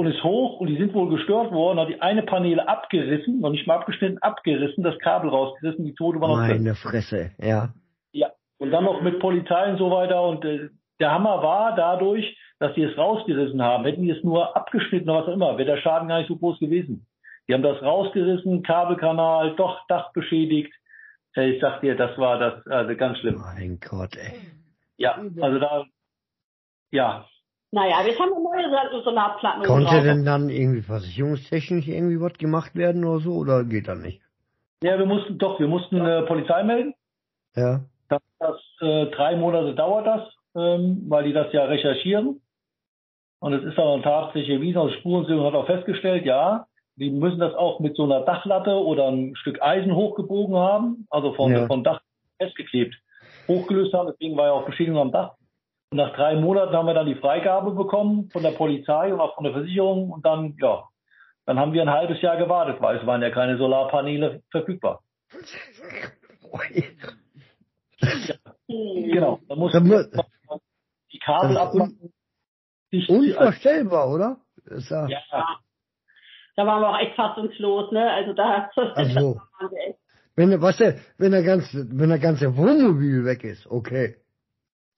und 0.00 0.06
ist 0.06 0.22
hoch 0.22 0.60
und 0.60 0.68
die 0.68 0.76
sind 0.76 0.94
wohl 0.94 1.08
gestört 1.10 1.52
worden, 1.52 1.78
hat 1.78 1.88
die 1.88 2.00
eine 2.00 2.22
Paneele 2.22 2.68
abgerissen, 2.68 3.40
noch 3.40 3.50
nicht 3.50 3.66
mal 3.66 3.76
abgeschnitten, 3.76 4.18
abgerissen, 4.18 4.82
das 4.82 4.98
Kabel 4.98 5.30
rausgerissen, 5.30 5.84
die 5.84 5.94
Tote 5.94 6.20
war 6.20 6.28
noch 6.28 6.46
drin. 6.46 6.64
Meine 6.64 6.74
Fresse, 6.74 7.32
ja. 7.38 7.70
Ja, 8.12 8.30
und 8.58 8.70
dann 8.70 8.84
noch 8.84 9.02
mit 9.02 9.20
Polizei 9.20 9.70
und 9.70 9.78
so 9.78 9.90
weiter. 9.90 10.22
Und 10.22 10.44
äh, 10.44 10.68
der 11.00 11.10
Hammer 11.12 11.42
war 11.42 11.74
dadurch, 11.74 12.36
dass 12.58 12.74
die 12.74 12.82
es 12.82 12.96
rausgerissen 12.96 13.62
haben. 13.62 13.84
Hätten 13.84 14.02
die 14.02 14.10
es 14.10 14.22
nur 14.22 14.54
abgeschnitten 14.56 15.08
oder 15.10 15.20
was 15.22 15.28
auch 15.28 15.32
immer, 15.34 15.56
wäre 15.58 15.64
der 15.74 15.78
Schaden 15.82 16.08
gar 16.08 16.18
nicht 16.18 16.28
so 16.28 16.36
groß 16.36 16.58
gewesen. 16.58 17.06
Die 17.48 17.54
haben 17.54 17.62
das 17.62 17.82
rausgerissen, 17.82 18.62
Kabelkanal, 18.62 19.56
doch 19.56 19.86
Dach 19.88 20.12
beschädigt. 20.12 20.72
Äh, 21.34 21.50
Ich 21.50 21.60
sag 21.60 21.80
dir, 21.80 21.96
das 21.96 22.16
war 22.18 22.38
das 22.38 22.66
also 22.66 22.94
ganz 22.96 23.18
schlimm. 23.18 23.36
Mein 23.40 23.80
Gott, 23.80 24.16
ey. 24.16 24.34
Ja, 24.98 25.18
also 25.40 25.58
da, 25.58 25.84
ja, 26.92 27.24
Naja, 27.72 28.02
jetzt 28.04 28.18
haben 28.20 28.30
wir 28.30 28.40
neue 28.40 28.68
Sol- 28.70 29.02
Solarplatten. 29.04 29.62
Konnte 29.62 29.90
drauf. 29.94 30.02
denn 30.02 30.24
dann 30.24 30.48
irgendwie 30.50 30.82
versicherungstechnisch 30.82 31.86
irgendwie 31.88 32.20
was 32.20 32.34
gemacht 32.34 32.74
werden 32.74 33.04
oder 33.04 33.20
so, 33.20 33.34
oder 33.36 33.64
geht 33.64 33.88
das 33.88 33.98
nicht? 33.98 34.20
ja, 34.82 34.98
wir 34.98 35.06
mussten 35.06 35.38
doch, 35.38 35.60
wir 35.60 35.68
mussten 35.68 36.00
äh, 36.04 36.22
Polizei 36.22 36.62
melden. 36.62 36.94
Ja, 37.54 37.80
Das, 38.08 38.20
das 38.38 38.56
äh, 38.80 39.06
drei 39.10 39.36
Monate 39.36 39.74
dauert 39.74 40.06
das, 40.06 40.22
ähm, 40.54 41.04
weil 41.08 41.24
die 41.24 41.32
das 41.32 41.52
ja 41.52 41.64
recherchieren. 41.64 42.40
Und 43.40 43.54
es 43.54 43.64
ist 43.64 43.78
dann 43.78 44.02
tatsächlich 44.02 44.50
erwiesen, 44.50 44.78
also 44.78 44.94
Spurensicherung 44.96 45.46
hat 45.46 45.54
auch 45.54 45.66
festgestellt, 45.66 46.26
ja, 46.26 46.66
die 46.96 47.10
müssen 47.10 47.38
das 47.38 47.54
auch 47.54 47.80
mit 47.80 47.96
so 47.96 48.04
einer 48.04 48.20
Dachlatte 48.20 48.72
oder 48.72 49.08
ein 49.08 49.34
Stück 49.36 49.62
Eisen 49.62 49.94
hochgebogen 49.94 50.56
haben, 50.56 51.06
also 51.08 51.32
von, 51.32 51.50
Ja. 51.52 51.66
vom 51.66 51.82
Dach 51.82 52.00
festgeklebt, 52.38 52.94
hochgelöst 53.48 53.94
haben, 53.94 54.08
deswegen 54.12 54.36
war 54.36 54.46
ja 54.46 54.52
auch 54.52 54.66
Beschädigung 54.66 55.00
am 55.00 55.12
Dach. 55.12 55.34
Und 55.90 55.96
nach 55.96 56.14
drei 56.14 56.36
Monaten 56.36 56.74
haben 56.74 56.86
wir 56.86 56.94
dann 56.94 57.06
die 57.06 57.14
Freigabe 57.14 57.72
bekommen 57.72 58.28
von 58.30 58.42
der 58.42 58.50
Polizei 58.52 59.12
und 59.12 59.20
auch 59.20 59.34
von 59.34 59.44
der 59.44 59.54
Versicherung 59.54 60.10
und 60.10 60.24
dann, 60.26 60.56
ja, 60.60 60.84
dann 61.46 61.58
haben 61.58 61.72
wir 61.72 61.82
ein 61.82 61.90
halbes 61.90 62.20
Jahr 62.20 62.36
gewartet, 62.36 62.80
weil 62.80 62.98
es 62.98 63.06
waren 63.06 63.22
ja 63.22 63.30
keine 63.30 63.56
Solarpaneele 63.56 64.42
verfügbar. 64.50 65.02
Hm. 68.70 69.12
Genau. 69.12 69.40
Da 69.48 69.56
muss 69.56 69.72
Da 69.72 69.80
die 71.12 71.18
Kabel 71.18 71.50
un- 71.50 71.56
abmachen. 71.56 72.12
dicht- 72.92 73.08
Unvorstellbar, 73.10 74.08
oder? 74.08 74.36
Ist 74.66 74.90
ja, 74.90 75.06
Ja, 75.08 75.20
Da 76.56 76.66
waren 76.66 76.82
wir 76.82 76.88
auch 76.90 76.98
echt 76.98 77.16
fassungslos, 77.16 77.92
ne? 77.92 78.10
Also 78.10 78.32
da, 78.34 78.70
Also. 78.94 79.36
waren 79.60 79.70
wir 79.70 79.88
echt. 79.88 79.98
wenn, 80.36 80.60
was 80.60 80.76
der, 80.78 80.96
wenn 81.18 81.32
der 81.32 81.42
ganze, 81.42 81.86
wenn 81.90 82.08
der 82.10 82.18
ganze 82.18 82.56
Wohnmobil 82.56 83.24
weg 83.24 83.44
ist, 83.44 83.66
okay. 83.66 84.16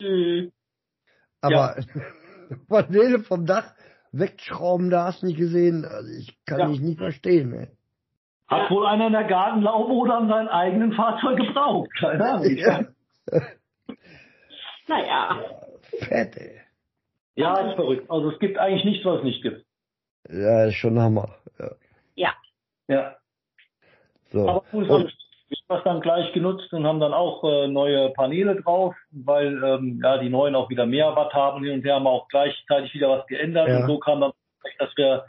Hm. 0.00 0.50
Aber 1.40 1.76
Paneele 2.68 3.20
vom 3.24 3.46
Dach 3.46 3.74
wegschrauben, 4.12 4.90
da 4.90 5.04
hast 5.06 5.22
du 5.22 5.26
nicht 5.26 5.38
gesehen. 5.38 5.84
Also 5.84 6.10
ich 6.10 6.36
kann 6.44 6.58
Ja. 6.60 6.66
dich 6.68 6.80
nicht 6.80 6.98
verstehen, 6.98 7.52
ey. 7.54 7.68
hat 8.48 8.70
wohl 8.70 8.86
einer 8.86 9.06
in 9.06 9.12
der 9.12 9.24
Gartenlaube 9.24 9.92
oder 9.92 10.18
an 10.18 10.28
seinem 10.28 10.48
eigenen 10.48 10.92
Fahrzeug 10.92 11.38
gebraucht. 11.38 11.88
Keine 11.98 12.24
Ahnung. 12.24 12.46
Ja. 12.56 12.80
Naja. 14.88 15.38
Fett, 16.00 16.36
ey. 16.36 16.60
Ja, 17.34 17.56
ist 17.68 17.76
verrückt. 17.76 18.10
Also 18.10 18.30
es 18.30 18.38
gibt 18.38 18.58
eigentlich 18.58 18.84
nichts, 18.84 19.04
was 19.04 19.18
es 19.18 19.24
nicht 19.24 19.42
gibt. 19.42 19.64
Ja, 20.30 20.64
ist 20.66 20.74
schon 20.76 20.98
Hammer. 20.98 21.34
Ja. 21.58 21.70
Ja. 22.14 22.32
Ja. 22.88 23.16
So. 24.30 24.48
Aber 24.48 24.64
gut, 24.70 24.88
Und, 24.88 25.12
wir 25.48 25.58
haben 25.58 25.68
das 25.68 25.84
dann 25.84 26.00
gleich 26.00 26.32
genutzt 26.32 26.72
und 26.72 26.86
haben 26.86 27.00
dann 27.00 27.12
auch 27.12 27.44
äh, 27.44 27.68
neue 27.68 28.10
Paneele 28.10 28.60
drauf, 28.62 28.94
weil 29.10 29.62
ähm, 29.62 30.00
ja 30.02 30.18
die 30.18 30.30
neuen 30.30 30.54
auch 30.54 30.70
wieder 30.70 30.86
mehr 30.86 31.14
Watt 31.16 31.32
haben 31.34 31.62
hin 31.64 31.74
und 31.74 31.84
her 31.84 31.96
haben 31.96 32.04
wir 32.04 32.10
auch 32.10 32.28
gleichzeitig 32.28 32.94
wieder 32.94 33.10
was 33.10 33.26
geändert 33.26 33.68
Ja. 33.68 33.80
und 33.80 33.86
so 33.86 33.98
kam 33.98 34.20
dann, 34.20 34.32
dass 34.78 34.96
wir 34.96 35.26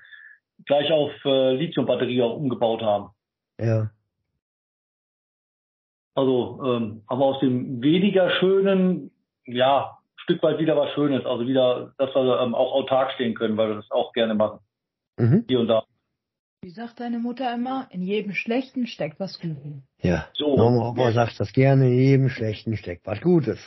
gleich 0.65 0.89
auf 0.91 1.11
äh, 1.25 1.53
Lithiumbatterie 1.55 2.21
auch 2.21 2.35
umgebaut 2.37 2.81
haben. 2.81 3.09
ja. 3.59 3.89
Also 6.15 6.61
ähm, 6.63 7.03
haben 7.09 7.19
wir 7.19 7.25
aus 7.25 7.39
dem 7.39 7.81
weniger 7.81 8.29
schönen, 8.39 9.09
ja, 9.45 9.97
Stück 10.23 10.41
weit 10.43 10.57
wieder 10.59 10.75
was 10.77 10.91
Schönes, 10.93 11.25
also 11.25 11.45
wieder, 11.47 11.93
dass 11.97 12.13
wir 12.15 12.39
ähm, 12.41 12.55
auch 12.55 12.73
autark 12.73 13.11
stehen 13.13 13.33
können, 13.35 13.57
weil 13.57 13.69
wir 13.69 13.75
das 13.75 13.91
auch 13.91 14.13
gerne 14.13 14.35
machen, 14.35 14.59
Mhm. 15.19 15.45
hier 15.47 15.59
und 15.59 15.67
da. 15.67 15.83
Wie 16.61 16.69
sagt 16.69 16.99
deine 17.01 17.19
Mutter 17.19 17.53
immer, 17.53 17.87
in 17.91 18.01
jedem 18.01 18.33
Schlechten 18.33 18.87
steckt 18.87 19.19
was 19.19 19.39
Gutes. 19.39 19.83
Ja. 20.01 20.27
So. 20.33 20.55
Mama 20.55 20.89
Opa 20.89 21.11
sagt 21.11 21.39
das 21.39 21.51
gerne, 21.51 21.87
in 21.87 21.99
jedem 21.99 22.29
Schlechten 22.29 22.77
steckt 22.77 23.05
was 23.05 23.19
Gutes. 23.19 23.59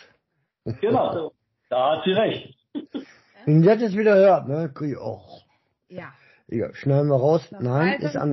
Genau, 0.81 1.33
da 1.69 1.97
hat 1.97 2.05
sie 2.05 2.13
recht. 2.13 2.55
Wenn 3.45 3.63
ihr 3.63 3.71
das 3.75 3.83
jetzt 3.83 3.97
wieder 3.97 4.17
hört, 4.17 4.49
ne, 4.49 4.71
krieg 4.75 4.93
ich 4.93 4.99
auch. 4.99 5.45
Ja. 5.89 6.13
Egal, 6.49 6.75
schneiden 6.75 7.09
wir 7.09 7.17
raus. 7.17 7.47
Das 7.51 7.61
Nein, 7.61 8.01
ist 8.01 8.17
an, 8.17 8.33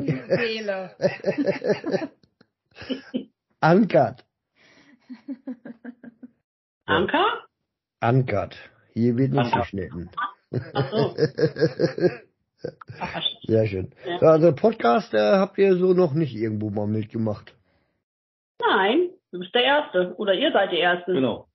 uncut. 3.62 4.24
Anker? 6.86 7.33
Uncut. 8.04 8.56
Hier 8.94 9.16
wird 9.18 9.32
nicht 9.32 9.46
Uncut. 9.46 9.62
geschnitten. 9.62 10.10
Ach 10.74 10.92
so. 10.92 11.16
Sehr 13.48 13.66
schön. 13.68 13.92
Ja. 14.06 14.20
So, 14.20 14.26
Also 14.28 14.54
Podcast 14.54 15.14
äh, 15.14 15.18
habt 15.20 15.58
ihr 15.58 15.76
so 15.78 15.94
noch 15.94 16.14
nicht 16.14 16.36
irgendwo 16.36 16.70
mal 16.70 16.88
mitgemacht. 16.88 17.54
Nein, 18.60 19.10
du 19.32 19.40
bist 19.40 19.54
der 19.56 19.64
Erste. 19.64 20.14
Oder 20.18 20.34
ihr 20.34 20.52
seid 20.52 20.72
die 20.72 20.80
Ersten. 20.80 21.14
Genau. 21.14 21.48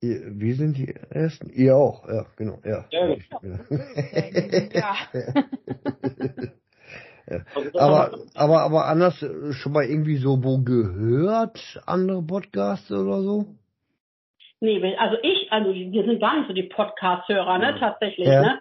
Ihr, 0.00 0.20
wir 0.38 0.54
sind 0.54 0.76
die 0.76 0.94
Ersten. 1.10 1.50
Ihr 1.50 1.76
auch, 1.76 2.06
ja, 2.08 2.26
genau, 2.36 2.58
ja. 2.64 2.84
Ja, 2.90 3.08
ja. 3.08 3.16
Ja. 4.72 4.94
Also 7.26 7.70
das 7.70 7.74
aber, 7.80 8.18
aber, 8.34 8.60
aber 8.60 8.86
anders 8.86 9.22
äh, 9.22 9.54
schon 9.54 9.72
mal 9.72 9.84
irgendwie 9.84 10.18
so 10.18 10.44
wo 10.44 10.58
gehört, 10.58 11.80
andere 11.86 12.22
Podcasts 12.22 12.90
oder 12.92 13.22
so? 13.22 13.46
Nee, 14.64 14.96
also 14.96 15.16
ich, 15.22 15.52
also 15.52 15.72
wir 15.72 16.04
sind 16.04 16.20
gar 16.20 16.36
nicht 16.38 16.48
so 16.48 16.54
die 16.54 16.62
Podcast-Hörer, 16.64 17.58
ne, 17.58 17.76
tatsächlich, 17.78 18.26
Ja. 18.28 18.40
ne? 18.42 18.60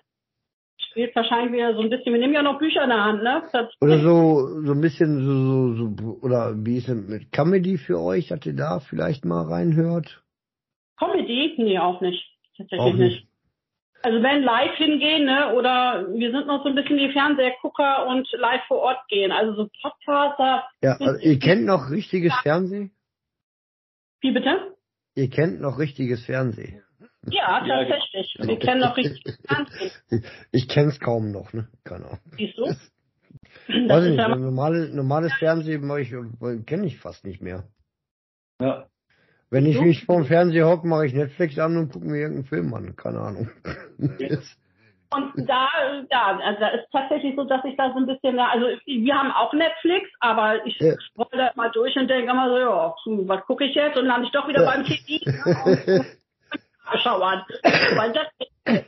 Spielt 0.90 1.16
wahrscheinlich 1.16 1.54
wieder 1.54 1.74
so 1.74 1.82
ein 1.82 1.90
bisschen, 1.90 2.14
wir 2.14 2.20
nehmen 2.20 2.34
ja 2.34 2.44
noch 2.44 2.60
Bücher 2.60 2.84
in 2.84 2.90
der 2.90 3.04
Hand, 3.04 3.24
ne? 3.24 3.44
Oder 3.82 4.00
so, 4.00 4.62
so 4.64 4.74
ein 4.74 4.82
bisschen 4.82 5.24
so, 5.24 5.74
so, 5.76 5.96
so, 5.98 6.20
oder 6.22 6.54
wie 6.66 6.78
ist 6.78 6.90
es 6.90 7.08
mit 7.08 7.32
Comedy 7.32 7.78
für 7.78 8.00
euch, 8.00 8.28
dass 8.28 8.46
ihr 8.46 8.56
da 8.56 8.80
vielleicht 8.80 9.24
mal 9.26 9.44
reinhört? 9.48 10.22
Comedy? 10.98 11.56
Nee, 11.58 11.80
auch 11.80 12.02
nicht. 12.02 12.24
Tatsächlich 12.58 12.80
Auch 12.94 12.94
nicht. 12.98 13.22
nicht. 13.22 13.28
Also 14.04 14.22
wenn 14.22 14.44
live 14.44 14.76
hingehen, 14.76 15.26
ne, 15.26 15.54
oder 15.56 16.06
wir 16.14 16.32
sind 16.32 16.46
noch 16.48 16.62
so 16.64 16.70
ein 16.70 16.76
bisschen 16.76 16.98
die 16.98 17.12
Fernsehgucker 17.12 18.06
und 18.08 18.28
live 18.34 18.62
vor 18.68 18.80
Ort 18.80 19.00
gehen. 19.08 19.32
Also 19.32 19.54
so 19.56 19.70
Podcaster, 19.82 20.66
Ja, 20.82 20.98
also 21.00 21.18
ihr 21.22 21.40
kennt 21.40 21.66
noch 21.66 21.90
richtiges 21.90 22.34
Fernsehen? 22.44 22.92
wie 24.22 24.32
bitte? 24.32 24.76
Ihr 25.16 25.30
kennt 25.30 25.62
noch 25.62 25.78
richtiges 25.80 26.26
Fernsehen. 26.26 26.82
Ja, 27.30 27.66
Ja, 27.66 27.86
tatsächlich. 27.86 28.34
genau. 28.36 28.48
Wir 28.50 28.60
kennen 28.60 28.82
noch 28.82 28.98
richtig 28.98 29.24
Fernsehen. 29.48 29.92
Ich 30.52 30.68
kenn's 30.68 31.00
kaum 31.00 31.32
noch, 31.32 31.54
ne? 31.54 31.68
Keine 31.84 32.06
Ahnung. 32.06 32.20
Siehst 32.38 32.58
du? 32.58 32.66
Das 32.66 32.78
Weiß 33.68 34.04
ist 34.04 34.10
nicht, 34.10 34.18
ja, 34.20 34.36
normale, 34.36 34.90
normales 34.94 35.34
Fernsehen 35.40 35.86
mach 35.86 35.98
ich, 35.98 36.14
kenne 36.66 36.86
ich 36.86 36.98
fast 37.00 37.24
nicht 37.24 37.42
mehr. 37.42 37.64
Ja. 38.60 38.88
Wenn 39.50 39.66
ich 39.68 39.80
mich 39.80 40.06
vorm 40.06 40.26
Fernseher 40.26 40.68
hocke, 40.68 40.88
mache 40.88 41.06
ich 41.06 41.14
Netflix 41.14 41.60
an 41.60 41.78
und 41.78 41.92
gucke 41.92 42.06
mir 42.08 42.18
irgendeinen 42.18 42.46
Film 42.46 42.74
an. 42.74 42.96
Keine 42.96 43.20
Ahnung. 43.20 43.50
und 45.16 45.48
da, 45.50 45.68
ja, 46.12 46.40
also 46.44 46.60
da 46.60 46.68
ist 46.70 46.88
tatsächlich 46.92 47.36
so, 47.36 47.44
dass 47.44 47.64
ich 47.66 47.76
da 47.78 47.92
so 47.92 47.98
ein 48.00 48.06
bisschen, 48.06 48.40
also 48.40 48.66
wir 48.86 49.16
haben 49.16 49.32
auch 49.32 49.54
Netflix, 49.54 50.10
aber 50.20 50.66
ich 50.66 50.78
Ja. 50.80 50.94
scroll 51.12 51.28
da 51.32 51.52
mal 51.56 51.72
durch 51.72 51.96
und 51.96 52.08
denke 52.10 52.32
immer 52.32 52.50
so, 52.50 52.58
ja, 52.58 52.96
was 53.28 53.46
gucke 53.46 53.64
ich 53.66 53.76
jetzt? 53.76 53.98
Und 53.98 54.06
lande 54.06 54.26
ich 54.28 54.32
doch 54.34 54.48
wieder 54.48 54.64
Ja. 54.64 54.72
beim 54.72 54.84
TV 54.86 55.32
schau 57.04 57.22
an. 57.22 57.44
Weil 57.96 58.12
das 58.14 58.28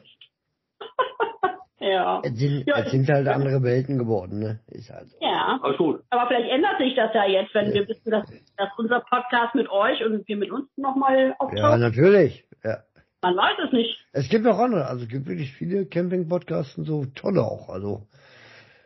ja. 1.80 2.22
es, 2.24 2.36
sind, 2.38 2.68
Ja, 2.68 2.78
es 2.80 2.92
sind 2.92 3.08
halt 3.10 3.28
andere 3.28 3.62
Welten 3.64 3.98
geworden, 3.98 4.40
ne? 4.40 4.60
Ist 4.68 4.90
halt 4.92 5.10
so. 5.10 5.18
Ja. 5.22 5.60
Alles 5.62 5.78
gut. 5.78 6.02
Aber 6.10 6.28
vielleicht 6.28 6.50
ändert 6.50 6.78
sich 6.78 6.96
das 6.96 7.14
ja 7.14 7.26
jetzt, 7.26 7.54
wenn 7.54 7.74
wir 7.74 7.88
wissen, 7.88 8.12
dass, 8.12 8.26
dass 8.58 8.70
unser 8.78 9.02
Podcast 9.02 9.56
mit 9.56 9.70
euch 9.70 10.04
und 10.04 10.28
wir 10.28 10.38
mit 10.38 10.52
uns 10.52 10.68
nochmal 10.78 11.30
Ja, 11.30 11.36
auftauchen. 11.40 11.80
natürlich. 11.82 12.46
Ja. 12.64 12.78
Man 13.26 13.38
weiß 13.38 13.58
es 13.66 13.74
nicht. 13.74 13.98
Es 14.12 14.30
gibt 14.30 14.46
auch 14.46 14.60
andere, 14.60 14.86
also 14.86 15.04
es 15.04 15.10
gibt 15.10 15.26
wirklich 15.26 15.52
viele 15.54 15.88
Camping-Podcasts 15.88 16.78
und 16.78 16.86
so 16.86 17.06
tolle 17.16 17.42
auch. 17.44 17.70
Also 17.70 18.06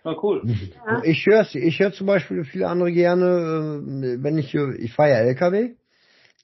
Na 0.05 0.15
cool. 0.23 0.41
Ja. 0.45 1.01
ich 1.03 1.25
höre 1.25 1.45
ich 1.53 1.77
höre 1.77 1.91
zum 1.91 2.07
Beispiel 2.07 2.45
viele 2.45 2.69
andere 2.69 2.93
gerne, 2.93 3.25
äh, 3.25 4.23
wenn 4.23 4.37
ich 4.37 4.55
äh, 4.55 4.77
ich 4.77 4.93
fahre 4.93 5.09
ja 5.09 5.15
LKW 5.17 5.71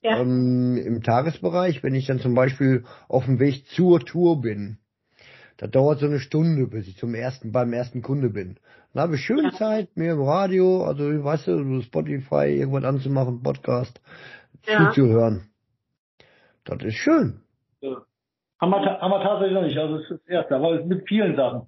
Ja. 0.02 0.20
ähm, 0.20 0.76
im 0.76 1.04
Tagesbereich, 1.04 1.84
wenn 1.84 1.96
ich 1.96 2.06
dann 2.08 2.20
zum 2.20 2.36
Beispiel 2.36 2.84
auf 3.08 3.24
dem 3.24 3.40
Weg 3.40 3.66
zur 3.70 4.02
Tour 4.02 4.42
bin. 4.42 4.80
Das 5.56 5.72
dauert 5.72 6.00
so 6.02 6.06
eine 6.08 6.20
Stunde, 6.20 6.68
bis 6.68 6.90
ich 6.90 6.98
zum 6.98 7.16
ersten, 7.16 7.54
beim 7.54 7.72
ersten 7.72 8.02
Kunde 8.02 8.30
bin. 8.30 8.58
Dann 8.94 9.04
habe 9.04 9.16
ich 9.16 9.22
schön 9.22 9.46
Ja. 9.46 9.52
Zeit, 9.54 9.96
mir 9.96 10.12
im 10.12 10.22
Radio, 10.22 10.84
also 10.84 11.24
weißt 11.24 11.48
du, 11.48 11.82
Spotify, 11.82 12.48
irgendwas 12.60 12.84
anzumachen, 12.84 13.42
Podcast, 13.42 14.02
Ja. 14.68 14.92
zuzuhören. 14.92 15.48
Das 16.66 16.84
ist 16.84 16.96
schön. 16.96 17.40
Haben 18.62 18.72
wir, 18.72 19.02
haben 19.02 19.12
wir 19.12 19.22
tatsächlich 19.22 19.56
noch 19.56 19.64
nicht. 19.64 19.78
Also 19.78 19.96
es 19.98 20.04
ist 20.04 20.12
das 20.12 20.28
erste, 20.28 20.56
aber 20.56 20.84
mit 20.86 21.08
vielen 21.08 21.36
Sachen, 21.36 21.68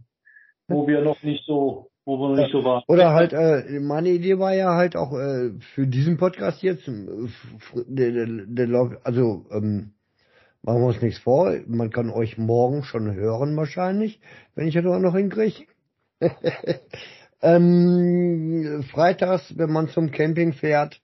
wo 0.67 0.88
wir 0.88 1.01
noch 1.01 1.21
nicht 1.21 1.45
so, 1.45 1.89
wo 2.05 2.17
wir 2.17 2.29
noch 2.29 2.38
nicht 2.38 2.51
so 2.51 2.63
waren. 2.63 2.83
Oder 2.88 3.11
halt, 3.11 3.33
äh, 3.33 3.79
meine 3.79 4.09
Idee 4.09 4.39
war 4.39 4.53
ja 4.53 4.75
halt 4.75 4.95
auch 4.95 5.13
äh, 5.13 5.51
für 5.75 5.85
diesen 5.85 6.17
Podcast 6.17 6.61
jetzt, 6.63 6.88
äh, 6.88 6.93
der, 7.88 8.11
der, 8.11 8.25
der, 8.45 8.67
Log- 8.67 8.99
also 9.03 9.45
ähm, 9.51 9.93
machen 10.61 10.81
wir 10.81 10.88
uns 10.88 11.01
nichts 11.01 11.19
vor, 11.19 11.53
man 11.67 11.89
kann 11.89 12.09
euch 12.09 12.38
morgen 12.38 12.83
schon 12.83 13.13
hören 13.13 13.55
wahrscheinlich, 13.57 14.19
wenn 14.55 14.67
ich 14.67 14.73
das 14.73 14.85
auch 14.85 14.99
noch 14.99 15.15
hinkriege. 15.15 15.65
ähm, 17.41 18.83
freitags, 18.91 19.57
wenn 19.57 19.71
man 19.71 19.89
zum 19.89 20.11
Camping 20.11 20.53
fährt, 20.53 20.99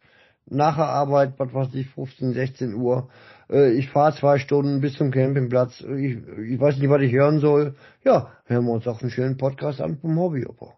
nach 0.46 0.76
der 0.76 0.88
Arbeit, 0.88 1.34
was 1.38 1.54
weiß 1.54 1.76
ich, 1.76 1.88
15, 1.90 2.34
16 2.34 2.74
Uhr, 2.74 3.10
ich 3.54 3.90
fahre 3.90 4.14
zwei 4.16 4.40
Stunden 4.40 4.82
bis 4.82 4.96
zum 4.96 5.12
Campingplatz, 5.12 5.82
ich, 5.82 6.18
ich 6.18 6.60
weiß 6.60 6.78
nicht, 6.78 6.90
was 6.90 7.02
ich 7.02 7.12
hören 7.14 7.40
soll, 7.40 7.76
ja, 8.04 8.32
hören 8.46 8.66
wir 8.66 8.74
uns 8.74 8.88
auch 8.88 9.02
einen 9.02 9.12
schönen 9.12 9.38
Podcast 9.38 9.82
an 9.82 9.98
vom 9.98 10.18
Hobby-Opa. 10.20 10.74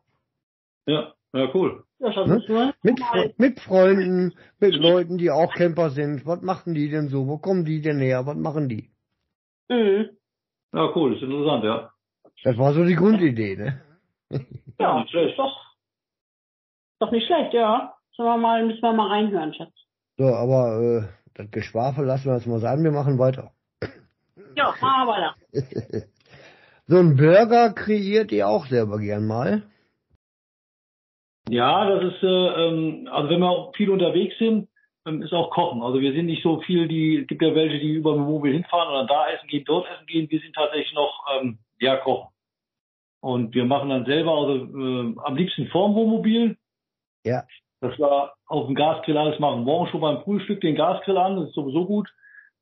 Ja, 0.88 1.14
ja, 1.34 1.50
cool. 1.54 1.84
Ja, 2.00 2.12
schon 2.12 2.30
Ne? 2.30 2.74
Mit, 2.84 3.00
mit 3.38 3.60
Freunden, 3.60 4.34
mit 4.60 4.76
Leuten, 4.76 5.18
die 5.18 5.32
auch 5.32 5.54
Camper 5.54 5.90
sind. 5.90 6.26
Was 6.26 6.42
machen 6.42 6.74
die 6.74 6.90
denn 6.90 7.08
so? 7.08 7.28
Wo 7.28 7.38
kommen 7.38 7.66
die 7.66 7.82
denn 7.82 8.00
her? 8.00 8.26
Was 8.26 8.36
machen 8.36 8.70
die? 8.70 8.90
Mhm. 9.70 10.10
Ja, 10.74 10.92
cool, 10.96 11.16
ist 11.16 11.24
interessant, 11.24 11.64
ja. 11.64 11.92
Das 12.44 12.58
war 12.58 12.74
so 12.74 12.84
die 12.84 12.96
Grundidee, 12.96 13.56
ne? 13.56 13.82
Ja, 14.78 15.00
nicht 15.00 15.10
schlecht. 15.12 15.40
doch, 15.40 15.56
doch 17.00 17.12
nicht 17.12 17.26
schlecht, 17.26 17.54
ja. 17.54 17.94
Sollen 18.12 18.28
wir 18.30 18.38
mal, 18.38 18.66
müssen 18.66 18.82
wir 18.82 18.92
mal 18.92 19.08
reinhören, 19.08 19.54
Schatz. 19.54 19.72
So, 20.18 20.26
aber 20.26 20.82
äh, 20.82 21.25
das 21.36 21.52
Geschwafel 21.52 22.06
lassen 22.06 22.26
wir 22.26 22.36
jetzt 22.36 22.48
mal 22.48 22.60
sein. 22.60 22.84
Wir 22.84 22.92
machen 22.92 23.20
weiter. 23.20 23.52
Ja, 24.56 24.74
machen 24.82 25.06
wir 25.06 25.08
weiter. 25.08 26.06
So 26.88 26.98
ein 26.98 27.16
Burger 27.16 27.74
kreiert 27.74 28.32
ihr 28.32 28.48
auch 28.48 28.68
selber 28.68 29.00
gern 29.00 29.26
mal. 29.26 29.64
Ja, 31.50 31.90
das 31.90 32.14
ist, 32.14 32.22
äh, 32.22 32.28
ähm, 32.28 33.10
also 33.12 33.30
wenn 33.30 33.40
wir 33.40 33.50
auch 33.50 33.76
viel 33.76 33.90
unterwegs 33.90 34.38
sind, 34.38 34.70
ähm, 35.08 35.24
ist 35.24 35.34
auch 35.34 35.50
Kochen. 35.50 35.82
Also 35.82 36.00
wir 36.00 36.14
sind 36.14 36.28
nicht 36.28 36.44
so 36.44 36.62
viel, 36.62 36.88
die, 36.88 37.22
es 37.22 37.28
gibt 37.28 37.42
ja 37.42 37.56
welche, 37.56 37.80
die 37.80 37.94
über 37.94 38.16
Mobil 38.16 38.54
hinfahren 38.54 38.90
oder 38.90 39.08
da 39.08 39.30
essen 39.30 39.48
gehen, 39.48 39.64
dort 39.66 39.88
essen 39.88 40.06
gehen. 40.06 40.30
Wir 40.30 40.40
sind 40.40 40.54
tatsächlich 40.56 40.94
noch, 40.94 41.26
ähm, 41.36 41.58
ja, 41.80 41.98
kochen. 41.98 42.30
Und 43.20 43.56
wir 43.56 43.66
machen 43.66 43.90
dann 43.90 44.06
selber, 44.06 44.34
also 44.34 44.54
äh, 44.54 45.16
am 45.24 45.36
liebsten 45.36 45.68
vorm 45.70 45.96
Wohnmobil. 45.96 46.56
Ja. 47.24 47.46
Das 47.90 48.00
war 48.00 48.34
auf 48.48 48.66
dem 48.68 48.76
Gasgrill 48.76 49.18
alles 49.18 49.40
machen. 49.40 49.64
Morgen 49.64 49.88
schon 49.88 50.02
beim 50.02 50.22
Frühstück 50.24 50.62
den 50.62 50.76
Gasgrill 50.76 51.18
an, 51.18 51.38
das 51.38 51.50
ist 51.50 51.56
sowieso 51.56 51.86
gut. 51.86 52.10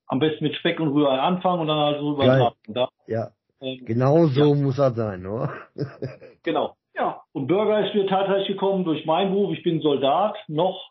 Am 0.08 0.20
besten 0.20 0.44
mit 0.44 0.56
Speck 0.56 0.80
und 0.80 0.90
Rührei 0.90 1.18
anfangen 1.20 1.62
und 1.62 1.68
dann 1.68 1.78
halt 1.80 2.00
so 2.00 2.14
über 2.14 2.26
Geil. 2.26 2.40
Nacht. 2.40 2.58
Und 2.68 2.78
da, 2.78 2.88
Ja, 3.08 3.32
ähm, 3.62 3.86
genau 3.86 4.26
so 4.26 4.54
muss 4.56 4.76
das 4.76 4.96
sein, 4.96 5.26
oder? 5.26 5.52
genau. 6.44 6.76
Ja. 6.96 7.22
Und 7.32 7.48
Burger 7.48 7.86
ist 7.88 7.96
mir 7.96 8.06
tatsächlich 8.08 8.50
gekommen 8.50 8.84
durch 8.84 9.06
meinen 9.06 9.32
Beruf. 9.32 9.54
Ich 9.56 9.64
bin 9.64 9.82
Soldat 9.82 10.36
noch. 10.48 10.90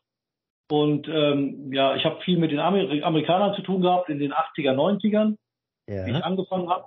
Und 0.71 1.07
ähm, 1.09 1.71
ja, 1.73 1.95
ich 1.97 2.05
habe 2.05 2.21
viel 2.23 2.39
mit 2.39 2.51
den 2.51 2.59
Amer 2.59 3.05
Amerikanern 3.05 3.55
zu 3.55 3.63
tun 3.63 3.83
gehabt 3.83 4.09
in 4.09 4.19
den 4.19 4.33
80er, 4.33 4.73
90ern, 4.75 5.37
wie 5.87 5.93
ich 6.11 6.17
Ja. 6.19 6.21
angefangen 6.25 6.71
habe. 6.71 6.87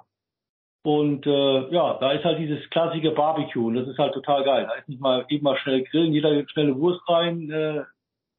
Und 0.86 1.26
äh, 1.26 1.74
ja, 1.74 1.98
da 2.00 2.12
ist 2.12 2.24
halt 2.24 2.38
dieses 2.38 2.70
klassische 2.70 3.10
Barbecue 3.10 3.66
und 3.66 3.74
das 3.74 3.88
ist 3.88 3.98
halt 3.98 4.14
total 4.14 4.44
geil. 4.44 4.68
Da 4.70 4.76
ist 4.76 4.88
nicht 4.88 5.02
mal 5.02 5.26
eben 5.30 5.44
mal 5.44 5.58
schnell 5.58 5.82
grillen, 5.82 6.14
jeder 6.14 6.36
gibt 6.36 6.52
schnelle 6.52 6.78
Wurst 6.78 7.02
rein, 7.10 7.50
äh, 7.50 7.82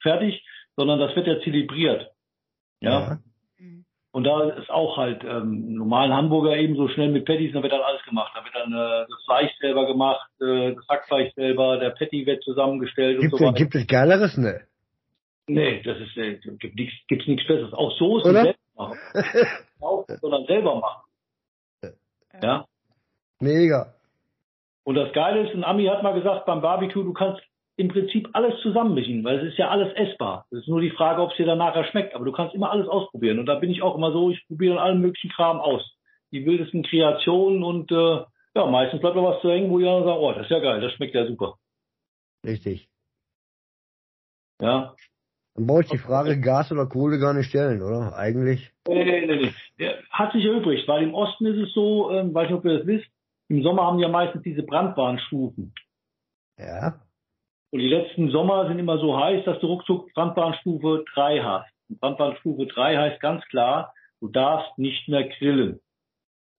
fertig, 0.00 0.44
sondern 0.76 1.00
das 1.00 1.16
wird 1.16 1.26
ja 1.26 1.40
zelebriert. 1.40 2.08
Ja. 2.78 3.18
Und 4.12 4.22
da 4.22 4.48
ist 4.50 4.70
auch 4.70 4.96
halt 4.96 5.24
ähm, 5.24 5.74
normalen 5.74 6.12
Hamburger 6.12 6.56
eben 6.56 6.76
so 6.76 6.86
schnell 6.86 7.08
mit 7.08 7.24
Patties, 7.24 7.52
da 7.52 7.64
wird 7.64 7.72
dann 7.72 7.82
alles 7.82 8.04
gemacht. 8.04 8.30
Da 8.32 8.44
wird 8.44 8.54
dann 8.54 8.72
äh, 8.72 9.06
das 9.08 9.24
Fleisch 9.24 9.50
selber 9.58 9.88
gemacht, 9.88 10.30
äh, 10.40 10.72
das 10.72 10.86
Hackfleisch 10.88 11.34
selber, 11.34 11.78
der 11.78 11.90
Patty 11.90 12.26
wird 12.26 12.44
zusammengestellt 12.44 13.20
Gibt, 13.20 13.32
und 13.32 13.38
so 13.40 13.44
weiter. 13.44 13.56
gibt 13.56 13.74
es 13.74 13.88
Geileres? 13.88 14.36
Ne. 14.36 14.60
Nee, 15.48 15.82
das 15.82 15.98
ist 15.98 16.16
äh, 16.16 16.38
gibt 16.60 16.76
nichts 16.76 16.94
gibt's 17.08 17.26
nichts 17.26 17.44
Besseres. 17.48 17.72
Auch 17.72 17.90
Soßen 17.98 18.30
Oder? 18.30 18.42
selber 18.44 18.58
machen. 18.76 18.98
Auch, 19.80 20.06
sondern 20.20 20.46
selber 20.46 20.76
machen. 20.76 21.05
Ja. 22.42 22.66
Mega. 23.40 23.94
Und 24.84 24.94
das 24.94 25.12
Geile 25.12 25.46
ist, 25.46 25.54
ein 25.54 25.64
Ami 25.64 25.86
hat 25.86 26.02
mal 26.02 26.14
gesagt, 26.14 26.46
beim 26.46 26.62
Barbecue, 26.62 27.02
du 27.02 27.12
kannst 27.12 27.42
im 27.76 27.88
Prinzip 27.88 28.28
alles 28.32 28.60
zusammenmischen, 28.62 29.22
weil 29.24 29.38
es 29.38 29.52
ist 29.52 29.58
ja 29.58 29.68
alles 29.68 29.92
essbar. 29.94 30.46
Es 30.50 30.60
ist 30.60 30.68
nur 30.68 30.80
die 30.80 30.90
Frage, 30.90 31.20
ob 31.20 31.32
es 31.32 31.36
dir 31.36 31.46
dann 31.46 31.58
nachher 31.58 31.84
schmeckt. 31.84 32.14
Aber 32.14 32.24
du 32.24 32.32
kannst 32.32 32.54
immer 32.54 32.70
alles 32.70 32.88
ausprobieren. 32.88 33.38
Und 33.38 33.46
da 33.46 33.56
bin 33.56 33.70
ich 33.70 33.82
auch 33.82 33.96
immer 33.96 34.12
so, 34.12 34.30
ich 34.30 34.46
probiere 34.46 34.76
dann 34.76 34.84
allen 34.84 35.00
möglichen 35.00 35.30
Kram 35.30 35.60
aus. 35.60 35.82
Die 36.32 36.46
wildesten 36.46 36.82
Kreationen 36.82 37.62
und 37.62 37.92
äh, 37.92 38.24
ja, 38.54 38.66
meistens 38.66 39.00
bleibt 39.00 39.16
da 39.16 39.22
was 39.22 39.42
zu 39.42 39.50
hängen, 39.50 39.70
wo 39.70 39.78
die 39.78 39.86
anderen 39.86 40.06
sagen, 40.06 40.20
oh, 40.20 40.32
das 40.32 40.44
ist 40.44 40.50
ja 40.50 40.60
geil, 40.60 40.80
das 40.80 40.92
schmeckt 40.92 41.14
ja 41.14 41.26
super. 41.26 41.56
Richtig. 42.44 42.88
Ja. 44.60 44.94
Dann 45.56 45.66
brauche 45.66 45.80
ich 45.80 45.88
die 45.88 45.98
Frage 45.98 46.38
Gas 46.38 46.70
oder 46.70 46.86
Kohle 46.86 47.18
gar 47.18 47.32
nicht 47.32 47.48
stellen, 47.48 47.82
oder? 47.82 48.14
Eigentlich. 48.14 48.70
Nee, 48.86 49.04
nee, 49.04 49.26
nee, 49.26 49.52
nee. 49.78 49.90
Hat 50.10 50.32
sich 50.32 50.44
erübrigt, 50.44 50.86
weil 50.86 51.02
im 51.02 51.14
Osten 51.14 51.46
ist 51.46 51.68
es 51.68 51.72
so, 51.72 52.10
ähm, 52.10 52.34
weiß 52.34 52.50
nicht, 52.50 52.58
ob 52.58 52.64
ihr 52.66 52.78
das 52.78 52.86
wisst, 52.86 53.06
im 53.48 53.62
Sommer 53.62 53.86
haben 53.86 53.96
die 53.96 54.02
ja 54.02 54.08
meistens 54.08 54.42
diese 54.42 54.62
Brandwarnstufen. 54.62 55.72
Ja. 56.58 57.00
Und 57.72 57.80
die 57.80 57.88
letzten 57.88 58.30
Sommer 58.30 58.68
sind 58.68 58.78
immer 58.78 58.98
so 58.98 59.18
heiß, 59.18 59.44
dass 59.44 59.58
du 59.60 59.66
ruckzuck 59.66 60.12
Brandwarnstufe 60.12 61.04
3 61.14 61.40
hast. 61.40 61.70
Und 61.88 62.00
Brandwarnstufe 62.00 62.66
3 62.66 62.96
heißt 62.96 63.20
ganz 63.20 63.44
klar, 63.46 63.94
du 64.20 64.28
darfst 64.28 64.76
nicht 64.78 65.08
mehr 65.08 65.28
grillen. 65.28 65.80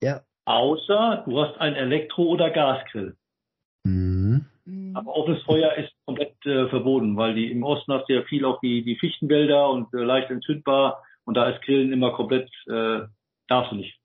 Ja. 0.02 0.22
Außer 0.46 1.24
du 1.28 1.40
hast 1.40 1.60
einen 1.60 1.76
Elektro- 1.76 2.30
oder 2.30 2.50
Gasgrill. 2.50 3.16
Aber 4.98 5.16
offenes 5.16 5.44
Feuer 5.44 5.74
ist 5.76 5.94
komplett 6.06 6.34
äh, 6.46 6.68
verboten, 6.70 7.18
weil 7.18 7.36
die 7.36 7.52
im 7.52 7.64
Osten 7.64 7.94
hast 7.94 8.10
du 8.10 8.14
ja 8.14 8.24
viel 8.24 8.46
auch 8.46 8.60
die, 8.62 8.84
die 8.84 8.98
Fichtenwälder 8.98 9.70
und 9.70 9.94
äh, 9.94 9.98
leicht 9.98 10.32
entzündbar 10.32 11.04
und 11.26 11.36
da 11.36 11.50
ist 11.50 11.62
Grillen 11.64 11.94
immer 11.94 12.14
komplett, 12.14 12.50
äh, 12.68 13.02
darfst 13.48 13.72
du 13.72 13.76
nicht. 13.76 13.96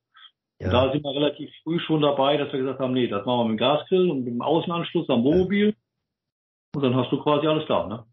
Ja. 0.61 0.71
Da 0.71 0.93
sind 0.93 1.03
wir 1.03 1.15
relativ 1.15 1.51
früh 1.63 1.81
schon 1.81 2.03
dabei, 2.03 2.37
dass 2.37 2.53
wir 2.53 2.61
gesagt 2.61 2.79
haben, 2.79 2.93
nee, 2.93 3.09
das 3.09 3.25
machen 3.27 3.41
wir 3.41 3.45
mit 3.45 3.59
dem 3.59 3.65
Gasgrill 3.67 4.11
und 4.11 4.25
mit 4.25 4.35
dem 4.35 4.43
Außenanschluss 4.43 5.09
am 5.09 5.25
Wohnmobil. 5.25 5.75
Und 6.75 6.83
dann 6.83 6.95
hast 6.95 7.11
du 7.11 7.23
quasi 7.23 7.47
alles 7.47 7.67
da, 7.67 7.87
ne? 7.87 8.05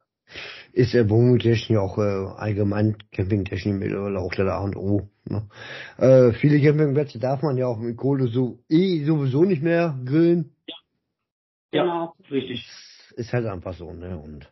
ist 0.74 0.94
ja 0.94 1.10
Wohnmobiltechnik 1.10 1.78
auch 1.78 1.98
äh, 1.98 2.28
allgemein 2.38 2.98
Campingtechnik 3.12 3.76
mittlerweile 3.76 4.20
auch 4.20 4.34
der 4.34 4.48
A 4.48 4.64
und 4.64 4.76
O. 4.76 5.10
Ne? 5.26 5.48
Äh, 5.98 6.34
viele 6.34 6.62
Campingplätze 6.62 7.20
darf 7.20 7.42
man 7.42 7.58
ja 7.58 7.68
auch 7.68 7.78
mit 7.78 7.98
Kohle 7.98 8.28
so 8.28 8.60
eh 8.70 9.04
sowieso 9.04 9.44
nicht 9.44 9.64
mehr 9.64 9.98
grillen. 10.06 10.52
Genau. 11.72 12.14
richtig. 12.32 12.68
Ist 13.16 13.34
halt 13.34 13.46
einfach 13.46 13.74
so, 13.74 13.92
ne? 13.94 14.18
Und 14.18 14.50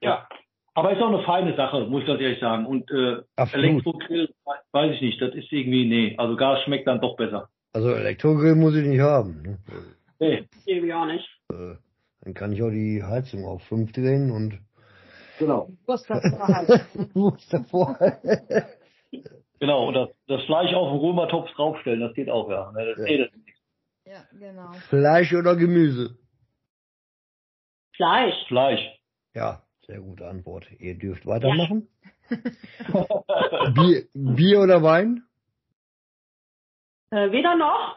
Ja. 0.00 0.28
Aber 0.74 0.92
ist 0.92 1.00
auch 1.00 1.08
eine 1.08 1.22
feine 1.24 1.56
Sache, 1.56 1.86
muss 1.86 2.02
ich 2.02 2.06
ganz 2.08 2.20
ehrlich 2.20 2.40
sagen. 2.40 2.66
Und 2.66 2.90
äh. 2.90 3.22
Elektrogrill, 3.52 4.28
weiß 4.72 4.94
ich 4.96 5.00
nicht, 5.00 5.20
das 5.22 5.34
ist 5.34 5.50
irgendwie, 5.50 5.86
nee. 5.88 6.14
Also 6.18 6.36
Gas 6.36 6.62
schmeckt 6.64 6.86
dann 6.86 7.00
doch 7.00 7.16
besser. 7.16 7.48
Also 7.72 7.90
Elektrogrill 7.92 8.54
muss 8.56 8.74
ich 8.74 8.86
nicht 8.86 9.00
haben. 9.00 9.42
Ne? 9.42 9.58
Nee, 10.18 10.48
Irgendwie 10.66 10.92
auch 10.94 11.06
nicht. 11.06 11.26
Äh, 11.52 11.76
dann 12.22 12.34
kann 12.34 12.52
ich 12.52 12.62
auch 12.62 12.70
die 12.70 13.02
Heizung 13.02 13.44
auf 13.44 13.62
5 13.64 13.92
drehen 13.92 14.30
und 14.30 14.58
genau. 15.38 15.70
Was 15.86 16.02
das 16.04 16.20
verhalten. 16.36 17.10
muss 17.14 17.46
davor. 17.48 17.96
Genau, 19.60 19.88
und 19.88 19.94
das, 19.94 20.08
das 20.26 20.42
Fleisch 20.44 20.74
auf 20.74 20.90
den 20.92 21.00
Römertopf 21.00 21.50
draufstellen, 21.52 22.00
das 22.00 22.14
geht 22.14 22.28
auch, 22.28 22.50
ja. 22.50 22.70
Ne, 22.72 22.84
Das, 22.86 22.98
Ja. 22.98 23.04
nee, 23.04 23.18
das, 23.18 23.30
Ja, 24.04 24.38
genau. 24.38 24.72
Fleisch 24.88 25.32
oder 25.34 25.56
Gemüse? 25.56 26.16
Fleisch. 27.96 28.34
Fleisch. 28.48 28.80
Ja, 29.34 29.62
sehr 29.86 30.00
gute 30.00 30.26
Antwort. 30.26 30.66
Ihr 30.78 30.96
dürft 30.98 31.26
weitermachen. 31.26 31.88
Bier, 33.74 34.04
Bier 34.14 34.60
oder 34.60 34.82
Wein? 34.82 35.22
Äh, 37.10 37.30
weder 37.30 37.54
noch. 37.54 37.96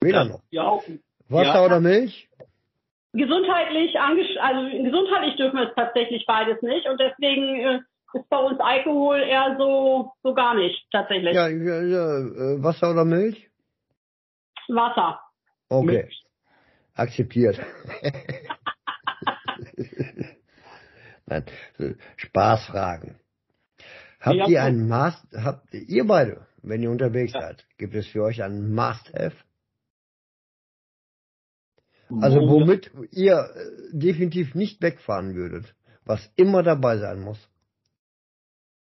Weder 0.00 0.24
noch. 0.24 0.42
Ja, 0.50 0.64
auch. 0.64 0.84
Wasser 1.28 1.54
Ja. 1.54 1.64
oder 1.64 1.80
Milch? 1.80 2.28
Gesundheitlich, 3.12 3.98
also 3.98 4.82
gesundheitlich 4.84 5.36
dürfen 5.36 5.56
wir 5.58 5.68
es 5.68 5.74
tatsächlich 5.74 6.24
beides 6.26 6.62
nicht 6.62 6.86
und 6.88 7.00
deswegen 7.00 7.60
äh, 7.60 7.80
ist 8.14 8.28
bei 8.28 8.38
uns 8.38 8.60
Alkohol 8.60 9.18
eher 9.20 9.56
so 9.58 10.12
so 10.22 10.34
gar 10.34 10.54
nicht 10.54 10.86
tatsächlich. 10.92 11.34
Ja, 11.34 11.48
ja, 11.48 11.82
ja 11.82 12.18
äh, 12.18 12.62
Wasser 12.62 12.90
oder 12.90 13.04
Milch? 13.04 13.48
Wasser. 14.68 15.20
Okay. 15.68 15.86
Milch. 15.86 16.24
Akzeptiert. 16.94 17.58
Nein, 21.26 21.44
Spaßfragen. 22.16 23.18
Habt 24.20 24.36
Ja, 24.36 24.46
ihr 24.48 24.58
gut. 24.58 24.66
ein 24.66 24.88
Must, 24.88 25.26
habt 25.34 25.72
ihr 25.74 26.06
beide, 26.06 26.46
wenn 26.62 26.82
ihr 26.82 26.90
unterwegs 26.90 27.32
Ja. 27.32 27.40
seid, 27.40 27.66
gibt 27.78 27.94
es 27.94 28.06
für 28.08 28.22
euch 28.22 28.42
ein 28.42 28.74
Must-Have? 28.74 29.36
Also 32.20 32.40
Wo- 32.40 32.60
womit 32.60 32.90
ihr 33.12 33.34
äh, 33.34 33.96
definitiv 33.96 34.54
nicht 34.54 34.82
wegfahren 34.82 35.34
würdet, 35.34 35.74
was 36.04 36.32
immer 36.36 36.62
dabei 36.62 36.98
sein 36.98 37.20
muss. 37.20 37.38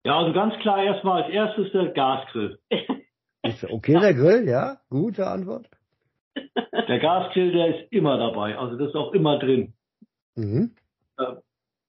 Ja, 0.06 0.18
also 0.20 0.32
ganz 0.34 0.54
klar 0.62 0.82
erstmal 0.84 1.24
als 1.24 1.34
erstes 1.34 1.72
der 1.74 1.92
Gasgrill. 1.92 2.60
Ist 3.44 3.64
okay, 3.66 4.00
der 4.00 4.14
Grill, 4.14 4.48
ja? 4.48 4.80
Gute 4.90 5.28
Antwort. 5.28 5.70
Der 6.36 7.00
Gasgrill, 7.00 7.52
der 7.52 7.68
ist 7.76 7.92
immer 7.92 8.18
dabei. 8.18 8.58
Also 8.58 8.78
das 8.78 8.90
ist 8.90 8.96
auch 8.96 9.14
immer 9.14 9.38
drin. 9.40 9.74
Mhm. 10.36 10.72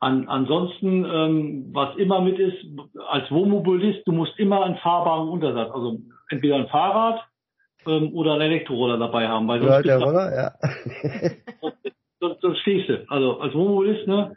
An, 0.03 0.29
ansonsten, 0.29 1.05
ähm, 1.05 1.71
was 1.75 1.95
immer 1.97 2.23
mit 2.23 2.39
ist, 2.39 2.57
als 3.09 3.31
Wohnmobilist, 3.31 4.07
du 4.07 4.13
musst 4.13 4.39
immer 4.39 4.65
einen 4.65 4.77
fahrbaren 4.79 5.29
Untersatz, 5.29 5.71
also 5.75 5.99
entweder 6.31 6.57
ein 6.57 6.69
Fahrrad 6.69 7.21
ähm, 7.87 8.15
oder 8.15 8.33
einen 8.33 8.43
Elektroroller 8.43 8.97
dabei 8.99 9.29
haben, 9.29 9.47
weil 9.47 9.61
sonst, 9.61 9.73
Ja, 9.73 9.83
der 9.83 9.99
Roller, 9.99 10.35
ja. 10.35 10.53
sonst, 12.21 12.41
sonst 12.41 12.59
stehst 12.61 12.89
du. 12.89 13.05
Also 13.11 13.41
als 13.41 13.55
Wohnmobilist, 13.55 14.07
ne? 14.07 14.37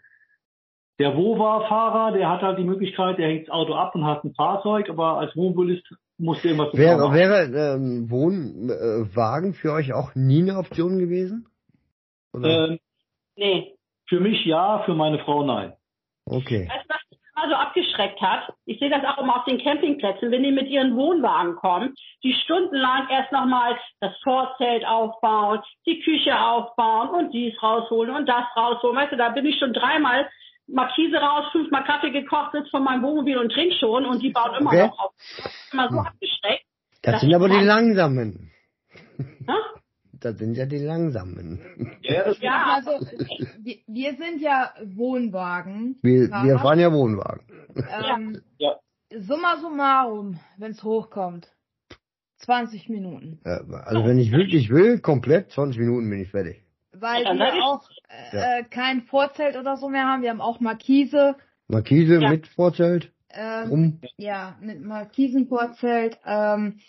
Der 0.99 1.15
Wova-Fahrer, 1.15 2.11
der 2.11 2.29
hat 2.29 2.41
halt 2.41 2.59
die 2.59 2.63
Möglichkeit, 2.65 3.17
der 3.17 3.27
hängt 3.29 3.47
das 3.47 3.53
Auto 3.53 3.73
ab 3.73 3.95
und 3.95 4.05
hat 4.05 4.23
ein 4.25 4.33
Fahrzeug, 4.35 4.89
aber 4.89 5.17
als 5.17 5.35
Wohnmobilist 5.35 5.83
musst 6.17 6.43
du 6.43 6.49
immer 6.49 6.71
Wäre, 6.73 6.97
Fahrrad. 6.99 7.13
wäre 7.13 7.75
ähm, 7.75 8.09
Wohnwagen 8.11 9.53
für 9.53 9.71
euch 9.71 9.93
auch 9.93 10.13
nie 10.13 10.41
eine 10.41 10.57
Option 10.57 10.99
gewesen? 10.99 11.47
Oder? 12.33 12.67
ähm, 12.69 12.79
Nee. 13.35 13.73
Für 14.13 14.19
mich 14.19 14.45
ja, 14.45 14.83
für 14.85 14.93
meine 14.93 15.17
Frau 15.17 15.43
nein. 15.43 15.73
okay. 16.27 16.69
Weißt 16.71 16.85
du, 16.85 16.93
was 16.93 17.01
mich 17.09 17.19
immer 17.35 17.49
so 17.49 17.55
abgeschreckt 17.55 18.21
hat? 18.21 18.53
Ich 18.65 18.77
sehe 18.77 18.91
das 18.91 19.03
auch 19.05 19.17
immer 19.17 19.37
auf 19.37 19.45
den 19.45 19.57
Campingplätzen, 19.57 20.29
wenn 20.29 20.43
die 20.43 20.51
mit 20.51 20.67
ihren 20.67 20.95
Wohnwagen 20.95 21.55
kommen, 21.55 21.95
die 22.23 22.35
stundenlang 22.43 23.09
erst 23.09 23.31
nochmal 23.31 23.75
das 24.01 24.11
Vorzelt 24.21 24.85
aufbauen, 24.85 25.61
die 25.87 25.99
Küche 26.01 26.39
aufbauen 26.39 27.09
und 27.09 27.33
dies 27.33 27.55
rausholen 27.63 28.15
und 28.15 28.29
das 28.29 28.45
rausholen. 28.55 28.97
Weißt 28.97 29.13
du, 29.13 29.17
da 29.17 29.29
bin 29.29 29.47
ich 29.47 29.57
schon 29.57 29.73
dreimal 29.73 30.29
Markise 30.67 31.17
raus, 31.17 31.45
fünfmal 31.51 31.83
Kaffee 31.83 32.11
gekocht, 32.11 32.51
sitze 32.51 32.69
von 32.69 32.83
meinem 32.83 33.01
Wohnmobil 33.01 33.39
und 33.39 33.51
trink 33.51 33.73
schon 33.79 34.05
und 34.05 34.21
die 34.21 34.29
bauen 34.29 34.53
immer 34.59 34.69
Okay. 34.69 34.87
noch 34.89 34.99
auf. 34.99 35.11
Das 35.37 35.45
ist 35.47 35.73
immer 35.73 35.89
so 35.89 35.97
abgeschreckt. 35.97 36.65
Das 37.01 37.19
sind 37.19 37.33
aber 37.33 37.49
die 37.49 37.65
Langsamen. 37.65 38.51
Ne? 39.47 39.55
Das 40.23 40.37
sind 40.37 40.55
ja 40.55 40.65
die 40.65 40.77
Langsamen. 40.77 41.59
Ja, 42.01 42.23
das 42.23 42.39
Ja, 42.39 42.75
Also, 42.75 42.91
wir, 43.59 43.75
wir 43.87 44.15
sind 44.15 44.41
ja 44.41 44.73
Wohnwagen. 44.83 45.97
Wir, 46.01 46.29
wir 46.29 46.59
fahren 46.59 46.79
ja 46.79 46.91
Wohnwagen. 46.93 47.41
Ähm, 47.75 48.41
Ja. 48.57 48.79
Summa 49.15 49.57
summarum, 49.57 50.39
wenn 50.57 50.71
es 50.71 50.83
hochkommt. 50.83 51.49
20 52.37 52.89
Minuten. 52.89 53.39
Ja, 53.45 53.61
Also 53.85 54.05
wenn 54.05 54.17
ich 54.17 54.31
wirklich 54.31 54.69
will, 54.69 54.99
komplett 54.99 55.51
20 55.51 55.79
Minuten 55.79 56.09
bin 56.09 56.21
ich 56.21 56.29
fertig. 56.31 56.63
Weil 56.93 57.23
wir 57.23 57.63
auch 57.65 57.89
äh, 58.31 58.59
äh, 58.59 58.63
kein 58.63 59.01
Vorzelt 59.03 59.57
oder 59.57 59.77
so 59.77 59.89
mehr 59.89 60.05
haben. 60.05 60.21
Wir 60.23 60.29
haben 60.29 60.41
auch 60.41 60.59
Markise. 60.59 61.35
Markise 61.67 62.21
Ja. 62.21 62.29
mit 62.29 62.47
Vorzelt, 62.47 63.11
Ähm, 63.29 63.99
ja, 64.17 64.57
mit 64.61 64.81
Markisenvorzelt. 64.83 66.19
Ähm, 66.25 66.79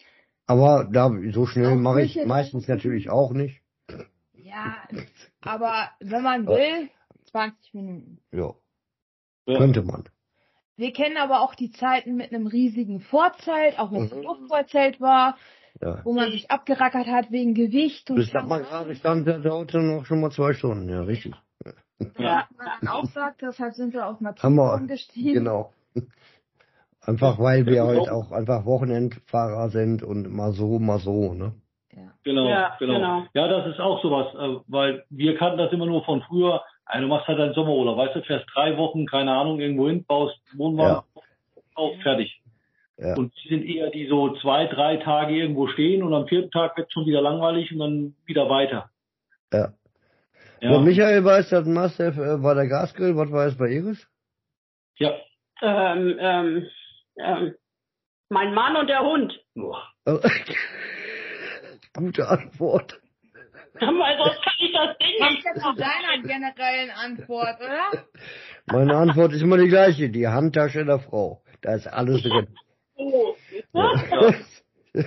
Aber 0.47 0.85
da 0.91 1.11
so 1.33 1.47
schnell 1.47 1.77
mache 1.77 2.03
ich 2.03 2.23
meistens 2.27 2.69
natürlich 2.69 3.09
auch 3.11 3.33
nicht. 3.33 3.63
ja, 4.35 4.77
aber 5.43 5.91
wenn 6.01 6.23
man 6.23 6.47
will, 6.47 6.91
20 7.31 7.75
Minuten. 7.75 8.19
Ja, 8.33 8.55
Ja. 9.47 9.59
könnte 9.59 9.83
man. 9.83 10.05
Wir 10.77 10.93
kennen 10.93 11.17
aber 11.17 11.41
auch 11.41 11.55
die 11.55 11.71
Zeiten 11.71 12.17
mit 12.17 12.33
einem 12.33 12.47
riesigen 12.47 13.01
Vorzelt, 13.01 13.79
auch 13.79 13.93
wenn 13.93 14.05
es 14.05 14.13
ein 14.13 14.19
Mhm. 14.19 14.25
Luftvorzelt 14.25 15.01
war, 15.01 15.37
Ja. 15.81 16.05
wo 16.05 16.13
man 16.13 16.31
sich 16.33 16.51
abgerackert 16.51 17.07
hat 17.07 17.31
wegen 17.31 17.55
Gewicht 17.55 18.11
und 18.11 18.17
Das 18.19 18.31
sagt 18.31 18.49
man 18.49 18.63
gerade, 18.63 18.95
stand 18.97 19.27
der 19.27 19.45
Auto 19.53 19.79
noch 19.79 20.05
schon 20.05 20.21
mal 20.21 20.31
zwei 20.31 20.53
Stunden. 20.53 20.89
Ja, 20.89 21.03
richtig. 21.03 21.35
Ja. 22.19 22.49
Man 22.57 22.67
dann 22.81 22.89
auch 22.89 23.05
sagt, 23.07 23.43
deshalb 23.43 23.75
sind 23.75 23.93
wir 23.95 24.07
auf 24.07 24.19
wir, 24.75 24.75
umgestiegen. 24.75 25.33
genau. 25.45 25.73
Einfach 27.07 27.39
weil 27.39 27.67
wir 27.67 27.75
Ja, 27.75 27.87
halt 27.87 28.09
auch- 28.09 28.33
einfach 28.33 28.65
Wochenendfahrer 28.65 29.69
sind 29.69 30.03
und 30.03 30.33
mal 30.35 30.53
so, 30.53 30.79
mal 30.79 30.99
so, 30.99 31.35
ne? 31.35 31.53
Ja. 31.93 32.13
Genau, 32.25 32.49
Ja, 32.49 32.77
genau, 32.79 32.95
genau. 32.95 33.27
Ja, 33.35 33.49
das 33.49 33.67
ist 33.73 33.81
auch 33.81 34.03
sowas, 34.03 34.35
äh, 34.35 34.61
weil 34.69 35.05
wir 35.11 35.37
kannten 35.37 35.59
das 35.59 35.73
immer 35.73 35.87
nur 35.87 36.05
von 36.05 36.23
früher. 36.23 36.63
Also, 36.87 37.03
du 37.03 37.09
machst 37.09 37.29
halt 37.29 37.39
deinen 37.39 37.55
Sommerurlaub, 37.55 37.97
weißt 37.99 38.17
du, 38.17 38.23
fährst 38.23 38.47
drei 38.55 38.77
Wochen, 38.77 39.07
keine 39.07 39.33
Ahnung, 39.33 39.61
irgendwo 39.61 39.89
hin, 39.89 40.05
baust 40.05 40.39
Wohnwagen 40.57 41.03
auf, 41.75 41.97
fertig. 42.03 42.41
Ja. 42.99 43.17
Und 43.17 43.33
die 43.43 43.49
sind 43.49 43.65
eher 43.65 43.91
die 43.91 44.07
so 44.07 44.35
zwei, 44.37 44.67
drei 44.67 44.97
Tage 44.99 45.35
irgendwo 45.35 45.67
stehen 45.69 46.03
und 46.03 46.15
am 46.15 46.27
vierten 46.27 46.51
Tag 46.51 46.77
wird 46.77 46.93
schon 46.93 47.07
wieder 47.07 47.21
langweilig 47.21 47.73
und 47.73 47.79
dann 47.81 48.15
wieder 48.27 48.49
weiter. 48.49 48.91
Ja. 49.53 49.73
Ja, 50.61 50.75
So, 50.75 50.81
Michael 50.81 51.25
weiß, 51.25 51.51
das 51.51 51.67
Must-Have 51.67 52.21
äh, 52.23 52.43
war 52.43 52.55
der 52.55 52.69
Gasgrill. 52.69 53.17
Was 53.17 53.31
war 53.33 53.47
es 53.47 53.57
bei 53.57 53.69
Iris? 53.69 54.07
ja. 54.97 55.13
Ähm, 55.63 56.17
ähm, 56.19 56.67
ähm, 57.19 57.55
mein 58.29 58.55
Mann 58.55 58.77
und 58.77 58.89
der 58.89 59.01
Hund. 59.01 59.39
Gute 61.97 62.29
Antwort. 62.29 63.01
Weil 63.75 64.19
sonst 64.19 64.43
kann 64.43 64.53
ich 64.61 64.73
das 64.73 64.99
Ding 64.99 65.29
nicht 65.29 65.45
ja 65.45 65.55
zu 65.55 65.73
deiner 65.75 66.23
generellen 66.23 66.91
Antwort, 66.91 67.59
oder? 67.61 68.05
Meine 68.67 68.97
Antwort 68.97 69.33
ist 69.33 69.43
immer 69.43 69.59
die 69.59 69.69
gleiche. 69.69 70.11
Die 70.11 70.29
Handtasche 70.29 70.85
der 70.85 71.01
Frau. 71.01 71.43
Da 71.63 71.75
ist 71.75 71.87
alles 71.87 72.23
drin. 72.23 72.49
Oh. 72.97 73.35
Ja. 73.73 73.91
Nee, 74.93 75.03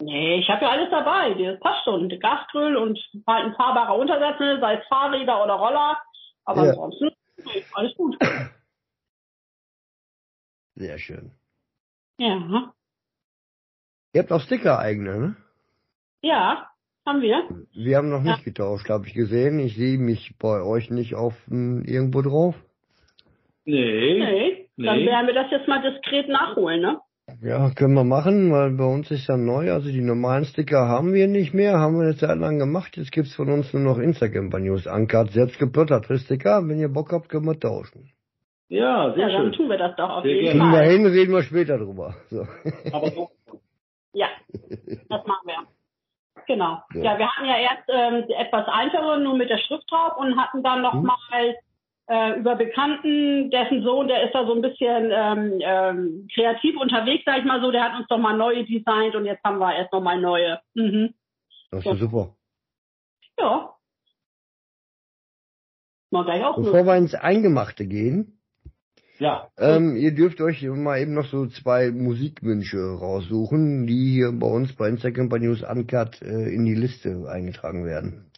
Nee, 0.00 0.40
ich 0.40 0.48
habe 0.48 0.64
ja 0.64 0.70
alles 0.72 0.90
dabei. 0.90 1.34
Das 1.34 1.60
passt 1.60 1.84
schon. 1.84 2.08
Gasgrill 2.18 2.76
und 2.76 2.98
halt 3.28 3.44
ein 3.46 3.54
fahrbarer 3.54 3.96
Untersatz, 3.96 4.40
ne, 4.40 4.58
sei 4.60 4.74
es 4.74 4.86
Fahrräder 4.88 5.44
oder 5.44 5.54
Roller. 5.54 6.02
Aber 6.44 6.64
Ja. 6.64 6.70
ansonsten, 6.70 7.10
alles 7.74 7.94
gut. 7.94 8.16
Sehr 10.76 10.98
schön. 10.98 11.30
Ja. 12.18 12.72
Ihr 14.12 14.22
habt 14.22 14.32
auch 14.32 14.40
Sticker 14.40 14.78
eigene, 14.78 15.18
ne? 15.18 15.36
Ja, 16.22 16.68
haben 17.06 17.20
wir. 17.20 17.48
Wir 17.74 17.96
haben 17.98 18.08
noch 18.08 18.22
nicht 18.22 18.44
getauscht, 18.44 18.88
habe 18.88 19.06
ich 19.06 19.14
gesehen. 19.14 19.58
Ich 19.58 19.76
sehe 19.76 19.98
mich 19.98 20.34
bei 20.38 20.62
euch 20.62 20.90
nicht 20.90 21.14
auf 21.14 21.34
hm, 21.48 21.84
irgendwo 21.84 22.22
drauf. 22.22 22.54
Nee. 23.64 24.18
Nee. 24.18 24.68
Dann 24.76 24.98
Nee. 24.98 25.06
werden 25.06 25.26
wir 25.26 25.34
das 25.34 25.50
jetzt 25.50 25.68
mal 25.68 25.82
diskret 25.82 26.28
nachholen, 26.28 26.80
ne? 26.80 27.00
Ja, 27.40 27.70
können 27.70 27.94
wir 27.94 28.04
machen, 28.04 28.52
weil 28.52 28.72
bei 28.72 28.84
uns 28.84 29.10
ist 29.10 29.26
ja 29.28 29.36
neu. 29.36 29.72
Also 29.72 29.90
die 29.90 30.02
normalen 30.02 30.44
Sticker 30.44 30.88
haben 30.88 31.14
wir 31.14 31.26
nicht 31.26 31.54
mehr, 31.54 31.78
haben 31.78 31.96
wir 31.96 32.02
eine 32.02 32.16
Zeit 32.16 32.38
lang 32.38 32.58
gemacht. 32.58 32.96
Jetzt 32.96 33.12
gibt's 33.12 33.34
von 33.34 33.50
uns 33.50 33.72
nur 33.72 33.82
noch 33.82 33.98
Instagram 33.98 34.50
bei 34.50 34.60
News 34.60 34.86
Uncut, 34.86 35.30
selbst 35.30 35.58
geplotterte 35.58 36.18
Sticker. 36.18 36.66
Wenn 36.68 36.78
ihr 36.78 36.88
Bock 36.90 37.12
habt, 37.12 37.28
können 37.28 37.46
wir 37.46 37.58
tauschen. 37.58 38.10
Ja, 38.68 39.12
sehr 39.14 39.28
Ja, 39.28 39.32
dann 39.38 39.42
schön. 39.44 39.52
tun 39.52 39.68
wir 39.70 39.76
das 39.78 39.94
doch 39.96 40.08
auf 40.10 40.22
Sehr 40.24 40.34
jeden 40.34 40.58
gerne. 40.58 40.72
Fall. 40.76 40.88
hin, 40.90 41.06
reden 41.06 41.32
wir 41.32 41.42
später 41.42 41.78
drüber. 41.78 42.14
So. 42.30 42.46
Aber 42.92 43.10
so. 43.10 43.30
Ja, 44.12 44.28
das 45.08 45.26
machen 45.26 45.46
wir. 45.46 45.66
Genau. 46.46 46.78
Ja. 46.94 47.02
Ja, 47.02 47.18
wir 47.18 47.28
hatten 47.30 47.46
ja 47.46 47.56
erst 47.58 47.88
ähm, 47.88 48.24
etwas 48.36 48.66
einfacher, 48.68 49.18
nur 49.18 49.36
mit 49.36 49.50
der 49.50 49.58
Schrift 49.58 49.90
drauf 49.90 50.16
und 50.18 50.36
hatten 50.38 50.62
dann 50.62 50.82
noch 50.82 50.94
Mhm. 50.94 51.04
mal 51.06 51.54
äh, 52.06 52.38
über 52.38 52.54
Bekannten, 52.56 53.50
dessen 53.50 53.82
Sohn, 53.82 54.08
der 54.08 54.24
ist 54.26 54.34
da 54.34 54.46
so 54.46 54.54
ein 54.54 54.60
bisschen 54.60 55.10
ähm, 55.10 55.58
ähm, 55.62 56.28
kreativ 56.34 56.78
unterwegs, 56.78 57.22
sag 57.24 57.38
ich 57.38 57.44
mal 57.44 57.60
so, 57.62 57.70
der 57.70 57.82
hat 57.84 57.98
uns 57.98 58.06
doch 58.08 58.18
mal 58.18 58.36
neue 58.36 58.64
designt 58.64 59.14
und 59.14 59.24
jetzt 59.24 59.42
haben 59.42 59.58
wir 59.58 59.74
erst 59.74 59.92
noch 59.92 60.02
mal 60.02 60.20
neue. 60.20 60.60
Mhm. 60.74 61.14
Das 61.70 61.80
ist 61.80 61.86
ja 61.86 61.96
super. 61.96 62.34
Ja. 63.38 63.74
Mal 66.10 66.24
gleich 66.24 66.44
auch 66.44 66.56
Bevor 66.56 66.84
wir 66.84 66.96
ins 66.96 67.14
Eingemachte 67.14 67.86
gehen, 67.86 68.38
Ja. 69.18 69.48
ähm, 69.58 69.96
ihr 69.96 70.12
dürft 70.12 70.40
euch 70.40 70.62
mal 70.62 70.98
eben 70.98 71.14
noch 71.14 71.26
so 71.26 71.46
zwei 71.46 71.90
Musikwünsche 71.92 72.78
raussuchen, 72.78 73.86
die 73.86 74.12
hier 74.12 74.32
bei 74.32 74.48
uns 74.48 74.74
bei 74.74 74.88
Instagram 74.88 75.28
bei 75.28 75.38
News 75.38 75.62
Uncut 75.62 76.20
äh, 76.20 76.52
in 76.52 76.64
die 76.64 76.74
Liste 76.74 77.28
eingetragen 77.28 77.84
werden. 77.84 78.30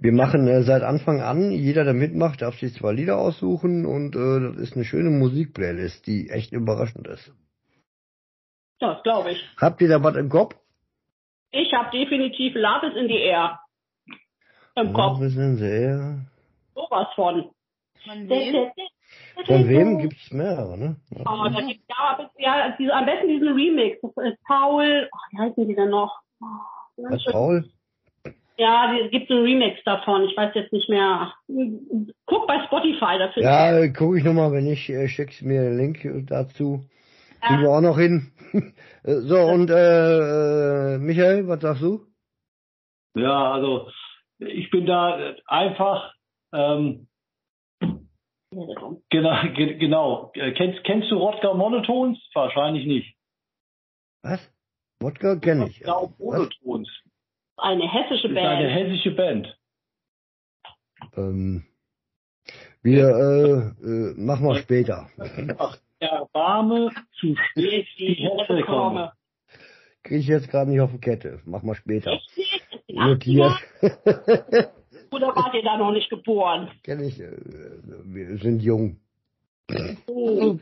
Wir 0.00 0.12
machen 0.12 0.48
äh, 0.48 0.62
seit 0.62 0.82
Anfang 0.82 1.20
an, 1.20 1.50
jeder, 1.50 1.84
der 1.84 1.92
mitmacht, 1.92 2.40
darf 2.40 2.58
sich 2.58 2.74
zwei 2.74 2.92
Lieder 2.92 3.18
aussuchen 3.18 3.84
und 3.84 4.16
äh, 4.16 4.40
das 4.40 4.56
ist 4.56 4.76
eine 4.76 4.84
schöne 4.84 5.10
Musikplaylist, 5.10 6.06
die 6.06 6.30
echt 6.30 6.52
überraschend 6.52 7.06
ist. 7.06 7.30
Ja, 8.80 8.94
das 8.94 9.02
glaube 9.02 9.32
ich. 9.32 9.48
Habt 9.60 9.80
ihr 9.82 9.88
da 9.88 10.02
was 10.02 10.16
im 10.16 10.30
Kopf? 10.30 10.56
Ich 11.50 11.72
habe 11.72 11.90
definitiv 11.96 12.54
Love 12.54 12.86
is 12.86 12.96
in 12.96 13.08
the 13.08 13.18
Air. 13.18 13.60
Im 14.76 14.92
Kopf. 14.92 15.20
Wir 15.20 15.30
sind 15.30 15.58
sehr. 15.58 16.24
Sowas 16.74 17.08
von. 17.14 17.50
Von 18.04 18.28
wem? 18.28 18.70
Von 19.46 19.68
wem 19.68 19.98
gibt's 19.98 20.30
mehrere, 20.30 20.78
ne? 20.78 20.96
Oh, 21.20 21.48
da 21.52 21.60
gibt's 21.60 21.84
ja, 21.88 22.30
ja 22.38 22.76
diese, 22.78 22.94
am 22.94 23.04
besten 23.04 23.28
diesen 23.28 23.48
Remix. 23.48 24.00
Das 24.00 24.12
ist 24.24 24.42
Paul, 24.46 25.08
oh, 25.12 25.18
wie 25.30 25.38
heißen 25.38 25.68
die 25.68 25.74
denn 25.74 25.90
noch? 25.90 26.20
Oh, 26.40 26.46
Was, 26.96 27.24
Paul? 27.24 27.64
Ja, 28.56 28.94
es 29.04 29.10
gibt 29.10 29.30
einen 29.30 29.42
Remix 29.42 29.82
davon. 29.84 30.22
Ich 30.24 30.36
weiß 30.36 30.54
jetzt 30.54 30.72
nicht 30.72 30.88
mehr. 30.88 31.34
Guck 32.26 32.46
bei 32.46 32.64
Spotify 32.66 33.18
dafür. 33.18 33.42
Ja, 33.42 33.78
äh, 33.78 33.90
gucke 33.90 34.18
ich 34.18 34.24
nochmal, 34.24 34.52
wenn 34.52 34.66
ich, 34.66 34.88
äh, 34.88 35.08
schickst 35.08 35.42
mir 35.42 35.62
den 35.62 35.76
Link 35.76 36.04
äh, 36.04 36.22
dazu. 36.22 36.84
Kriegen 37.40 37.62
wir 37.62 37.70
auch 37.70 37.80
noch 37.80 37.98
hin. 37.98 38.30
Äh, 39.06 39.20
so, 39.20 39.36
und 39.36 39.68
äh, 39.68 40.94
äh, 40.94 40.98
Michael, 40.98 41.46
was 41.46 41.60
sagst 41.60 41.82
du? 41.82 42.06
Ja, 43.14 43.52
also 43.52 43.90
ich 44.38 44.70
bin 44.70 44.86
da 44.86 45.34
einfach 45.46 46.14
ähm, 46.54 47.08
genau, 49.10 49.42
ge 49.54 49.78
genau. 49.78 50.32
Kennst, 50.32 50.84
kennst 50.84 51.10
du 51.10 51.16
Rodger 51.16 51.54
Monotones? 51.54 52.18
Wahrscheinlich 52.32 52.86
nicht. 52.86 53.16
Was? 54.22 54.40
Wodka 55.00 55.36
kenne 55.36 55.68
ich. 55.68 55.86
Rodger 55.86 56.02
Was? 56.02 56.18
Monotones. 56.18 56.88
Eine 57.56 57.90
hessische 57.90 58.28
ist 58.28 58.36
eine 58.36 58.68
Band. 58.68 58.74
hessische 58.74 59.10
Band. 59.12 59.58
Ähm, 61.16 61.64
wir 62.82 63.08
äh, 63.08 63.86
äh, 63.86 64.14
machen 64.16 64.46
wir 64.46 64.56
später. 64.56 65.08
Ach, 65.58 65.78
Erbarme 65.98 66.90
zu 67.18 67.34
spät 67.36 67.86
die 67.98 68.14
Hesse 68.14 68.62
komme. 68.62 69.12
Kriege 70.02 70.20
ich 70.20 70.26
jetzt 70.26 70.50
gerade 70.50 70.70
nicht 70.70 70.80
auf 70.80 70.92
die 70.92 70.98
Kette. 70.98 71.40
Machen 71.46 71.66
wir 71.66 71.74
später. 71.74 72.20
Notiert. 72.88 73.52
80er? 75.14 75.16
Oder 75.16 75.36
wart 75.36 75.54
ihr 75.54 75.62
da 75.62 75.76
noch 75.76 75.92
nicht 75.92 76.10
geboren? 76.10 76.70
Kenne 76.82 77.06
ich. 77.06 77.20
Äh, 77.20 77.32
wir 78.04 78.38
sind 78.38 78.62
jung. 78.62 78.98
Oh. 80.06 80.58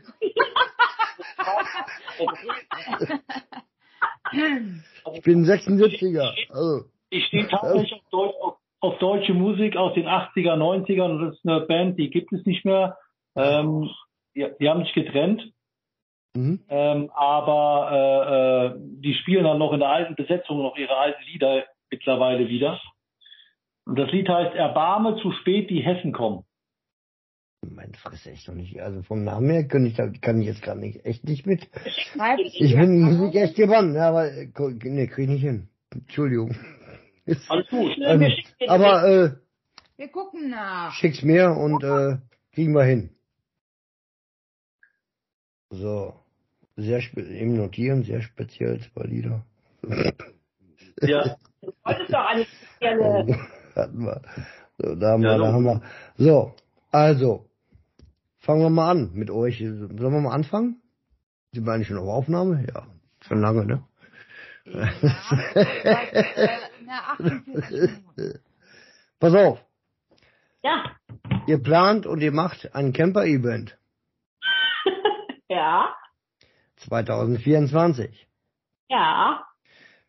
Ich 5.13 5.21
bin 5.23 5.45
76er. 5.45 6.33
Also, 6.49 6.85
Ich 7.09 7.25
stehe 7.25 7.47
tatsächlich 7.47 7.93
auf, 7.93 8.09
Deutsch, 8.09 8.35
auf, 8.41 8.57
auf 8.79 8.97
deutsche 8.99 9.33
Musik 9.33 9.75
aus 9.75 9.93
den 9.93 10.07
80er, 10.07 10.55
90ern 10.55 11.11
und 11.11 11.25
das 11.25 11.35
ist 11.35 11.45
eine 11.45 11.61
Band, 11.61 11.99
die 11.99 12.09
gibt 12.09 12.31
es 12.33 12.45
nicht 12.45 12.65
mehr. 12.65 12.97
Ähm, 13.35 13.89
die, 14.35 14.47
die 14.59 14.69
haben 14.69 14.83
sich 14.83 14.93
getrennt, 14.93 15.51
mhm. 16.33 16.63
ähm, 16.69 17.11
aber 17.13 17.89
äh, 17.91 18.75
äh, 18.75 18.79
die 19.01 19.13
spielen 19.15 19.43
dann 19.43 19.59
noch 19.59 19.73
in 19.73 19.79
der 19.79 19.89
alten 19.89 20.15
Besetzung 20.15 20.59
noch 20.59 20.77
ihre 20.77 20.95
alten 20.95 21.23
Lieder 21.23 21.65
mittlerweile 21.89 22.47
wieder. 22.47 22.79
Und 23.85 23.99
das 23.99 24.11
Lied 24.11 24.29
heißt 24.29 24.55
Erbarme 24.55 25.17
zu 25.21 25.31
spät, 25.31 25.69
die 25.69 25.81
Hessen 25.81 26.13
kommen. 26.13 26.45
Mein 27.65 27.93
Fresse 27.93 28.31
echt 28.31 28.47
noch 28.47 28.55
nicht. 28.55 28.79
Also 28.81 29.03
vom 29.03 29.23
Namen 29.23 29.49
her 29.49 29.67
kann 29.67 29.85
ich, 29.85 29.95
kann 30.21 30.41
ich 30.41 30.47
jetzt 30.47 30.61
gerade 30.61 30.79
nicht, 30.79 31.05
echt 31.05 31.23
nicht 31.23 31.45
mit. 31.45 31.69
Ich 31.85 32.75
bin. 32.75 33.01
Musik 33.01 33.35
echt 33.35 33.57
ja, 33.57 34.09
aber 34.09 34.29
nee, 34.29 35.07
krieg 35.07 35.23
ich 35.25 35.29
nicht 35.29 35.41
hin. 35.41 35.69
Entschuldigung. 35.91 36.55
Alles 37.47 37.69
gut. 37.69 37.97
Ähm, 38.03 38.19
den 38.19 38.69
aber 38.69 39.07
äh, 39.07 39.31
Wir 39.95 40.09
gucken 40.09 40.49
nach. 40.49 40.93
schick's 40.93 41.23
mir 41.23 41.51
und 41.51 41.83
äh, 41.83 42.17
kriegen 42.53 42.73
wir 42.73 42.83
hin. 42.83 43.11
So. 45.69 46.13
Sehr 46.75 47.01
eben 47.15 47.55
notieren, 47.55 48.03
sehr 48.03 48.21
speziell 48.23 48.79
zwei 48.81 49.03
Lieder. 49.03 49.45
Ja, 51.01 51.37
Heute 51.85 52.03
ist 52.03 52.13
doch 52.13 52.25
eine 52.25 52.41
Oh, 52.41 52.45
spezielle. 52.45 53.47
Hatten 53.75 54.05
wir. 54.05 54.21
So, 54.77 54.95
da 54.95 55.11
haben 55.11 55.23
Ja, 55.23 55.31
wir, 55.31 55.37
da 55.39 55.45
so. 55.47 55.53
haben 55.53 55.63
wir. 55.65 55.81
So, 56.17 56.55
also, 56.91 57.45
fangen 58.39 58.61
wir 58.61 58.69
mal 58.69 58.91
an 58.91 59.11
mit 59.13 59.29
euch. 59.31 59.59
Sollen 59.59 59.97
wir 59.97 60.09
mal 60.21 60.33
anfangen? 60.33 60.81
Sind 61.51 61.65
wir 61.65 61.73
eigentlich 61.73 61.87
schon 61.87 61.97
auf 61.97 62.07
Aufnahme? 62.09 62.65
Ja, 62.73 62.87
schon 63.21 63.41
lange, 63.41 63.65
ne? 63.65 63.83
Ja, 64.65 64.83
äh, 65.55 66.57
na, 66.85 67.13
48 67.13 67.81
Minuten. 68.15 68.39
Pass 69.19 69.35
auf, 69.35 69.63
Ja. 70.63 70.95
ihr 71.47 71.61
plant 71.61 72.05
und 72.05 72.21
ihr 72.21 72.31
macht 72.31 72.73
ein 72.75 72.93
Camper-Event 72.93 73.77
ja. 75.49 75.93
2024. 76.77 78.27
Ja. 78.89 79.45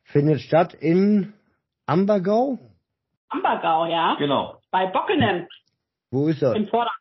Findet 0.05 0.41
statt 0.41 0.75
in 0.75 1.33
Ambergau? 1.87 2.59
Ambergau, 3.35 3.87
ja. 3.87 4.14
genau. 4.14 4.61
Bei 4.70 4.87
Bockenem 4.87 5.49
Wo 6.11 6.28
ist 6.28 6.41
das? 6.41 6.55
im 6.55 6.68
Vorder. 6.68 6.93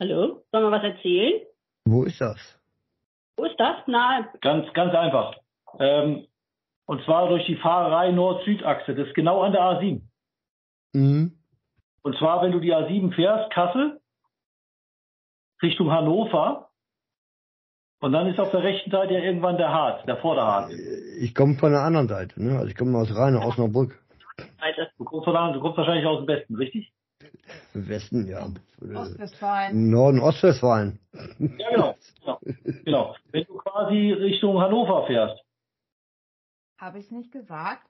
Hallo? 0.00 0.42
Sollen 0.52 0.64
wir 0.64 0.70
was 0.70 0.82
erzählen? 0.84 1.42
Wo 1.84 2.04
ist 2.04 2.20
das? 2.20 2.60
Wo 3.36 3.44
ist 3.44 3.58
das? 3.58 3.76
Na, 3.86 4.28
Ganz, 4.40 4.72
ganz 4.72 4.94
einfach. 4.94 5.36
Ähm, 5.78 6.26
und 6.86 7.04
zwar 7.04 7.28
durch 7.28 7.44
die 7.46 7.56
Fahrerei 7.56 8.10
Nord-Süd-Achse. 8.10 8.94
Das 8.94 9.08
ist 9.08 9.14
genau 9.14 9.42
an 9.42 9.52
der 9.52 9.60
A7. 9.62 10.02
Mhm. 10.92 11.38
Und 12.02 12.16
zwar, 12.18 12.42
wenn 12.42 12.52
du 12.52 12.60
die 12.60 12.74
A7 12.74 13.12
fährst, 13.14 13.52
Kassel, 13.52 14.00
Richtung 15.62 15.90
Hannover. 15.90 16.67
Und 18.00 18.12
dann 18.12 18.28
ist 18.28 18.38
auf 18.38 18.50
der 18.50 18.62
rechten 18.62 18.90
Seite 18.90 19.14
ja 19.14 19.20
irgendwann 19.20 19.56
der 19.56 19.70
Harz, 19.70 20.04
der 20.06 20.18
Vorderharz. 20.18 20.72
Ich 21.20 21.34
komme 21.34 21.56
von 21.56 21.72
der 21.72 21.80
anderen 21.80 22.06
Seite, 22.08 22.40
ne? 22.42 22.56
Also 22.56 22.68
ich 22.68 22.76
komme 22.76 22.96
aus 22.96 23.14
Rheine, 23.14 23.40
Osnabrück. 23.40 23.98
Du 24.98 25.04
kommst, 25.04 25.24
von 25.24 25.34
da, 25.34 25.52
du 25.52 25.60
kommst 25.60 25.78
wahrscheinlich 25.78 26.06
aus 26.06 26.20
dem 26.24 26.28
Westen, 26.28 26.54
richtig? 26.54 26.92
Westen, 27.74 28.26
ja. 28.26 28.46
Ostwestfalen. 28.94 29.90
Norden 29.90 30.20
Ostwestfalen. 30.20 31.00
Ja, 31.38 31.70
genau. 31.70 31.94
genau. 32.20 32.40
genau. 32.84 33.16
Wenn 33.32 33.44
du 33.44 33.56
quasi 33.56 34.12
Richtung 34.12 34.60
Hannover 34.60 35.06
fährst. 35.06 35.42
Habe 36.78 37.00
ich 37.00 37.10
nicht 37.10 37.32
gesagt? 37.32 37.88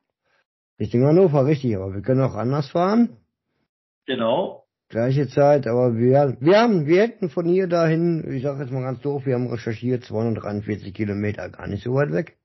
Richtung 0.81 1.05
Hannover, 1.05 1.45
richtig, 1.45 1.77
aber 1.77 1.93
wir 1.93 2.01
können 2.01 2.23
auch 2.23 2.35
anders 2.35 2.71
fahren. 2.71 3.19
Genau. 4.07 4.65
Gleiche 4.89 5.29
Zeit, 5.29 5.67
aber 5.67 5.97
wir, 5.97 6.37
wir 6.41 6.59
haben, 6.59 6.87
wir 6.87 7.03
hätten 7.03 7.29
von 7.29 7.45
hier 7.47 7.67
dahin, 7.67 8.25
ich 8.33 8.43
sag 8.43 8.59
jetzt 8.59 8.73
mal 8.73 8.83
ganz 8.83 9.01
doof, 9.03 9.27
wir 9.27 9.35
haben 9.35 9.49
recherchiert, 9.51 10.05
243 10.05 10.95
Kilometer, 10.95 11.51
gar 11.51 11.67
nicht 11.67 11.85
so 11.85 11.93
weit 11.95 12.11
weg. 12.13 12.39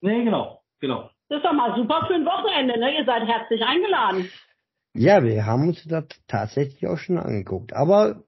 Nee, 0.00 0.24
genau, 0.24 0.62
genau. 0.80 1.10
Das 1.28 1.38
ist 1.38 1.44
doch 1.44 1.52
mal 1.52 1.74
super 1.76 2.04
für 2.06 2.14
ein 2.14 2.24
Wochenende, 2.24 2.78
ne? 2.78 2.96
Ihr 2.96 3.04
seid 3.04 3.26
herzlich 3.26 3.62
eingeladen. 3.64 4.30
Ja, 4.94 5.24
wir 5.24 5.44
haben 5.44 5.68
uns 5.68 5.84
das 5.88 6.04
tatsächlich 6.28 6.86
auch 6.86 6.98
schon 6.98 7.18
angeguckt. 7.18 7.72
Aber 7.72 8.22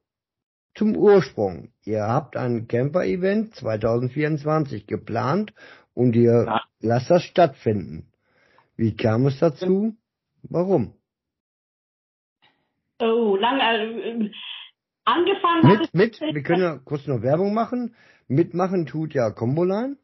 zum 0.74 0.96
Ursprung. 0.96 1.72
Ihr 1.84 2.02
habt 2.02 2.36
ein 2.36 2.68
Camper-Event 2.68 3.54
2024 3.54 4.86
geplant 4.86 5.52
und 5.94 6.14
ihr 6.14 6.44
Ja. 6.46 6.62
lasst 6.80 7.10
das 7.10 7.22
stattfinden. 7.24 8.12
Wie 8.76 8.96
kam 8.96 9.26
es 9.26 9.38
dazu? 9.40 9.96
Warum? 10.42 10.94
Oh, 13.00 13.36
lange, 13.36 13.62
äh, 13.62 14.30
angefangen 15.04 15.68
hat 15.68 15.94
Mit, 15.94 16.20
mit, 16.20 16.34
wir 16.34 16.42
können 16.42 16.62
ja 16.62 16.78
kurz 16.84 17.06
noch 17.06 17.22
Werbung 17.22 17.54
machen. 17.54 17.94
Mitmachen 18.26 18.86
tut 18.86 19.14
ja 19.14 19.30
Comboline. 19.30 19.96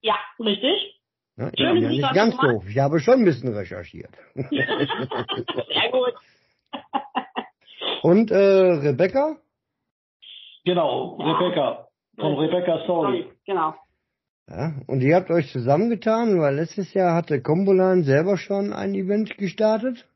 Ja, 0.00 0.16
richtig. 0.38 1.00
Ja, 1.36 1.48
ich 1.48 1.56
bin 1.56 1.82
ja 1.82 1.88
nicht 1.88 2.04
an 2.04 2.14
ganz 2.14 2.36
doof. 2.36 2.64
Ich 2.68 2.78
habe 2.78 3.00
schon 3.00 3.20
ein 3.20 3.24
bisschen 3.24 3.54
recherchiert. 3.54 4.10
Sehr 4.34 5.90
gut. 5.90 6.14
Und 8.02 8.30
äh, 8.30 8.36
Rebecca? 8.36 9.36
Genau. 10.64 11.16
Rebecca. 11.16 11.88
Von 12.16 12.38
Rebecca 12.38 12.84
Story. 12.84 13.22
Sorry, 13.22 13.32
genau. 13.46 13.74
Ja, 14.48 14.74
und 14.88 15.00
ihr 15.00 15.14
habt 15.14 15.30
euch 15.30 15.52
zusammengetan, 15.52 16.40
weil 16.40 16.56
letztes 16.56 16.92
Jahr 16.92 17.14
hatte 17.14 17.40
Comboline 17.40 18.02
selber 18.02 18.36
schon 18.36 18.72
ein 18.72 18.94
Event 18.94 19.38
gestartet. 19.38 20.08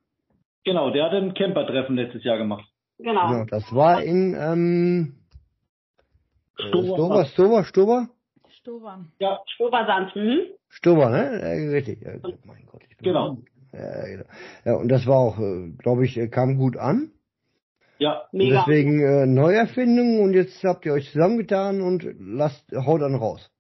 Genau, 0.65 0.91
der 0.91 1.05
hat 1.05 1.13
ein 1.13 1.35
Camper-Treffen 1.35 1.97
letztes 1.97 2.25
Jahr 2.25 2.39
gemacht. 2.39 2.65
Genau. 2.99 3.29
Genau, 3.29 3.45
das 3.45 3.75
war 3.75 4.03
in 4.03 4.35
ähm, 4.39 5.15
äh, 6.59 6.69
Stober, 6.69 7.25
Stober. 7.27 7.65
Stober, 7.65 8.09
Stober? 8.61 9.05
Ja, 9.19 9.41
Stobersand. 9.55 10.17
Mhm. 10.17 10.41
Stober, 10.69 11.11
ne? 11.11 11.41
Äh, 11.41 11.69
richtig. 11.71 12.01
Ja, 12.03 12.13
mein 12.45 12.65
Gott, 12.67 12.83
ich 12.89 12.97
bin 12.97 13.05
Genau. 13.05 13.39
Ja, 13.73 14.07
genau. 14.07 14.25
ja, 14.65 14.75
und 14.77 14.89
das 14.89 15.07
war 15.07 15.17
auch, 15.17 15.37
glaube 15.79 16.05
ich, 16.05 16.17
äh, 16.17 16.29
kam 16.29 16.57
gut 16.57 16.77
an. 16.77 17.11
ja, 17.99 18.23
Und 18.33 18.39
Mega. 18.39 18.61
deswegen 18.67 19.01
äh, 19.01 19.27
Neuerfindung 19.27 20.21
und 20.21 20.33
jetzt 20.33 20.63
habt 20.65 20.87
ihr 20.87 20.93
euch 20.93 21.11
zusammengetan 21.13 21.81
und 21.83 22.07
lasst, 22.19 22.65
haut 22.73 23.03
dann 23.03 23.17
raus. 23.17 23.51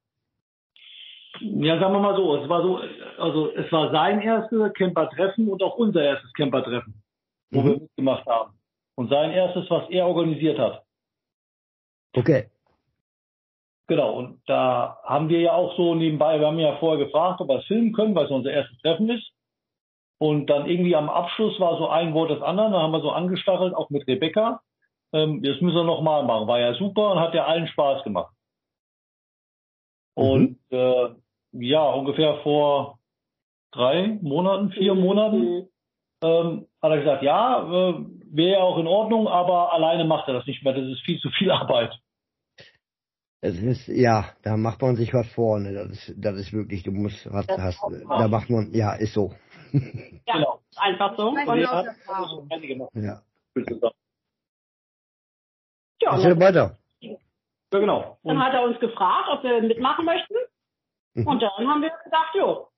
Ja, 1.41 1.80
sagen 1.80 1.93
wir 1.95 2.01
mal 2.01 2.16
so, 2.16 2.37
es 2.37 2.49
war 2.49 2.62
so, 2.62 2.80
also 3.18 3.51
es 3.55 3.70
war 3.72 3.91
sein 3.91 4.20
erstes 4.20 4.72
Camper-Treffen 4.74 5.49
und 5.49 5.62
auch 5.62 5.76
unser 5.76 6.03
erstes 6.03 6.32
Camper-Treffen, 6.35 7.03
wo 7.51 7.61
Mhm. 7.61 7.66
wir 7.66 7.80
mitgemacht 7.80 8.26
haben. 8.26 8.59
Und 8.97 9.11
sein 9.11 9.32
erstes, 9.32 9.68
was 9.70 9.89
er 9.91 10.07
organisiert 10.07 10.59
hat. 10.59 10.85
Okay. 12.16 12.49
Genau, 13.87 14.14
und 14.14 14.41
da 14.47 14.99
haben 15.03 15.28
wir 15.28 15.41
ja 15.41 15.53
auch 15.53 15.76
so 15.76 15.95
nebenbei, 15.95 16.39
wir 16.41 16.47
haben 16.47 16.59
ja 16.59 16.76
vorher 16.76 17.05
gefragt, 17.05 17.41
ob 17.41 17.49
wir 17.49 17.59
es 17.59 17.66
filmen 17.66 17.93
können, 17.93 18.14
weil 18.14 18.26
es 18.26 18.30
unser 18.30 18.53
erstes 18.53 18.78
Treffen 18.78 19.11
ist. 19.11 19.30
Und 20.18 20.47
dann 20.47 20.66
irgendwie 20.66 20.97
am 20.97 21.11
Abschluss 21.11 21.59
war 21.61 21.76
so 21.76 21.89
ein 21.89 22.14
Wort 22.14 22.30
das 22.30 22.41
andere, 22.41 22.70
dann 22.70 22.80
haben 22.80 22.93
wir 22.93 23.01
so 23.03 23.11
angestachelt, 23.11 23.74
auch 23.74 23.91
mit 23.91 24.07
Rebecca. 24.07 24.62
Ähm, 25.12 25.43
das 25.43 25.61
müssen 25.61 25.76
wir 25.76 25.85
nochmal 25.85 26.24
machen. 26.24 26.47
War 26.47 26.61
ja 26.61 26.74
super 26.74 27.12
und 27.12 27.20
hat 27.20 27.35
ja 27.35 27.45
allen 27.45 27.66
Spaß 27.66 28.05
gemacht. 28.05 28.32
Und 30.14 30.59
äh, 30.70 31.09
ja, 31.55 31.83
ungefähr 31.93 32.41
vor 32.43 32.99
drei 33.73 34.19
Monaten, 34.23 34.71
vier 34.73 34.95
Monaten, 34.95 35.39
Mhm. 35.41 35.69
ähm, 36.23 36.67
hat 36.83 36.91
er 36.93 36.99
gesagt, 36.99 37.23
ja, 37.23 37.63
äh, 37.63 37.95
wäre 38.33 38.53
ja 38.53 38.61
auch 38.61 38.79
in 38.79 38.87
Ordnung, 38.87 39.29
aber 39.29 39.73
alleine 39.73 40.05
macht 40.05 40.29
er 40.29 40.35
das 40.35 40.47
nicht 40.47 40.63
mehr. 40.65 40.73
Das 40.75 40.87
ist 40.87 41.01
viel 41.05 41.19
zu 41.21 41.31
viel 41.31 41.51
Arbeit. 41.51 41.93
Es 43.41 43.59
ist, 43.61 43.89
ja, 43.89 44.33
da 44.43 44.57
macht 44.57 44.81
man 44.81 44.97
sich 44.97 45.13
was 45.13 45.31
vor, 45.35 45.59
ne? 45.61 45.73
Das 45.75 45.91
ist, 45.91 46.15
das 46.17 46.37
ist 46.39 46.53
wirklich, 46.55 46.83
du 46.83 46.93
musst, 46.93 47.27
Das 47.27 47.47
hast, 47.59 47.79
da 48.09 48.27
macht 48.29 48.49
man, 48.49 48.73
ja, 48.73 48.95
ist 48.95 49.13
so. 49.13 49.35
Ja, 50.27 50.35
Genau. 50.35 50.61
einfach 50.77 51.17
so. 51.17 51.29
Und, 51.29 51.39
hat 51.39 52.63
gemacht. 52.63 52.91
Ja. 52.95 53.21
ja, 56.01 56.13
Was 56.13 56.23
geht 56.23 56.41
weiter? 56.41 56.79
Ja, 57.01 57.17
genau. 57.71 58.19
dann 58.23 58.37
Und 58.37 58.43
hat 58.43 58.55
er 58.55 58.63
uns 58.65 58.81
gefragt, 58.81 59.29
ob 59.31 59.43
wir 59.43 59.61
mitmachen 59.63 60.05
möchten. 60.07 60.35
Mhm. 61.15 61.27
Und 61.27 61.43
dann 61.43 61.69
haben 61.69 61.83
wir 61.83 61.91
gesagt, 61.91 62.35
jo. 62.35 62.69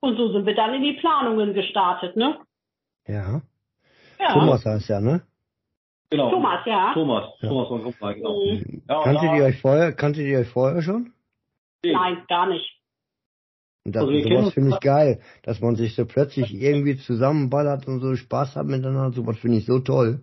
Und 0.00 0.16
so 0.16 0.32
sind 0.32 0.46
wir 0.46 0.54
dann 0.54 0.74
in 0.74 0.82
die 0.82 0.94
Planungen 0.94 1.54
gestartet, 1.54 2.16
ne? 2.16 2.38
Ja. 3.06 3.42
Ja. 4.18 4.32
Thomas 4.32 4.64
heißt 4.64 4.88
ja, 4.88 5.00
ne? 5.00 5.22
genau. 6.12 6.30
Thomas, 6.30 6.64
ja. 6.66 6.92
Thomas. 6.92 7.24
Ja. 7.40 7.48
Thomas 7.48 7.68
von 7.68 7.82
Gruppmann, 7.82 8.14
genau. 8.14 8.44
Mhm. 8.44 8.82
Ja, 8.88 9.02
kanntet 9.02 9.24
ja. 9.24 9.36
ihr 9.36 9.44
euch 9.44 9.60
vorher, 9.60 9.92
kanntet 9.92 10.24
ihr 10.24 10.38
euch 10.38 10.48
vorher 10.48 10.82
schon? 10.82 11.12
Nein, 11.84 12.24
gar 12.28 12.46
nicht. 12.46 12.78
Und 13.84 13.96
das, 13.96 14.04
Also 14.04 14.22
sowas 14.22 14.54
finde 14.54 14.70
ich 14.70 14.80
geil, 14.80 15.20
dass 15.42 15.60
man 15.60 15.74
sich 15.74 15.96
so 15.96 16.06
plötzlich 16.06 16.54
irgendwie 16.54 16.96
zusammenballert 16.96 17.88
und 17.88 18.00
so 18.00 18.14
Spaß 18.14 18.54
hat 18.54 18.66
miteinander, 18.66 19.12
sowas 19.12 19.38
finde 19.38 19.58
ich 19.58 19.66
so 19.66 19.80
toll. 19.80 20.22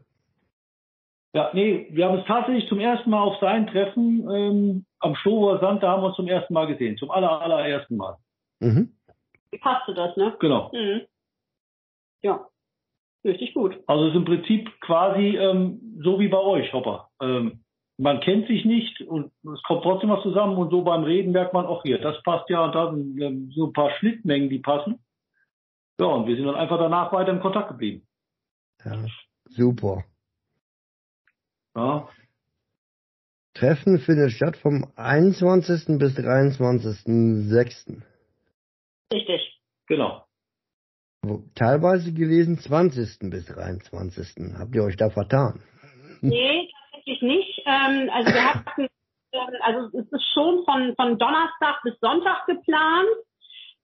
Ja, 1.33 1.51
nee, 1.53 1.87
wir 1.91 2.05
haben 2.05 2.17
uns 2.17 2.27
tatsächlich 2.27 2.67
zum 2.69 2.79
ersten 2.79 3.09
Mal 3.09 3.21
auf 3.21 3.39
sein 3.39 3.67
Treffen 3.67 4.27
ähm, 4.29 4.85
am 4.99 5.15
Stober 5.15 5.59
Sand, 5.59 5.83
da 5.83 5.91
haben 5.91 6.01
wir 6.01 6.07
uns 6.07 6.15
zum 6.15 6.27
ersten 6.27 6.53
Mal 6.53 6.65
gesehen. 6.65 6.97
Zum 6.97 7.11
aller, 7.11 7.41
allerersten 7.41 7.97
Mal. 7.97 8.17
Mhm. 8.59 8.95
Wie 9.51 9.57
passte 9.59 9.93
das, 9.93 10.17
ne? 10.17 10.35
Genau. 10.39 10.71
Mhm. 10.73 11.01
Ja. 12.23 12.47
Richtig 13.23 13.53
gut. 13.53 13.77
Also 13.85 14.05
es 14.05 14.11
ist 14.11 14.17
im 14.17 14.25
Prinzip 14.25 14.79
quasi 14.81 15.37
ähm, 15.37 15.99
so 16.01 16.19
wie 16.19 16.29
bei 16.29 16.39
euch, 16.39 16.71
Hopper. 16.71 17.09
Ähm, 17.21 17.63
man 17.97 18.21
kennt 18.21 18.47
sich 18.47 18.63
nicht 18.63 19.01
und 19.01 19.31
es 19.43 19.61
kommt 19.63 19.83
trotzdem 19.83 20.09
was 20.09 20.23
zusammen 20.23 20.57
und 20.57 20.69
so 20.69 20.83
beim 20.83 21.03
Reden 21.03 21.33
merkt 21.33 21.53
man 21.53 21.65
auch 21.65 21.83
hier, 21.83 21.99
das 21.99 22.21
passt 22.23 22.49
ja 22.49 22.63
und 22.63 22.73
da 22.73 22.91
sind 22.91 23.19
ähm, 23.21 23.51
so 23.53 23.67
ein 23.67 23.73
paar 23.73 23.91
Schnittmengen, 23.99 24.49
die 24.49 24.59
passen. 24.59 25.03
Ja, 25.99 26.05
und 26.05 26.27
wir 26.27 26.35
sind 26.37 26.45
dann 26.45 26.55
einfach 26.55 26.79
danach 26.79 27.11
weiter 27.11 27.31
im 27.31 27.41
Kontakt 27.41 27.67
geblieben. 27.67 28.07
Ja, 28.85 28.97
super. 29.49 30.05
Ja, 31.79 32.09
Treffen 33.53 33.99
findet 33.99 34.31
statt 34.31 34.57
vom 34.57 34.85
21. 34.97 35.97
bis 35.97 36.17
23.06. 36.17 38.01
Richtig. 39.13 39.61
genau. 39.87 40.25
Teilweise 41.55 42.13
gelesen 42.13 42.57
20. 42.57 43.29
bis 43.29 43.45
23. 43.45 44.55
Habt 44.57 44.75
ihr 44.75 44.83
euch 44.83 44.97
da 44.97 45.09
vertan? 45.09 45.61
Nee, 46.21 46.69
tatsächlich 46.91 47.21
nicht. 47.21 47.61
Ähm, 47.65 48.09
also 48.11 48.33
wir 48.33 48.53
hatten, 48.53 48.87
ähm, 49.31 49.39
also 49.61 49.97
es 49.97 50.11
ist 50.11 50.33
schon 50.33 50.65
von, 50.65 50.95
von 50.97 51.17
Donnerstag 51.17 51.81
bis 51.83 51.97
Sonntag 52.01 52.45
geplant, 52.45 53.07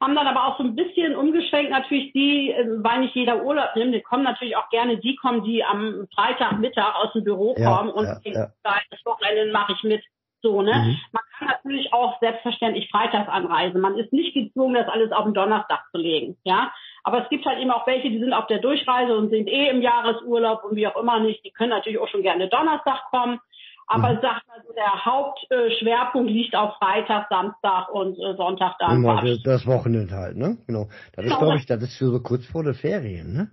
haben 0.01 0.15
dann 0.15 0.27
aber 0.27 0.45
auch 0.45 0.57
so 0.57 0.63
ein 0.63 0.75
bisschen 0.75 1.15
umgeschwenkt, 1.15 1.71
natürlich 1.71 2.11
die, 2.13 2.51
äh, 2.51 2.65
weil 2.83 2.99
nicht 2.99 3.15
jeder 3.15 3.43
Urlaub 3.43 3.75
nimmt, 3.75 3.93
die 3.93 4.01
kommen 4.01 4.23
natürlich 4.23 4.55
auch 4.55 4.69
gerne, 4.69 4.97
die 4.97 5.15
kommen, 5.15 5.43
die 5.43 5.63
am 5.63 6.07
Freitagmittag 6.13 6.95
aus 6.95 7.13
dem 7.13 7.23
Büro 7.23 7.55
Ja, 7.57 7.77
kommen 7.77 7.89
und 7.89 8.05
ja, 8.05 8.19
den 8.19 8.33
ja. 8.33 8.51
das 8.63 9.05
Wochenende 9.05 9.51
mache 9.51 9.73
ich 9.73 9.83
mit. 9.83 10.03
So, 10.41 10.61
ne? 10.61 10.73
Mhm. 10.73 10.97
Man 11.11 11.23
kann 11.39 11.47
natürlich 11.47 11.91
auch 11.91 12.19
selbstverständlich 12.19 12.89
freitags 12.91 13.27
anreisen. 13.29 13.81
Man 13.81 13.97
ist 13.97 14.13
nicht 14.13 14.35
gezwungen, 14.35 14.75
das 14.75 14.87
alles 14.87 15.11
auf 15.11 15.23
den 15.23 15.33
Donnerstag 15.33 15.85
zu 15.91 15.97
legen, 15.97 16.37
ja. 16.43 16.71
Aber 17.03 17.23
es 17.23 17.29
gibt 17.29 17.45
halt 17.45 17.59
eben 17.59 17.71
auch 17.71 17.87
welche, 17.87 18.09
die 18.09 18.19
sind 18.19 18.33
auf 18.33 18.47
der 18.47 18.59
Durchreise 18.59 19.15
und 19.15 19.29
sind 19.29 19.47
eh 19.47 19.69
im 19.69 19.81
Jahresurlaub 19.81 20.63
und 20.63 20.75
wie 20.75 20.87
auch 20.87 20.95
immer 20.97 21.19
nicht. 21.19 21.43
Die 21.45 21.51
können 21.51 21.69
natürlich 21.69 21.99
auch 21.99 22.07
schon 22.07 22.23
gerne 22.23 22.47
Donnerstag 22.47 23.05
kommen. 23.11 23.39
Aber 23.87 24.13
Mhm. 24.13 24.19
sag 24.21 24.47
mal 24.47 24.61
so, 24.65 24.73
der 24.73 25.05
Hauptschwerpunkt 25.05 26.29
liegt 26.31 26.55
auf 26.55 26.75
Freitag, 26.77 27.27
Samstag 27.29 27.89
und 27.89 28.17
äh, 28.17 28.35
Sonntag 28.35 28.75
dann. 28.79 28.95
Immer 28.97 29.21
das, 29.43 29.65
Wochenende 29.67 30.15
halt, 30.15 30.37
ne? 30.37 30.57
Genau. 30.65 30.87
Das 31.13 31.25
ist, 31.25 31.31
Genau. 31.31 31.39
glaube 31.39 31.57
ich, 31.57 31.65
das 31.67 31.81
ist 31.83 31.97
für 31.97 32.05
so 32.07 32.19
kurz 32.19 32.45
vor 32.47 32.63
der 32.63 32.73
Ferien, 32.73 33.33
ne? 33.33 33.51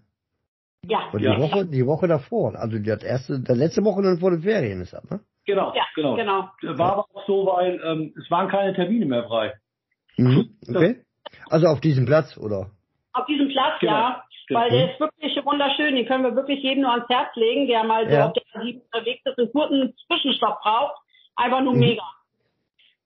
Ja, 0.86 1.08
Oder 1.12 1.18
die 1.18 1.24
Ja. 1.26 1.38
Woche, 1.38 1.66
die 1.66 1.86
Woche 1.86 2.08
davor. 2.08 2.56
Also 2.56 2.78
das 2.78 3.02
erste, 3.04 3.40
das 3.40 3.56
letzte 3.56 3.84
Wochenende 3.84 4.18
vor 4.20 4.30
den 4.30 4.42
Ferien 4.42 4.80
ist 4.80 4.92
das, 4.92 5.08
ne? 5.10 5.20
Genau, 5.44 5.72
ja, 5.74 5.84
genau. 5.94 6.14
genau. 6.16 6.48
War 6.78 6.92
aber 6.92 7.04
auch 7.14 7.26
so, 7.26 7.46
weil 7.46 7.80
ähm, 7.84 8.14
es 8.18 8.30
waren 8.30 8.48
keine 8.48 8.74
Termine 8.74 9.06
mehr 9.06 9.24
frei. 9.24 9.52
Mhm. 10.16 10.56
Okay. 10.68 11.02
Also 11.50 11.66
auf 11.66 11.80
diesem 11.80 12.06
Platz, 12.06 12.36
oder? 12.38 12.70
Auf 13.12 13.26
diesem 13.26 13.48
Platz, 13.48 13.78
Genau. 13.80 13.92
ja. 13.92 14.24
Weil 14.54 14.70
der 14.70 14.92
ist 14.92 15.00
wirklich 15.00 15.44
wunderschön. 15.44 15.94
Den 15.94 16.06
können 16.06 16.24
wir 16.24 16.34
wirklich 16.36 16.62
jedem 16.62 16.82
nur 16.82 16.92
ans 16.92 17.08
Herz 17.08 17.34
legen, 17.36 17.66
der 17.66 17.84
mal 17.84 18.06
so 18.06 18.12
Ja. 18.14 18.26
auf 18.26 18.32
der 18.32 18.62
Sieben 18.62 18.80
unterwegs 18.82 19.22
ist, 19.24 19.38
einen 19.38 19.52
kurzen 19.52 19.94
Zwischenstopp 20.06 20.60
braucht. 20.62 20.96
Einfach 21.36 21.60
nur 21.62 21.74
Mhm. 21.74 21.80
mega. 21.80 22.02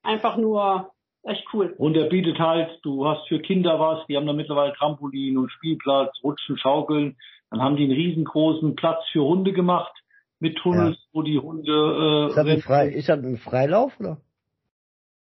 Einfach 0.03 0.37
nur 0.37 0.91
echt 1.23 1.45
cool. 1.53 1.73
Und 1.77 1.95
er 1.97 2.05
bietet 2.05 2.39
halt, 2.39 2.79
du 2.83 3.07
hast 3.07 3.27
für 3.27 3.39
Kinder 3.39 3.79
was, 3.79 4.05
die 4.07 4.15
haben 4.15 4.25
da 4.27 4.33
mittlerweile 4.33 4.73
Trampolin 4.73 5.37
und 5.37 5.51
Spielplatz, 5.51 6.15
Rutschen, 6.23 6.57
Schaukeln. 6.57 7.17
Dann 7.49 7.61
haben 7.61 7.75
die 7.77 7.83
einen 7.83 7.93
riesengroßen 7.93 8.75
Platz 8.75 9.03
für 9.11 9.23
Hunde 9.23 9.53
gemacht 9.53 9.93
mit 10.39 10.57
Tunnels, 10.57 10.97
wo 11.13 11.21
die 11.23 11.39
Hunde 11.39 11.71
äh, 11.71 12.27
Ist 12.29 12.37
das 12.37 12.69
ein, 12.69 12.89
ist 12.91 13.09
das 13.09 13.23
ein 13.23 13.37
Freilauf, 13.37 13.99
oder? 13.99 14.17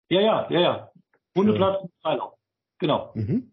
Ja, 0.09 0.21
ja, 0.21 0.47
ja, 0.51 0.61
ja. 0.61 0.89
Hundeplatz 1.37 1.83
mit 1.83 1.93
Freilauf. 2.03 2.35
Genau. 2.79 3.11
Mhm. 3.15 3.51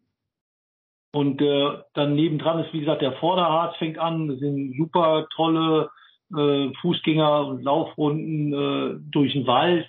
Und 1.11 1.41
äh, 1.41 1.77
dann 1.93 2.15
nebendran 2.15 2.59
ist, 2.59 2.71
wie 2.73 2.81
gesagt, 2.81 3.01
der 3.01 3.13
Vorderharz 3.13 3.75
fängt 3.77 3.97
an. 3.97 4.27
Das 4.27 4.39
sind 4.39 4.75
super 4.77 5.27
tolle 5.35 5.89
äh, 6.31 6.69
Fußgänger- 6.81 7.47
und 7.47 7.63
Laufrunden 7.63 8.53
äh, 8.53 8.99
durch 9.09 9.33
den 9.33 9.47
Wald. 9.47 9.87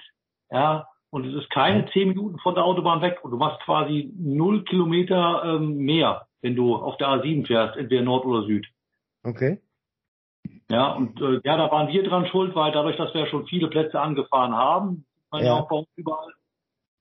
Ja, 0.51 0.87
und 1.11 1.27
es 1.27 1.35
ist 1.35 1.51
keine 1.51 1.87
zehn 1.93 2.09
Minuten 2.09 2.39
von 2.39 2.55
der 2.55 2.65
Autobahn 2.65 3.03
weg. 3.03 3.19
Und 3.23 3.33
du 3.33 3.37
machst 3.37 3.61
quasi 3.65 4.13
null 4.17 4.65
Kilometer 4.65 5.43
ähm, 5.45 5.77
mehr, 5.79 6.27
wenn 6.41 6.57
du 6.57 6.75
auf 6.77 6.97
der 6.97 7.09
A7 7.09 7.47
fährst, 7.47 7.77
entweder 7.77 8.03
Nord 8.03 8.25
oder 8.25 8.47
Süd. 8.47 8.67
Okay. 9.23 9.61
Ja, 10.71 10.93
und 10.93 11.21
äh, 11.21 11.41
ja, 11.45 11.57
da 11.57 11.71
waren 11.71 11.89
wir 11.89 12.03
dran 12.05 12.27
schuld, 12.29 12.55
weil 12.55 12.73
dadurch, 12.73 12.97
dass 12.97 13.13
wir 13.13 13.27
schon 13.27 13.47
viele 13.47 13.69
Plätze 13.69 14.01
angefahren 14.01 14.55
haben, 14.55 15.05
man 15.31 15.43
ja. 15.43 15.49
Ja. 15.49 15.61
auch 15.61 15.69
bei 15.69 15.77
uns 15.77 15.89
überall, 15.97 16.33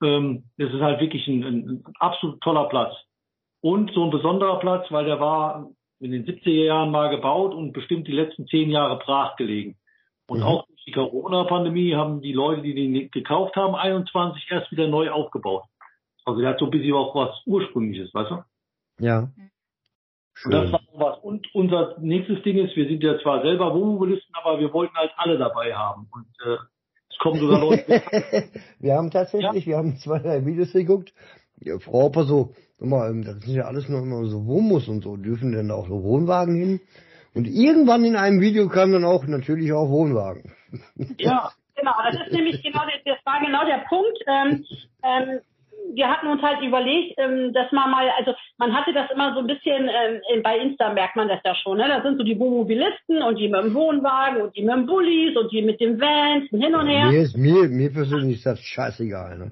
ähm, 0.03 0.43
es 0.57 0.73
ist 0.73 0.81
halt 0.81 0.99
wirklich 0.99 1.27
ein, 1.27 1.43
ein, 1.43 1.69
ein 1.69 1.83
absolut 1.99 2.41
toller 2.41 2.65
Platz. 2.65 2.93
Und 3.61 3.91
so 3.93 4.03
ein 4.03 4.11
besonderer 4.11 4.59
Platz, 4.59 4.85
weil 4.89 5.05
der 5.05 5.19
war 5.19 5.69
in 5.99 6.11
den 6.11 6.25
70er 6.25 6.65
Jahren 6.65 6.91
mal 6.91 7.09
gebaut 7.09 7.53
und 7.53 7.73
bestimmt 7.73 8.07
die 8.07 8.13
letzten 8.13 8.47
zehn 8.47 8.69
Jahre 8.69 8.97
brach 8.99 9.35
gelegen. 9.35 9.75
Und 10.27 10.39
Mhm. 10.39 10.45
auch 10.45 10.65
durch 10.67 10.83
die 10.85 10.91
Corona-Pandemie 10.91 11.95
haben 11.95 12.21
die 12.21 12.33
Leute, 12.33 12.61
die 12.61 12.73
den 12.73 13.11
gekauft 13.11 13.55
haben, 13.55 13.75
21 13.75 14.45
erst 14.49 14.71
wieder 14.71 14.87
neu 14.87 15.09
aufgebaut. 15.09 15.63
Also 16.25 16.39
der 16.41 16.51
hat 16.51 16.59
so 16.59 16.65
ein 16.65 16.71
bisschen 16.71 16.93
auch 16.93 17.15
was 17.15 17.41
Ursprüngliches, 17.45 18.13
weißt 18.13 18.31
du? 18.31 18.43
Ja. 19.03 19.29
Und 20.45 20.51
das 20.51 20.69
Schön. 20.69 20.71
war 20.71 20.81
was. 20.93 21.19
Und 21.19 21.53
unser 21.53 21.97
nächstes 21.99 22.41
Ding 22.43 22.57
ist, 22.57 22.75
wir 22.75 22.87
sind 22.87 23.03
ja 23.03 23.19
zwar 23.19 23.41
selber 23.41 23.73
Wohnmobilisten, 23.73 24.33
aber 24.35 24.59
wir 24.59 24.71
wollten 24.71 24.95
halt 24.95 25.11
alle 25.17 25.37
dabei 25.37 25.75
haben. 25.75 26.07
Und 26.11 26.27
äh, 26.45 26.57
es 27.09 27.17
kommen 27.17 27.39
sogar 27.39 27.59
Leute. 27.59 27.85
wir 28.79 28.93
haben 28.93 29.11
tatsächlich, 29.11 29.65
wir 29.67 29.77
haben 29.77 29.97
zwei, 29.97 30.19
drei 30.19 30.45
Videos 30.45 30.71
geguckt. 30.71 31.13
Ja, 31.59 31.77
Frau 31.79 32.03
Hopper 32.03 32.23
so, 32.23 32.53
guck 32.79 32.87
mal, 32.87 33.11
ähm, 33.11 33.23
das 33.23 33.39
sind 33.41 33.55
ja 33.55 33.65
alles 33.65 33.87
nur 33.89 34.01
immer 34.01 34.25
so 34.25 34.45
Wohnmus 34.45 34.87
und 34.87 35.03
so, 35.03 35.17
dürfen 35.17 35.51
denn 35.51 35.71
auch 35.71 35.87
so 35.87 36.03
Wohnwagen 36.03 36.55
hin? 36.55 36.81
Und 37.35 37.45
irgendwann 37.45 38.03
in 38.05 38.15
einem 38.15 38.41
Video 38.41 38.67
kam 38.69 38.91
dann 38.91 39.05
auch 39.05 39.25
natürlich 39.27 39.71
auch 39.71 39.89
Wohnwagen. 39.89 40.51
ja, 41.19 41.51
Genau, 41.79 41.93
das 42.03 42.27
ist 42.27 42.33
nämlich 42.33 42.61
genau, 42.61 42.81
der, 42.85 43.13
das 43.13 43.25
war 43.25 43.39
genau 43.39 43.65
der 43.65 43.85
Punkt. 43.87 44.17
Ähm, 44.27 44.65
ähm, 45.03 45.39
wir 45.93 46.07
hatten 46.07 46.27
uns 46.27 46.41
halt 46.41 46.61
überlegt, 46.61 47.17
ähm, 47.17 47.53
dass 47.53 47.71
man 47.71 47.89
mal, 47.89 48.07
also 48.17 48.33
man 48.57 48.73
hatte 48.73 48.93
das 48.93 49.09
immer 49.11 49.33
so 49.33 49.39
ein 49.39 49.47
bisschen, 49.47 49.89
ähm, 49.89 50.43
bei 50.43 50.57
Insta 50.59 50.93
merkt 50.93 51.15
man 51.15 51.27
das 51.27 51.39
ja 51.43 51.55
schon, 51.55 51.77
ne? 51.77 51.87
Da 51.87 52.01
sind 52.03 52.17
so 52.17 52.23
die 52.23 52.37
Wohnmobilisten 52.37 53.21
und 53.23 53.37
die 53.37 53.47
mit 53.47 53.63
dem 53.63 53.73
Wohnwagen 53.73 54.41
und 54.41 54.55
die 54.55 54.63
mit 54.63 54.75
dem 54.75 54.85
Bullis 54.85 55.37
und 55.37 55.51
die 55.51 55.61
mit 55.61 55.79
dem 55.79 55.99
Vans 55.99 56.51
und 56.51 56.61
hin 56.61 56.75
und 56.75 56.87
her. 56.87 57.07
Mir 57.07 57.21
ist, 57.21 57.37
mir, 57.37 57.67
mir 57.69 57.91
persönlich 57.91 58.37
ist 58.37 58.45
das 58.45 58.59
scheißegal, 58.59 59.37
ne? 59.37 59.51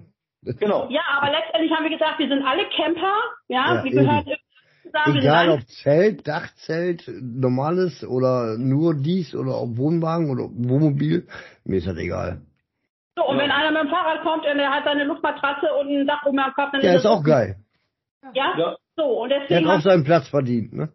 Genau. 0.59 0.87
Ja, 0.89 1.01
aber 1.17 1.31
letztendlich 1.31 1.71
haben 1.71 1.83
wir 1.83 1.91
gesagt, 1.97 2.19
wir 2.19 2.27
sind 2.27 2.43
alle 2.45 2.65
Camper, 2.69 3.13
ja, 3.47 3.75
Ja, 3.75 3.83
wir 3.83 3.91
eben. 3.91 4.01
gehören 4.05 4.25
zusammen. 4.83 5.17
Egal 5.17 5.49
ob 5.49 5.61
Zelt, 5.67 6.27
Dachzelt, 6.27 7.03
normales 7.21 8.03
oder 8.05 8.57
nur 8.57 8.95
dies 8.95 9.35
oder 9.35 9.61
ob 9.61 9.77
Wohnwagen 9.77 10.29
oder 10.29 10.43
Wohnmobil, 10.43 11.27
mir 11.65 11.77
ist 11.77 11.87
das 11.87 11.97
egal. 11.97 12.41
So, 13.15 13.25
und 13.25 13.37
Ja. 13.37 13.43
wenn 13.43 13.51
einer 13.51 13.71
mit 13.71 13.81
dem 13.83 13.89
Fahrrad 13.89 14.21
kommt 14.23 14.45
und 14.45 14.59
er 14.59 14.69
hat 14.71 14.83
seine 14.85 15.03
Luftmatratze 15.03 15.73
und 15.73 15.89
ein 15.89 16.07
Dach 16.07 16.23
oben 16.25 16.39
am 16.39 16.53
Kopf, 16.53 16.71
dann 16.71 16.81
Ja, 16.81 16.91
ist 16.91 16.97
ist 16.97 17.05
das 17.05 17.11
auch 17.11 17.23
geil. 17.23 17.57
Ja? 18.33 18.57
Ja. 18.57 18.75
So, 18.95 19.03
und 19.21 19.29
Der 19.29 19.41
deswegen 19.41 19.67
hat 19.67 19.79
auch 19.79 19.83
seinen 19.83 20.03
Platz 20.03 20.27
verdient, 20.29 20.73
ne? 20.73 20.89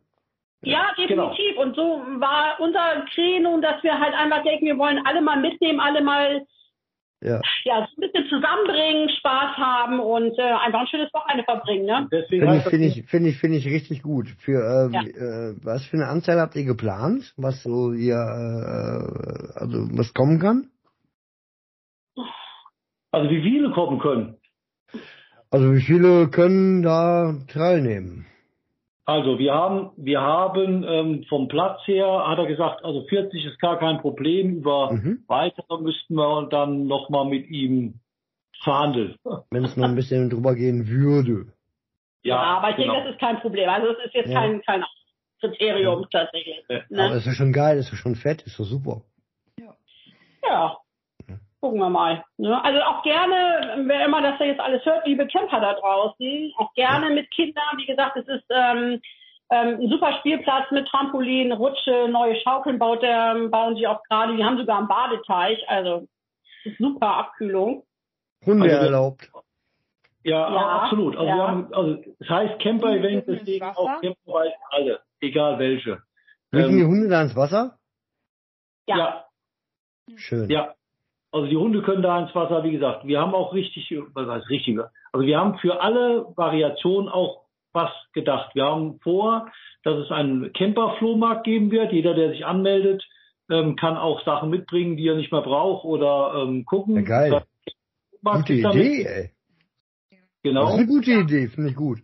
Ja, 0.65 0.93
Genau. 0.97 1.31
definitiv. 1.31 1.59
Und 1.59 1.75
so 1.75 2.03
war 2.21 2.61
unser 2.61 3.05
Credo, 3.13 3.61
dass 3.61 3.83
wir 3.83 3.99
halt 3.99 4.15
einfach 4.15 4.43
denken, 4.45 4.67
wir 4.67 4.79
wollen 4.79 5.05
alle 5.05 5.21
mal 5.21 5.41
mitnehmen, 5.41 5.81
alle 5.81 6.03
mal 6.03 6.47
Ja. 7.23 7.41
ja, 7.65 7.87
so 7.87 8.03
ein 8.03 8.11
bisschen 8.11 8.29
zusammenbringen, 8.29 9.09
Spaß 9.19 9.57
haben 9.57 10.01
und 10.01 10.37
äh, 10.39 10.43
einfach 10.43 10.81
ein 10.81 10.87
schönes 10.89 11.13
Wochenende 11.15 11.45
verbringen. 11.45 11.87
Ne? 11.87 12.09
Finde 12.29 12.57
ich, 12.57 12.65
finde 12.65 12.87
ich, 12.87 13.07
finde 13.07 13.29
ich, 13.29 13.39
finde 13.39 13.59
ich 13.59 13.67
richtig 13.67 14.03
gut. 14.03 14.29
Für 14.41 14.59
äh, 14.59 14.93
Ja. 14.93 15.03
äh, 15.03 15.55
was 15.63 15.87
für 15.87 15.99
eine 15.99 16.09
Anzahl 16.09 16.41
habt 16.41 16.57
ihr 16.57 16.65
geplant? 16.65 17.33
Was 17.37 17.63
so 17.63 17.93
ihr 17.93 18.17
äh, 18.17 19.61
also 19.61 19.87
was 19.97 20.13
kommen 20.15 20.41
kann? 20.41 20.69
Also 23.13 23.31
wie 23.31 23.43
viele 23.43 23.71
kommen 23.71 24.01
können. 24.01 24.39
Also 25.51 25.73
wie 25.75 25.83
viele 25.83 26.29
können 26.29 26.83
da 26.83 27.35
teilnehmen? 27.47 28.27
Also 29.05 29.39
wir 29.39 29.53
haben, 29.53 29.91
wir 29.97 30.21
haben 30.21 30.85
ähm, 30.87 31.25
vom 31.29 31.49
Platz 31.49 31.81
her, 31.87 32.07
hat 32.27 32.39
er 32.39 32.47
gesagt, 32.47 32.85
also 32.85 33.05
40 33.09 33.45
ist 33.47 33.59
gar 33.61 33.79
kein 33.79 34.01
Problem. 34.01 34.59
Über 34.59 34.93
Mhm. 34.93 35.25
weitere 35.27 35.81
müssten 35.81 36.15
wir 36.15 36.47
dann 36.51 36.87
nochmal 36.87 37.25
mit 37.25 37.49
ihm 37.49 38.01
verhandeln. 38.63 39.17
Wenn 39.51 39.65
es 39.65 39.77
noch 39.77 39.89
ein 39.89 39.97
bisschen 39.97 40.31
drüber 40.31 40.55
gehen 40.55 40.87
würde. 40.87 41.53
Ja, 42.23 42.39
aber 42.39 42.71
ich 42.71 42.77
genau. 42.77 42.93
denke, 42.93 43.07
das 43.09 43.15
ist 43.17 43.21
kein 43.21 43.41
Problem. 43.41 43.69
Also 43.69 43.89
es 43.89 44.07
ist 44.07 44.15
jetzt 44.15 44.31
Ja. 44.31 44.41
kein, 44.41 44.63
kein 44.63 44.85
Kriterium 45.41 46.07
tatsächlich. 46.09 46.63
Ja. 46.69 46.83
Aber 46.93 47.09
Ne? 47.11 47.17
ist 47.17 47.27
doch 47.27 47.33
schon 47.33 47.53
geil, 47.53 47.79
ist 47.79 47.91
doch 47.91 47.97
schon 47.97 48.15
fett, 48.15 48.43
ist 48.43 48.61
doch 48.61 48.65
super. 48.65 49.03
Ja. 50.45 50.77
Gucken 51.63 51.79
wir 51.79 51.91
mal. 51.91 52.25
Ne? 52.39 52.65
Also 52.65 52.81
auch 52.81 53.05
gerne, 53.05 53.85
wer 53.87 54.05
immer 54.05 54.21
das 54.21 54.37
jetzt 54.41 54.59
alles 54.59 54.85
hört, 54.85 55.07
liebe 55.07 55.29
Camper 55.29 55.61
da 55.61 55.75
draußen, 55.75 56.53
auch 56.57 56.75
gerne 56.75 57.11
mit 57.11 57.31
Kindern. 57.31 57.77
Wie 57.77 57.87
gesagt, 57.87 58.17
es 58.17 58.27
ist 58.27 58.45
ähm, 58.51 59.01
ähm, 59.49 59.79
ein 59.81 59.89
super 59.89 60.13
Spielplatz 60.19 60.73
mit 60.73 60.89
Trampolin, 60.89 61.53
Rutsche, 61.53 62.09
neue 62.11 62.35
Schaukeln 62.41 62.81
baut 62.81 63.03
der, 63.03 63.37
bauen 63.49 63.77
sie 63.77 63.87
auch 63.87 64.03
gerade. 64.11 64.37
Die 64.37 64.45
haben 64.45 64.59
sogar 64.59 64.79
einen 64.79 64.89
Badeteich, 64.89 65.63
also 65.69 66.09
es 66.65 66.73
ist 66.73 66.79
super 66.79 67.17
Abkühlung. 67.17 67.85
Hunde 68.45 68.65
Also 68.69 68.85
erlaubt. 68.85 69.31
Ja, 70.25 70.53
Ja, 70.53 70.69
absolut. 70.81 71.17
Also, 71.17 71.29
ja. 71.29 71.37
wir 71.37 71.47
haben, 71.47 71.75
also 71.75 72.03
es 72.19 72.29
heißt 72.29 72.59
Camper-Event, 72.61 73.29
deswegen 73.29 73.65
auch 73.67 74.01
Camper 74.01 74.53
alle, 74.71 75.01
egal 75.21 75.61
welche. 75.61 76.03
Müssen 76.51 76.77
die 76.77 76.83
Ähm, 76.83 76.89
Hunde 76.89 77.09
da 77.09 77.23
ins 77.23 77.37
Wasser? 77.37 77.79
Ja. 78.89 78.97
ja, 78.97 79.27
Schön. 80.17 80.51
Ja, 80.51 80.75
also 81.33 81.47
die 81.47 81.57
Hunde 81.57 81.83
können 81.83 82.03
da 82.03 82.21
ins 82.21 82.35
Wasser, 82.35 82.63
wie 82.63 82.73
gesagt. 82.73 83.07
Wir 83.07 83.21
haben 83.21 83.35
auch 83.35 83.53
richtig, 83.55 83.93
was 84.13 84.29
heißt 84.29 84.51
richtig, 84.51 84.79
also 85.13 85.27
wir 85.27 85.39
haben 85.39 85.59
für 85.59 85.81
alle 85.81 86.27
Variationen 86.37 87.09
auch 87.09 87.43
was 87.73 87.91
gedacht. 88.13 88.55
Wir 88.55 88.65
haben 88.65 89.01
vor, 89.01 89.51
dass 89.83 89.97
es 89.97 90.11
einen 90.11 90.53
Camper-Flohmarkt 90.53 91.45
geben 91.45 91.71
wird. 91.71 91.93
Jeder, 91.93 92.15
der 92.15 92.31
sich 92.31 92.45
anmeldet, 92.45 93.03
ähm, 93.51 93.77
kann 93.77 93.97
auch 93.97 94.25
Sachen 94.25 94.51
mitbringen, 94.51 94.97
die 94.97 95.09
er 95.09 95.15
nicht 95.17 95.33
mehr 95.33 95.41
braucht 95.43 95.85
oder 95.85 96.43
ähm, 96.43 96.65
gucken. 96.65 96.97
Ja, 96.97 97.03
geil. 97.03 97.31
Das 98.23 98.35
Gute 98.45 98.53
Idee, 98.53 99.05
ey. 99.05 99.31
Das 100.11 100.19
Genau. 100.43 100.69
ist 100.69 100.75
eine 100.75 100.87
gute 100.87 101.11
Idee, 101.13 101.49
finde 101.49 101.71
ich 101.71 101.77
gut. 101.77 102.01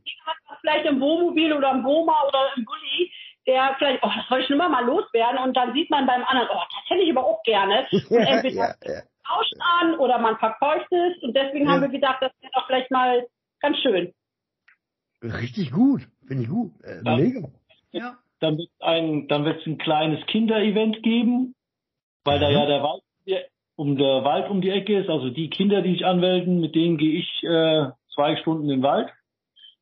vielleicht 0.60 0.86
im 0.86 1.00
Wohnmobil 1.00 1.52
oder 1.52 1.72
im 1.72 1.84
Woma 1.84 2.14
oder 2.28 2.50
im 2.56 2.64
Bulli, 2.64 3.10
der 3.46 3.74
vielleicht, 3.78 4.02
oh, 4.02 4.10
das 4.14 4.26
soll 4.28 4.40
ich 4.40 4.46
schon 4.46 4.56
immer 4.56 4.68
mal 4.68 4.84
loswerden 4.84 5.38
und 5.44 5.56
dann 5.56 5.72
sieht 5.72 5.90
man 5.90 6.06
beim 6.06 6.22
anderen, 6.24 6.48
oh, 6.52 6.60
das 6.70 6.90
hätte 6.90 7.02
ich 7.02 7.10
aber 7.10 7.26
auch 7.26 7.42
gerne. 7.42 7.86
Und 7.92 8.16
entweder 8.16 8.54
ja, 8.54 8.74
ja. 8.84 9.00
Tauscht 9.28 9.54
an 9.80 9.94
oder 9.98 10.18
man 10.18 10.36
verkauft 10.38 10.90
es 10.90 11.22
und 11.22 11.36
deswegen 11.36 11.66
Ja. 11.66 11.72
haben 11.72 11.82
wir 11.82 11.88
gedacht, 11.88 12.18
das 12.20 12.32
wäre 12.40 12.52
doch 12.54 12.66
vielleicht 12.66 12.90
mal 12.90 13.26
ganz 13.60 13.76
schön. 13.78 14.12
Richtig 15.22 15.70
gut, 15.72 16.02
finde 16.26 16.44
ich 16.44 16.48
gut. 16.48 16.72
Äh, 16.84 17.02
Ja. 17.04 17.16
Mega. 17.16 17.48
Ja. 17.92 18.18
Dann 18.40 18.56
wird 18.58 18.70
ein, 18.80 19.26
dann 19.28 19.44
wird 19.44 19.60
es 19.60 19.66
ein 19.66 19.78
kleines 19.78 20.24
Kinderevent 20.26 21.02
geben, 21.02 21.54
weil 22.24 22.38
da 22.38 22.48
Mhm. 22.48 22.54
ja 22.54 22.66
der 22.66 22.82
Wald 22.82 23.02
um 23.76 23.96
der 23.96 24.24
Wald 24.24 24.50
um 24.50 24.60
die 24.60 24.70
Ecke 24.70 24.98
ist. 25.00 25.08
Also 25.08 25.30
die 25.30 25.50
Kinder, 25.50 25.82
die 25.82 25.92
sich 25.92 26.04
anmelden, 26.04 26.60
mit 26.60 26.74
denen 26.74 26.98
gehe 26.98 27.18
ich 27.20 27.42
äh, 27.44 27.90
zwei 28.14 28.36
Stunden 28.36 28.64
in 28.64 28.80
den 28.80 28.82
Wald. 28.82 29.08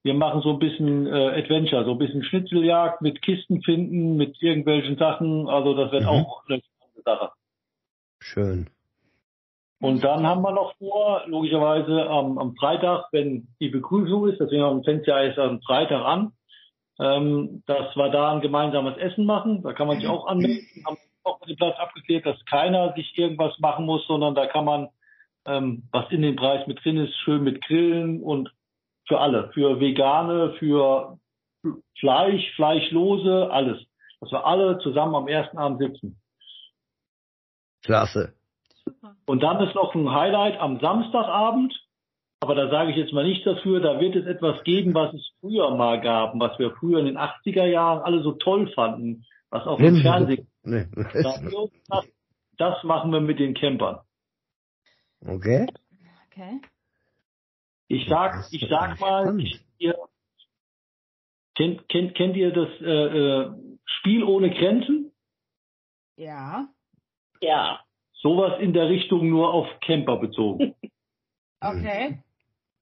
Wir 0.03 0.13
machen 0.15 0.41
so 0.43 0.51
ein 0.53 0.59
bisschen 0.59 1.07
äh, 1.07 1.11
Adventure, 1.41 1.85
so 1.85 1.93
ein 1.93 1.99
bisschen 1.99 2.23
Schnitzeljagd 2.23 3.01
mit 3.03 3.23
Kisten 3.23 3.63
finden, 3.63 4.17
mit 4.17 4.41
irgendwelchen 4.43 4.97
Sachen. 4.99 5.49
Also 5.49 5.75
das 5.75 5.93
wird 5.93 6.03
Mhm. 6.03 6.09
auch 6.09 6.45
eine 6.47 6.61
spannende 6.63 7.03
Sache. 7.05 7.31
Schön. 8.21 8.71
Und 9.81 10.03
dann 10.03 10.27
haben 10.27 10.43
wir 10.43 10.53
noch 10.53 10.75
vor, 10.79 11.25
logischerweise 11.27 12.09
am, 12.09 12.39
am 12.39 12.55
Freitag, 12.57 13.09
wenn 13.13 13.49
die 13.61 13.69
Begrüßung 13.69 14.29
ist, 14.29 14.41
deswegen 14.41 14.83
fängt 14.85 15.07
ja 15.07 15.21
erst 15.21 15.39
am 15.39 15.61
Freitag 15.61 16.03
an, 16.03 16.33
ähm, 16.99 17.63
dass 17.67 17.95
wir 17.95 18.09
da 18.09 18.33
ein 18.33 18.41
gemeinsames 18.41 18.97
Essen 18.97 19.27
machen. 19.27 19.63
Da 19.63 19.75
kann 19.75 19.87
man 19.87 20.01
sich 20.01 20.09
auch 20.09 20.27
anmelden. 20.27 20.67
Haben 20.87 20.97
auch 21.25 21.41
den 21.41 21.57
Platz 21.57 21.79
abgeklärt, 21.79 22.25
dass 22.25 22.43
keiner 22.47 22.95
sich 22.95 23.17
irgendwas 23.19 23.59
machen 23.59 23.85
muss, 23.85 24.07
sondern 24.07 24.35
da 24.35 24.47
kann 24.47 24.65
man, 24.65 24.89
ähm, 25.45 25.89
was 25.93 26.11
in 26.11 26.23
dem 26.23 26.37
Preis 26.37 26.67
mit 26.67 26.83
drin 26.83 26.97
ist, 26.97 27.15
schön 27.25 27.43
mit 27.43 27.63
Grillen 27.63 28.23
und 28.23 28.51
für 29.07 29.21
alle, 29.21 29.51
für 29.53 29.79
Vegane, 29.79 30.55
für 30.59 31.19
Fleisch, 31.99 32.55
Fleischlose, 32.55 33.51
alles. 33.51 33.79
Dass 34.21 34.33
wir 34.33 34.47
alle 34.47 34.79
zusammen 34.79 35.15
am 35.15 35.29
ersten 35.29 35.59
Abend 35.59 35.81
sitzen. 35.81 36.19
Klasse. 37.85 38.35
Und 39.27 39.43
dann 39.43 39.63
ist 39.67 39.75
noch 39.75 39.95
ein 39.95 40.11
Highlight 40.11 40.59
am 40.61 40.81
Samstagabend. 40.81 41.75
Aber 42.41 42.55
da 42.55 42.69
sage 42.69 42.91
ich 42.91 42.97
jetzt 42.97 43.13
mal 43.13 43.25
nichts 43.25 43.45
dafür. 43.45 43.81
Da 43.81 43.99
wird 44.01 44.15
es 44.15 44.27
etwas 44.27 44.63
geben, 44.65 44.95
was 44.95 45.15
es 45.15 45.31
früher 45.41 45.75
mal 45.75 46.01
gab, 46.01 46.39
was 46.39 46.59
wir 46.59 46.73
früher 46.73 46.99
in 46.99 47.07
den 47.07 47.19
80er 47.19 47.65
Jahren 47.65 48.03
alle 48.03 48.23
so 48.23 48.33
toll 48.33 48.71
fanden, 48.75 49.25
was 49.51 49.67
auch 49.67 49.79
im 49.79 50.01
Fernsehen. 50.03 50.49
Nee. 50.63 50.87
Das, 50.95 52.07
das 52.59 52.85
machen 52.85 53.13
wir 53.13 53.21
mit 53.21 53.39
den 53.39 53.55
Campern. 53.55 54.01
Okay. 55.25 55.67
Okay. 56.27 56.61
Ich 57.89 58.09
sag, 58.09 58.47
ich 58.51 58.67
sag 58.69 59.01
mal, 59.01 59.39
ihr, 59.79 59.95
Kennt, 61.57 61.89
kennt, 61.89 62.15
kennt 62.15 62.37
ihr 62.37 62.53
das 62.53 62.69
äh, 62.83 62.85
äh, 62.85 63.51
Spiel 63.87 64.23
ohne 64.25 64.51
Grenzen? 64.51 65.11
Ja. 66.17 66.69
Ja. 67.41 67.81
Sowas 68.17 68.59
in 68.61 68.73
der 68.73 68.89
Richtung 68.89 69.29
nur 69.29 69.53
auf 69.53 69.67
Camper 69.81 70.17
bezogen. 70.17 70.75
Okay. 71.59 72.19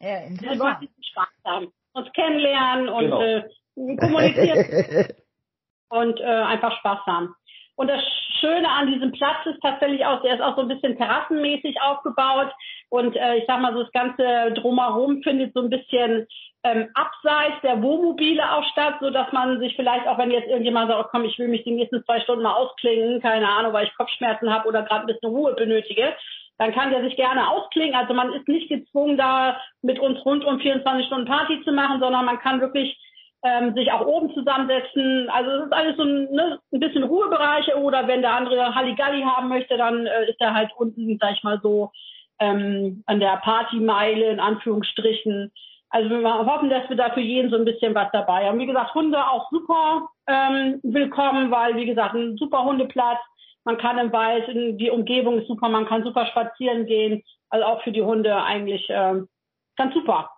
Ja, 0.00 0.08
Wir 0.08 0.26
interessant. 0.26 0.60
wollten 0.60 1.02
Spaß 1.04 1.28
haben. 1.44 1.72
Uns 1.92 2.12
kennenlernen 2.12 2.88
und 2.88 3.04
Genau. 3.04 3.20
äh, 3.22 3.48
kommunizieren 3.96 5.06
und 5.90 6.20
äh, 6.20 6.24
einfach 6.24 6.76
Spaß 6.80 6.98
haben. 7.06 7.34
Und 7.76 7.88
das 7.88 8.02
Schöne 8.40 8.68
an 8.68 8.92
diesem 8.92 9.12
Platz 9.12 9.46
ist 9.46 9.60
tatsächlich 9.62 10.04
auch, 10.06 10.22
der 10.22 10.34
ist 10.34 10.42
auch 10.42 10.54
so 10.54 10.62
ein 10.62 10.68
bisschen 10.68 10.96
terrassenmäßig 10.96 11.80
aufgebaut 11.80 12.52
und 12.88 13.16
äh, 13.16 13.36
ich 13.36 13.44
sag 13.46 13.60
mal 13.60 13.72
so 13.72 13.82
das 13.82 13.92
ganze 13.92 14.52
drumherum 14.52 15.22
findet 15.22 15.54
so 15.54 15.60
ein 15.60 15.70
bisschen 15.70 16.26
ähm, 16.62 16.88
abseits 16.94 17.60
der 17.62 17.82
Wohnmobile 17.82 18.52
auch 18.52 18.64
statt, 18.72 18.96
so 19.00 19.10
dass 19.10 19.30
man 19.32 19.60
sich 19.60 19.74
vielleicht 19.76 20.06
auch, 20.06 20.18
wenn 20.18 20.30
jetzt 20.30 20.48
irgendjemand 20.48 20.90
sagt, 20.90 21.04
oh, 21.04 21.08
komm, 21.10 21.24
ich 21.24 21.38
will 21.38 21.48
mich 21.48 21.64
die 21.64 21.72
nächsten 21.72 22.04
zwei 22.04 22.20
Stunden 22.20 22.42
mal 22.42 22.54
ausklingen, 22.54 23.20
keine 23.20 23.48
Ahnung, 23.48 23.72
weil 23.72 23.86
ich 23.86 23.94
Kopfschmerzen 23.96 24.52
habe 24.52 24.68
oder 24.68 24.82
gerade 24.82 25.02
ein 25.02 25.06
bisschen 25.06 25.30
Ruhe 25.30 25.54
benötige, 25.54 26.14
dann 26.58 26.72
kann 26.72 26.90
der 26.90 27.02
sich 27.02 27.16
gerne 27.16 27.50
ausklingen. 27.50 27.94
Also 27.94 28.14
man 28.14 28.32
ist 28.32 28.48
nicht 28.48 28.68
gezwungen, 28.68 29.16
da 29.16 29.60
mit 29.82 29.98
uns 29.98 30.24
rund 30.24 30.44
um 30.44 30.60
24 30.60 31.06
Stunden 31.06 31.26
Party 31.26 31.62
zu 31.64 31.72
machen, 31.72 32.00
sondern 32.00 32.24
man 32.24 32.38
kann 32.38 32.60
wirklich 32.60 32.96
ähm, 33.44 33.74
sich 33.74 33.92
auch 33.92 34.06
oben 34.06 34.32
zusammensetzen. 34.32 35.28
Also 35.28 35.50
es 35.50 35.66
ist 35.66 35.72
alles 35.72 35.96
so 35.96 36.02
ein, 36.02 36.32
ne, 36.32 36.58
ein 36.72 36.80
bisschen 36.80 37.04
Ruhebereiche 37.04 37.76
oder 37.76 38.08
wenn 38.08 38.22
der 38.22 38.32
andere 38.32 38.74
Halligalli 38.74 39.22
haben 39.22 39.48
möchte, 39.48 39.76
dann 39.76 40.06
äh, 40.06 40.30
ist 40.30 40.40
er 40.40 40.54
halt 40.54 40.72
unten, 40.76 41.18
sag 41.20 41.34
ich 41.34 41.42
mal 41.42 41.60
so, 41.62 41.92
ähm, 42.40 43.04
an 43.06 43.20
der 43.20 43.36
Partymeile 43.36 44.30
in 44.30 44.40
Anführungsstrichen. 44.40 45.52
Also 45.90 46.10
wir 46.10 46.46
hoffen, 46.46 46.70
dass 46.70 46.88
wir 46.88 46.96
da 46.96 47.10
für 47.10 47.20
jeden 47.20 47.50
so 47.50 47.56
ein 47.56 47.66
bisschen 47.66 47.94
was 47.94 48.08
dabei 48.12 48.48
haben. 48.48 48.58
Wie 48.58 48.66
gesagt, 48.66 48.94
Hunde 48.94 49.18
auch 49.18 49.50
super 49.50 50.08
ähm, 50.26 50.80
willkommen, 50.82 51.50
weil 51.50 51.76
wie 51.76 51.86
gesagt, 51.86 52.14
ein 52.14 52.36
super 52.36 52.64
Hundeplatz. 52.64 53.20
Man 53.64 53.76
kann 53.76 53.98
im 53.98 54.12
Wald, 54.12 54.48
die 54.48 54.90
Umgebung 54.90 55.38
ist 55.38 55.48
super, 55.48 55.68
man 55.68 55.86
kann 55.86 56.02
super 56.02 56.26
spazieren 56.26 56.86
gehen. 56.86 57.22
Also 57.50 57.66
auch 57.66 57.82
für 57.82 57.92
die 57.92 58.02
Hunde 58.02 58.34
eigentlich 58.42 58.86
ähm, 58.88 59.28
ganz 59.76 59.94
super. 59.94 60.30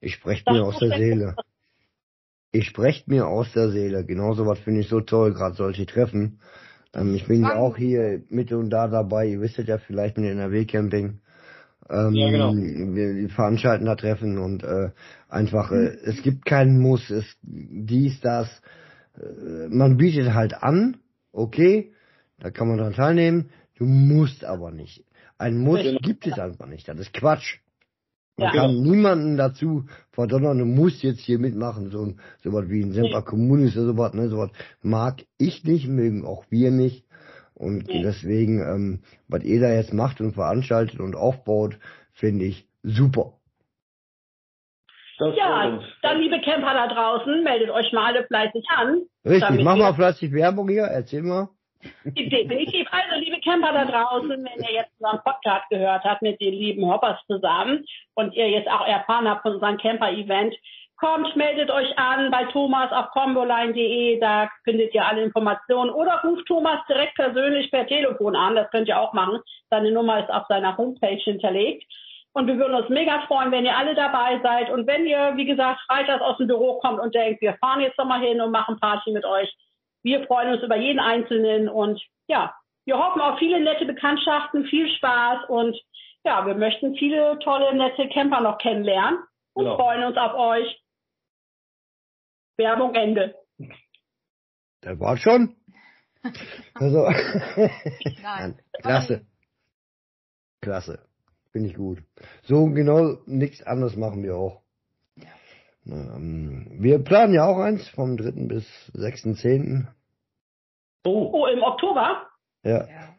Ich 0.00 0.14
spreche 0.14 0.50
mir 0.50 0.64
aus 0.64 0.78
der 0.78 0.96
Seele. 0.96 1.36
Ich 2.50 2.66
spreche 2.66 3.04
mir 3.06 3.26
aus 3.26 3.52
der 3.52 3.70
Seele. 3.70 4.04
Genauso 4.04 4.46
was 4.46 4.58
finde 4.60 4.80
ich 4.80 4.88
so 4.88 5.00
toll, 5.00 5.34
gerade 5.34 5.54
solche 5.54 5.86
Treffen. 5.86 6.40
Ähm, 6.94 7.14
ich 7.14 7.26
bin 7.26 7.42
ja 7.42 7.56
auch 7.56 7.76
hier 7.76 8.22
mit 8.30 8.52
und 8.52 8.70
da 8.70 8.88
dabei. 8.88 9.26
Ihr 9.26 9.40
wisst 9.40 9.58
ja 9.58 9.78
vielleicht 9.78 10.16
mit 10.16 10.30
NRW-Camping. 10.30 11.20
Ähm, 11.90 12.12
Ja, 12.14 12.30
genau. 12.30 12.54
Wir 12.54 13.28
veranstalten 13.30 13.86
da 13.86 13.94
Treffen 13.96 14.38
und 14.38 14.62
äh, 14.62 14.90
einfach, 15.28 15.72
äh, 15.72 15.96
es 16.04 16.22
gibt 16.22 16.44
keinen 16.44 16.80
Muss, 16.80 17.10
es 17.10 17.24
dies, 17.42 18.20
das. 18.20 18.48
Äh, 19.16 19.68
man 19.68 19.96
bietet 19.96 20.32
halt 20.34 20.54
an, 20.62 20.98
okay, 21.32 21.92
da 22.40 22.50
kann 22.50 22.68
man 22.68 22.78
dran 22.78 22.94
teilnehmen. 22.94 23.50
Du 23.76 23.84
musst 23.84 24.44
aber 24.44 24.70
nicht. 24.70 25.04
Ein 25.38 25.58
Muss 25.58 25.78
Richtig. 25.78 26.02
gibt 26.02 26.26
es 26.26 26.38
einfach 26.38 26.66
nicht. 26.66 26.88
Das 26.88 26.98
ist 26.98 27.12
Quatsch. 27.12 27.58
Man 28.38 28.54
Ja. 28.54 28.62
kann 28.62 28.80
niemanden 28.82 29.36
dazu 29.36 29.84
verdonnern, 30.12 30.58
du 30.58 30.64
musst 30.64 31.02
jetzt 31.02 31.20
hier 31.20 31.38
mitmachen, 31.40 31.90
so, 31.90 32.02
ein- 32.04 32.20
so 32.42 32.52
was 32.52 32.68
wie 32.70 32.82
ein 32.82 32.92
Semper 32.92 33.22
Kommunis 33.22 33.76
oder 33.76 33.86
sowas, 33.86 34.14
ne, 34.14 34.28
sowas 34.28 34.50
mag 34.80 35.24
ich 35.38 35.64
nicht, 35.64 35.88
mögen 35.88 36.24
auch 36.24 36.44
wir 36.48 36.70
nicht. 36.70 37.04
Und 37.54 37.88
Nee. 37.88 38.02
deswegen, 38.04 38.60
ähm, 38.60 39.00
was 39.26 39.42
ihr 39.42 39.60
da 39.60 39.72
jetzt 39.72 39.92
macht 39.92 40.20
und 40.20 40.34
veranstaltet 40.34 41.00
und 41.00 41.16
aufbaut, 41.16 41.78
finde 42.12 42.44
ich 42.44 42.68
super. 42.84 43.32
Das 45.18 45.34
Ja, 45.36 45.80
dann 46.02 46.20
liebe 46.20 46.40
Camper 46.44 46.74
da 46.74 46.86
draußen, 46.86 47.42
meldet 47.42 47.70
euch 47.70 47.92
mal 47.92 48.14
alle 48.14 48.24
fleißig 48.24 48.64
an. 48.76 49.02
Richtig, 49.26 49.64
mach 49.64 49.74
wir- 49.74 49.82
mal 49.82 49.94
fleißig 49.94 50.30
Werbung 50.32 50.68
hier, 50.68 50.84
erzähl 50.84 51.22
mal. 51.22 51.48
Definitiv. 52.04 52.88
Also, 52.90 53.20
liebe 53.20 53.40
Camper 53.40 53.72
da 53.72 53.84
draußen, 53.84 54.30
wenn 54.30 54.64
ihr 54.64 54.72
jetzt 54.72 54.90
unseren 54.98 55.22
Podcast 55.22 55.68
gehört 55.70 56.04
habt 56.04 56.22
mit 56.22 56.40
den 56.40 56.54
lieben 56.54 56.90
Hoppers 56.90 57.18
zusammen 57.26 57.84
und 58.14 58.34
ihr 58.34 58.48
jetzt 58.50 58.68
auch 58.68 58.86
erfahren 58.86 59.28
habt 59.28 59.42
von 59.42 59.54
unserem 59.54 59.78
Camper-Event, 59.78 60.54
kommt, 60.98 61.36
meldet 61.36 61.70
euch 61.70 61.96
an 61.96 62.30
bei 62.30 62.44
Thomas 62.46 62.90
auf 62.92 63.10
comboline.de, 63.12 64.18
da 64.18 64.50
findet 64.64 64.92
ihr 64.94 65.06
alle 65.06 65.22
Informationen 65.22 65.90
oder 65.90 66.20
ruft 66.24 66.46
Thomas 66.46 66.80
direkt 66.88 67.14
persönlich 67.14 67.70
per 67.70 67.86
Telefon 67.86 68.34
an, 68.34 68.56
das 68.56 68.70
könnt 68.70 68.88
ihr 68.88 68.98
auch 69.00 69.12
machen. 69.12 69.38
Seine 69.70 69.92
Nummer 69.92 70.20
ist 70.20 70.30
auf 70.30 70.46
seiner 70.48 70.76
Homepage 70.76 71.22
hinterlegt. 71.22 71.84
Und 72.32 72.46
wir 72.46 72.58
würden 72.58 72.74
uns 72.74 72.88
mega 72.88 73.20
freuen, 73.26 73.50
wenn 73.50 73.64
ihr 73.64 73.76
alle 73.76 73.94
dabei 73.94 74.38
seid. 74.42 74.70
Und 74.70 74.86
wenn 74.86 75.06
ihr, 75.06 75.32
wie 75.36 75.46
gesagt, 75.46 75.80
freitags 75.88 76.22
aus 76.22 76.36
dem 76.36 76.46
Büro 76.46 76.78
kommt 76.78 77.00
und 77.00 77.14
denkt, 77.14 77.40
wir 77.40 77.54
fahren 77.54 77.80
jetzt 77.80 77.98
nochmal 77.98 78.20
hin 78.20 78.40
und 78.40 78.52
machen 78.52 78.78
Party 78.78 79.10
mit 79.10 79.24
euch. 79.24 79.52
Wir 80.02 80.26
freuen 80.26 80.54
uns 80.54 80.62
über 80.62 80.76
jeden 80.76 81.00
Einzelnen 81.00 81.68
und 81.68 82.00
ja, 82.28 82.54
wir 82.84 82.98
hoffen 82.98 83.20
auf 83.20 83.38
viele 83.38 83.60
nette 83.60 83.84
Bekanntschaften, 83.84 84.64
viel 84.66 84.88
Spaß 84.96 85.48
und 85.48 85.76
ja, 86.24 86.46
wir 86.46 86.54
möchten 86.54 86.94
viele 86.96 87.38
tolle, 87.40 87.74
nette 87.74 88.08
Camper 88.08 88.40
noch 88.40 88.58
kennenlernen 88.58 89.20
und 89.54 89.64
Genau. 89.64 89.76
freuen 89.76 90.04
uns 90.04 90.16
auf 90.16 90.34
euch. 90.34 90.80
Werbung 92.56 92.94
Ende. 92.94 93.34
Das 94.80 94.98
war 95.00 95.16
schon. 95.16 95.54
Also, 96.74 97.08
Nein. 98.22 98.58
klasse. 98.80 99.26
Klasse. 100.60 101.08
Finde 101.52 101.68
ich 101.70 101.76
gut. 101.76 101.98
So 102.42 102.66
genau 102.66 103.18
nichts 103.26 103.62
anderes 103.62 103.96
machen 103.96 104.22
wir 104.22 104.36
auch. 104.36 104.62
Ähm, 105.88 106.66
wir 106.78 106.98
planen 106.98 107.34
ja 107.34 107.46
auch 107.46 107.58
eins 107.58 107.88
vom 107.90 108.16
3. 108.16 108.46
bis 108.48 108.64
6.10. 108.94 109.86
Oh, 111.04 111.30
Oh, 111.32 111.46
im 111.46 111.62
Oktober? 111.62 112.28
Ja. 112.62 112.86
Ja. 112.86 113.14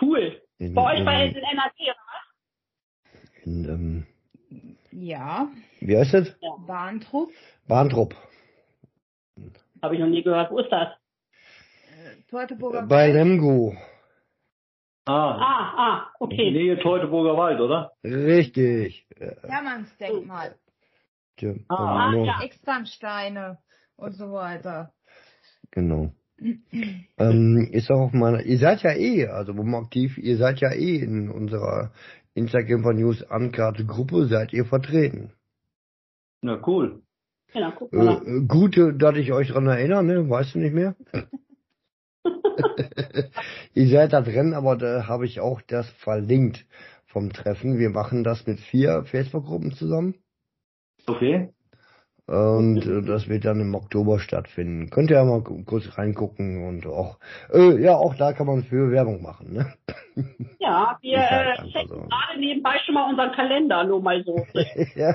Cool. 0.00 0.40
In, 0.58 0.74
Bei 0.74 0.94
euch 0.98 1.04
bei 1.04 1.26
in, 1.26 1.34
den 1.34 1.42
NRW, 1.42 1.82
oder 1.82 1.96
was? 2.12 3.44
in, 3.44 3.64
ähm, 3.68 4.06
Ja. 4.92 5.48
wie 5.80 5.96
heißt 5.96 6.14
das? 6.14 6.34
Bahntrupp. 6.66 7.30
Bahntrupp. 7.66 8.14
Habe 9.82 9.94
ich 9.94 10.00
noch 10.00 10.08
nie 10.08 10.22
gehört. 10.22 10.50
Wo 10.50 10.58
ist 10.58 10.70
das? 10.70 10.88
Äh, 11.88 12.22
Teutoburger 12.30 12.82
Bei 12.82 13.08
Wald. 13.08 13.14
Lemgo. 13.14 13.76
Ah, 15.06 15.12
ah, 15.38 15.74
ah, 15.76 16.10
in 16.20 16.26
okay. 16.26 16.50
Nähe 16.50 16.78
Teutoburger 16.80 17.36
Wald, 17.36 17.60
oder? 17.60 17.92
Richtig. 18.04 19.06
Ja, 19.18 19.48
Hermannsdenkmal. 19.48 20.56
Tja, 21.36 21.54
Ah, 21.68 22.10
genau. 22.10 22.24
ja. 22.26 22.40
Externsteine 22.42 23.58
und 23.96 24.12
so 24.14 24.32
weiter. 24.32 24.92
genau. 25.70 26.12
Ähm, 27.18 27.68
ist 27.72 27.90
auch 27.90 28.00
auf 28.00 28.12
meiner, 28.12 28.42
ihr 28.42 28.58
seid 28.58 28.82
ja 28.82 28.92
eh, 28.92 29.26
also 29.26 29.56
wo 29.56 29.62
man 29.62 29.84
aktiv, 29.84 30.18
ihr 30.18 30.36
seid 30.36 30.60
ja 30.60 30.70
eh 30.72 30.96
in 30.98 31.30
unserer 31.30 31.92
Instagram 32.34 32.82
News 32.94 33.22
Ankarte 33.22 33.86
Gruppe, 33.86 34.26
seid 34.26 34.52
ihr 34.52 34.66
vertreten. 34.66 35.32
Na 36.42 36.60
cool. 36.66 37.02
Genau, 37.54 37.72
guck 37.74 37.90
Äh, 37.94 37.96
mal. 37.96 38.22
äh, 38.26 38.40
gut, 38.46 38.76
dass 39.00 39.16
ich 39.16 39.32
euch 39.32 39.48
dran 39.48 39.66
erinnere, 39.66 40.04
ne? 40.04 40.28
Weißt 40.28 40.54
du 40.54 40.58
nicht 40.58 40.74
mehr? 40.74 40.94
ihr 43.74 43.88
seid 43.88 44.12
da 44.12 44.20
drin, 44.20 44.52
aber 44.54 44.76
da 44.76 45.06
habe 45.06 45.24
ich 45.26 45.40
auch 45.40 45.62
das 45.62 45.88
verlinkt 45.90 46.66
vom 47.06 47.32
Treffen. 47.32 47.78
Wir 47.78 47.90
machen 47.90 48.24
das 48.24 48.46
mit 48.46 48.60
vier 48.60 49.04
Facebook-Gruppen 49.04 49.72
zusammen. 49.72 50.14
Okay. 51.06 51.50
Und 52.26 52.84
äh, 52.84 53.02
das 53.02 53.28
wird 53.28 53.44
dann 53.44 53.60
im 53.60 53.74
Oktober 53.74 54.18
stattfinden. 54.18 54.90
Könnt 54.90 55.10
ihr 55.10 55.16
ja 55.16 55.24
mal 55.24 55.42
ku- 55.42 55.62
kurz 55.64 55.96
reingucken 55.96 56.66
und 56.66 56.86
auch, 56.86 57.18
äh, 57.52 57.80
ja, 57.80 57.94
auch 57.94 58.16
da 58.16 58.32
kann 58.32 58.48
man 58.48 58.64
für 58.64 58.90
Werbung 58.90 59.22
machen, 59.22 59.52
ne? 59.52 59.72
Ja, 60.58 60.98
wir 61.02 61.18
äh, 61.18 61.54
checken 61.70 61.88
so. 61.88 61.94
gerade 62.08 62.40
nebenbei 62.40 62.76
schon 62.84 62.94
mal 62.94 63.08
unseren 63.08 63.30
Kalender, 63.32 63.84
nur 63.84 64.02
mal 64.02 64.24
so. 64.24 64.44
ja. 64.96 65.14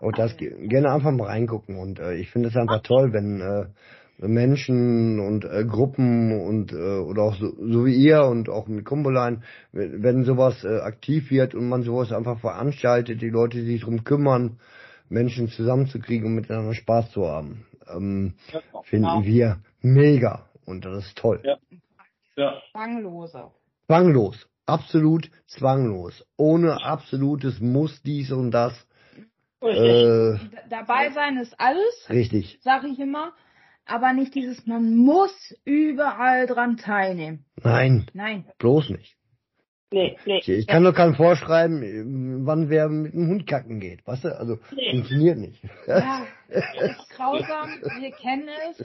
und 0.00 0.18
das 0.18 0.36
ge- 0.36 0.66
gerne 0.66 0.90
einfach 0.90 1.12
mal 1.12 1.26
reingucken. 1.26 1.78
Und 1.78 2.00
äh, 2.00 2.14
ich 2.14 2.30
finde 2.30 2.48
es 2.48 2.56
einfach 2.56 2.82
toll, 2.82 3.12
wenn 3.12 3.40
äh, 3.40 3.66
Menschen 4.18 5.20
und 5.20 5.44
äh, 5.44 5.64
Gruppen 5.64 6.32
und 6.40 6.72
äh, 6.72 6.76
oder 6.76 7.22
auch 7.22 7.36
so, 7.36 7.52
so 7.60 7.86
wie 7.86 7.94
ihr 7.94 8.24
und 8.24 8.48
auch 8.48 8.66
mit 8.66 8.84
Kumbolein, 8.84 9.44
wenn 9.72 10.02
wenn 10.02 10.24
sowas 10.24 10.64
äh, 10.64 10.80
aktiv 10.80 11.30
wird 11.30 11.54
und 11.54 11.68
man 11.68 11.82
sowas 11.82 12.12
einfach 12.12 12.40
veranstaltet, 12.40 13.22
die 13.22 13.30
Leute 13.30 13.62
sich 13.64 13.82
drum 13.82 14.02
kümmern, 14.04 14.58
Menschen 15.08 15.48
zusammenzukriegen 15.48 16.26
und 16.26 16.34
miteinander 16.34 16.74
Spaß 16.74 17.12
zu 17.12 17.26
haben. 17.26 17.64
Ähm, 17.88 18.34
finden 18.84 19.06
Genau. 19.06 19.24
wir 19.24 19.58
mega 19.80 20.46
und 20.66 20.84
das 20.84 21.06
ist 21.06 21.16
toll. 21.18 21.40
Ja. 21.44 21.56
Ja. 22.36 22.60
Zwanglos, 23.86 24.46
absolut 24.66 25.30
zwanglos, 25.46 26.24
ohne 26.36 26.84
absolutes 26.84 27.60
Muss 27.60 28.02
dies 28.02 28.30
und 28.32 28.50
das. 28.50 28.74
Richtig. 29.62 29.80
Äh, 29.82 30.38
Dabei 30.70 31.10
sein 31.10 31.36
ist 31.38 31.54
alles, 31.58 32.06
richtig. 32.10 32.58
sag 32.62 32.84
ich 32.84 32.98
immer. 33.00 33.32
Aber 33.88 34.12
nicht 34.12 34.34
dieses, 34.34 34.66
man 34.66 34.94
muss 34.96 35.32
überall 35.64 36.46
dran 36.46 36.76
teilnehmen. 36.76 37.46
Nein, 37.62 38.06
Nein. 38.12 38.44
bloß 38.58 38.90
nicht. 38.90 39.16
Nee, 39.90 40.18
nee. 40.26 40.40
Ich 40.44 40.66
kann 40.66 40.84
doch 40.84 40.94
keinem 40.94 41.14
vorschreiben, 41.14 42.44
wann 42.46 42.68
wer 42.68 42.90
mit 42.90 43.14
dem 43.14 43.28
Hund 43.28 43.46
kacken 43.46 43.80
geht. 43.80 44.06
Weißt 44.06 44.24
du? 44.24 44.38
Also, 44.38 44.58
Nee. 44.76 44.90
funktioniert 44.92 45.38
nicht. 45.38 45.62
Ja, 45.86 46.26
ist 46.50 47.08
grausam, 47.16 47.70
wir 47.98 48.10
kennen 48.10 48.48
es. 48.70 48.84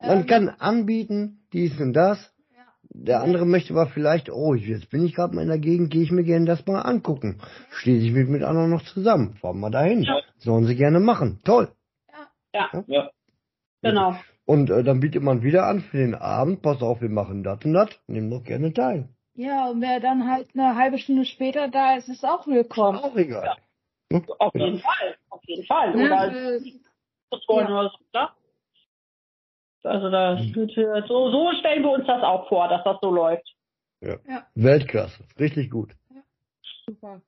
Man 0.00 0.20
Ähm, 0.20 0.26
kann 0.28 0.48
anbieten, 0.48 1.40
dies 1.52 1.80
und 1.80 1.92
das. 1.92 2.18
Ja. 2.56 2.62
Der 2.90 3.20
andere 3.22 3.44
möchte 3.46 3.72
aber 3.74 3.88
vielleicht, 3.88 4.30
oh, 4.30 4.54
jetzt 4.54 4.90
bin 4.90 5.04
ich 5.04 5.16
gerade 5.16 5.34
mal 5.34 5.42
in 5.42 5.48
der 5.48 5.58
Gegend, 5.58 5.90
gehe 5.90 6.04
ich 6.04 6.12
mir 6.12 6.22
gerne 6.22 6.46
das 6.46 6.64
mal 6.66 6.82
angucken. 6.82 7.40
Stehe 7.72 7.98
ich 7.98 8.12
mit, 8.12 8.28
mit 8.28 8.44
anderen 8.44 8.70
noch 8.70 8.84
zusammen. 8.84 9.34
Fahren 9.40 9.58
wir 9.58 9.70
dahin. 9.70 10.04
Ja. 10.04 10.20
Sollen 10.36 10.66
sie 10.66 10.76
gerne 10.76 11.00
machen. 11.00 11.40
Toll. 11.42 11.72
Ja, 12.54 12.84
Ja. 12.86 13.10
Genau. 13.82 14.14
Und 14.46 14.70
äh, 14.70 14.82
dann 14.82 15.00
bietet 15.00 15.22
man 15.22 15.42
wieder 15.42 15.66
an 15.66 15.80
für 15.80 15.98
den 15.98 16.14
Abend, 16.14 16.62
pass 16.62 16.82
auf, 16.82 17.00
wir 17.00 17.10
machen 17.10 17.42
das 17.42 17.64
und 17.64 17.74
das, 17.74 17.90
nimm 18.06 18.30
doch 18.30 18.42
gerne 18.44 18.72
teil. 18.72 19.08
Ja, 19.34 19.68
und 19.70 19.80
wer 19.80 20.00
dann 20.00 20.28
halt 20.28 20.48
eine 20.54 20.74
halbe 20.74 20.98
Stunde 20.98 21.24
später 21.24 21.68
da 21.68 21.96
ist, 21.96 22.08
ist 22.08 22.24
auch 22.24 22.46
willkommen. 22.46 22.98
Auch 22.98 23.14
egal. 23.16 23.56
Auf 24.38 24.54
jeden 24.54 24.80
Fall. 24.80 25.16
Auf 25.30 25.42
jeden 25.46 25.66
Fall. 25.66 25.94
Ne? 25.94 26.06
Oder 26.06 26.32
Ja. 27.30 27.68
oder 27.68 27.90
so, 27.90 28.18
ne? 28.18 28.28
Also 29.84 30.10
das 30.10 30.40
Mhm. 30.40 31.06
so, 31.06 31.30
so 31.30 31.52
stellen 31.60 31.82
wir 31.82 31.90
uns 31.90 32.06
das 32.06 32.22
auch 32.22 32.48
vor, 32.48 32.68
dass 32.68 32.82
das 32.84 32.96
so 33.00 33.10
läuft. 33.10 33.54
Weltklasse. 34.54 35.24
Richtig 35.38 35.70
gut. 35.70 35.94
Super. 36.86 37.20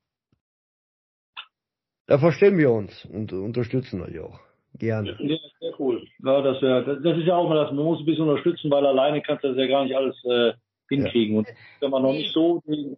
Da 2.07 2.19
verstehen 2.19 2.59
wir 2.59 2.73
uns 2.73 3.05
und 3.05 3.33
unterstützen 3.33 4.03
euch 4.03 4.19
auch. 4.19 4.41
Gerne. 4.81 5.15
Ja, 5.19 5.37
sehr 5.61 5.79
cool. 5.79 6.07
Ja, 6.25 6.41
das, 6.41 6.61
wär, 6.63 6.81
das, 6.81 7.03
das 7.03 7.19
ist 7.19 7.27
ja 7.27 7.37
auch 7.37 7.49
mal 7.49 7.55
das, 7.55 7.71
man 7.71 7.85
muss 7.85 8.01
ein 8.01 8.07
bisschen 8.07 8.27
unterstützen, 8.27 8.71
weil 8.71 8.87
alleine 8.87 9.21
kannst 9.21 9.45
du 9.45 9.49
das 9.49 9.59
ja 9.59 9.67
gar 9.67 9.85
nicht 9.85 9.95
alles 9.95 10.17
äh, 10.25 10.55
hinkriegen. 10.89 11.37
Und 11.37 11.49
wenn 11.81 11.91
man 11.91 12.03
noch 12.03 12.13
nicht 12.13 12.33
so 12.33 12.63
den, 12.67 12.97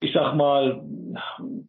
ich 0.00 0.12
sag 0.12 0.34
mal, 0.34 0.82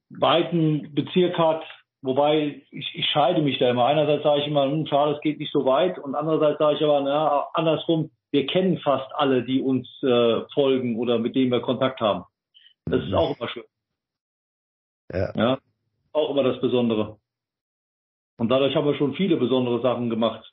weiten 0.09 0.95
Bezirk 0.95 1.37
hat, 1.37 1.63
wobei 2.01 2.63
ich, 2.71 2.95
ich 2.95 3.05
scheide 3.05 3.43
mich 3.43 3.59
da 3.59 3.69
immer. 3.69 3.85
Einerseits 3.85 4.23
sage 4.23 4.41
ich 4.41 4.47
immer, 4.47 4.65
hm, 4.65 4.87
schade, 4.87 5.13
es 5.13 5.21
geht 5.21 5.37
nicht 5.37 5.53
so 5.53 5.63
weit 5.63 5.99
und 5.99 6.15
andererseits 6.15 6.57
sage 6.57 6.77
ich 6.77 6.83
aber, 6.83 7.01
na, 7.01 7.45
andersrum, 7.53 8.09
wir 8.31 8.47
kennen 8.47 8.79
fast 8.79 9.13
alle, 9.13 9.43
die 9.43 9.61
uns 9.61 9.87
äh, 10.01 10.41
folgen 10.55 10.97
oder 10.97 11.19
mit 11.19 11.35
denen 11.35 11.51
wir 11.51 11.61
Kontakt 11.61 12.01
haben. 12.01 12.23
Das 12.85 13.03
ist 13.03 13.13
auch 13.13 13.37
immer 13.37 13.47
schön. 13.47 13.63
Ja. 15.13 15.31
Ja, 15.35 15.57
auch 16.13 16.31
immer 16.31 16.41
das 16.41 16.59
Besondere. 16.59 17.19
Und 18.37 18.49
dadurch 18.49 18.75
haben 18.75 18.85
wir 18.85 18.95
schon 18.95 19.13
viele 19.13 19.37
besondere 19.37 19.81
Sachen 19.81 20.09
gemacht. 20.09 20.51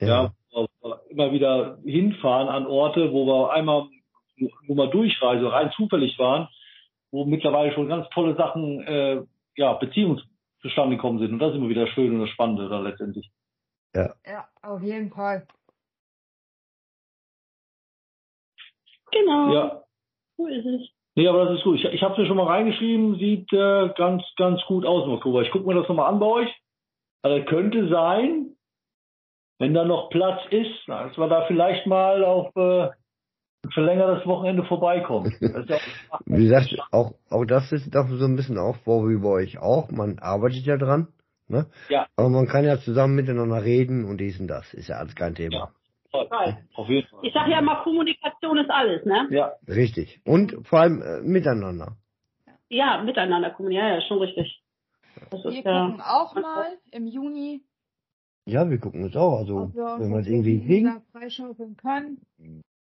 Ja, 0.00 0.32
wo 0.52 0.66
wir 0.82 1.00
immer 1.10 1.32
wieder 1.32 1.78
hinfahren 1.84 2.48
an 2.48 2.66
Orte, 2.66 3.12
wo 3.12 3.26
wir 3.26 3.52
einmal, 3.52 3.88
wo 4.66 4.74
wir 4.74 4.86
durchreise, 4.88 5.50
rein 5.50 5.70
zufällig 5.76 6.18
waren, 6.18 6.48
wo 7.10 7.24
mittlerweile 7.24 7.72
schon 7.72 7.88
ganz 7.88 8.08
tolle 8.10 8.34
Sachen, 8.36 8.80
äh, 8.82 9.22
ja, 9.56 9.74
Beziehungen 9.74 10.20
zustande 10.60 10.96
gekommen 10.96 11.18
sind. 11.18 11.32
Und 11.32 11.38
das 11.38 11.50
ist 11.50 11.56
immer 11.56 11.68
wieder 11.68 11.86
schön 11.88 12.14
und 12.14 12.20
das 12.20 12.30
Spannende 12.30 12.68
dann 12.68 12.84
letztendlich. 12.84 13.30
Ja, 14.26 14.48
auf 14.62 14.82
jeden 14.82 15.10
Fall. 15.10 15.46
Genau. 19.12 19.52
Ja. 19.52 19.82
So 20.36 20.46
ist 20.46 20.64
es. 20.64 20.88
Nee, 21.14 21.28
aber 21.28 21.44
das 21.44 21.58
ist 21.58 21.64
gut. 21.64 21.76
Ich, 21.76 21.84
ich 21.84 22.02
habe 22.02 22.14
es 22.14 22.18
mir 22.18 22.26
schon 22.26 22.38
mal 22.38 22.46
reingeschrieben, 22.46 23.16
sieht 23.18 23.52
äh, 23.52 23.90
ganz, 23.96 24.22
ganz 24.36 24.62
gut 24.66 24.86
aus 24.86 25.04
im 25.04 25.12
Oktober. 25.12 25.42
Ich 25.42 25.50
gucke 25.50 25.66
mir 25.66 25.74
das 25.74 25.86
nochmal 25.88 26.10
an 26.10 26.18
bei 26.18 26.26
euch. 26.26 26.61
Also 27.22 27.44
könnte 27.44 27.88
sein, 27.88 28.56
wenn 29.58 29.74
da 29.74 29.84
noch 29.84 30.10
Platz 30.10 30.40
ist, 30.50 30.88
dass 30.88 31.16
wir 31.16 31.28
da 31.28 31.46
vielleicht 31.46 31.86
mal 31.86 32.24
auf 32.24 32.54
äh, 32.56 32.90
ein 33.64 33.70
verlängertes 33.72 34.26
Wochenende 34.26 34.64
vorbeikommen. 34.64 35.32
Ja 35.40 35.78
Wie 36.26 36.44
gesagt, 36.44 36.76
auch, 36.90 37.12
auch 37.30 37.44
das 37.44 37.70
ist 37.72 37.94
doch 37.94 38.08
so 38.08 38.24
ein 38.24 38.36
bisschen 38.36 38.58
Aufbau 38.58 39.08
wie 39.08 39.18
bei 39.18 39.28
euch 39.28 39.58
auch. 39.58 39.90
Man 39.90 40.18
arbeitet 40.18 40.66
ja 40.66 40.76
dran. 40.76 41.08
Ne? 41.48 41.66
Ja. 41.88 42.06
Aber 42.16 42.28
man 42.28 42.46
kann 42.46 42.64
ja 42.64 42.78
zusammen 42.78 43.14
miteinander 43.14 43.62
reden 43.62 44.04
und 44.04 44.18
dies 44.18 44.40
und 44.40 44.48
das. 44.48 44.74
Ist 44.74 44.88
ja 44.88 44.96
alles 44.96 45.14
kein 45.14 45.34
Thema. 45.34 45.70
Fall. 46.10 46.58
auf 46.74 46.88
jeden 46.88 47.06
Fall. 47.08 47.20
Ich 47.22 47.32
sag 47.32 47.48
ja 47.48 47.58
immer, 47.58 47.82
Kommunikation 47.82 48.58
ist 48.58 48.70
alles, 48.70 49.04
ne? 49.04 49.28
Ja, 49.30 49.52
Richtig. 49.68 50.20
Und 50.24 50.66
vor 50.66 50.80
allem 50.80 51.00
äh, 51.02 51.20
miteinander. 51.22 51.96
Ja, 52.68 53.02
miteinander 53.02 53.50
kommunizieren, 53.50 53.86
ja, 53.86 53.94
ja, 53.94 54.00
schon 54.02 54.18
richtig. 54.18 54.61
Das 55.30 55.44
Wir 55.44 55.50
ist 55.50 55.64
ja. 55.64 55.86
gucken 55.86 56.00
auch 56.00 56.34
mal 56.34 56.78
im 56.90 57.06
Juni, 57.06 57.62
Ja, 58.46 58.68
wir 58.68 58.78
gucken 58.78 59.04
uns 59.04 59.16
auch. 59.16 59.38
Also, 59.38 59.72
wir 59.74 59.96
wenn 60.00 60.10
wir 60.10 60.18
es 60.20 60.26
irgendwie 60.26 60.60
kriegen, 60.64 60.86
wieder 60.88 61.02
freischaufeln 61.12 61.76
können. 61.76 62.20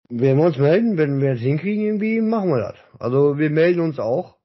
werden 0.09 0.37
wir 0.39 0.45
uns 0.45 0.57
melden. 0.57 0.97
Wenn 0.97 1.21
wir 1.21 1.33
es 1.33 1.39
hinkriegen, 1.39 1.83
irgendwie, 1.85 2.21
machen 2.21 2.49
wir 2.49 2.59
das. 2.59 2.75
Also, 2.99 3.37
wir 3.37 3.49
melden 3.49 3.81
uns 3.81 3.99
auch. 3.99 4.35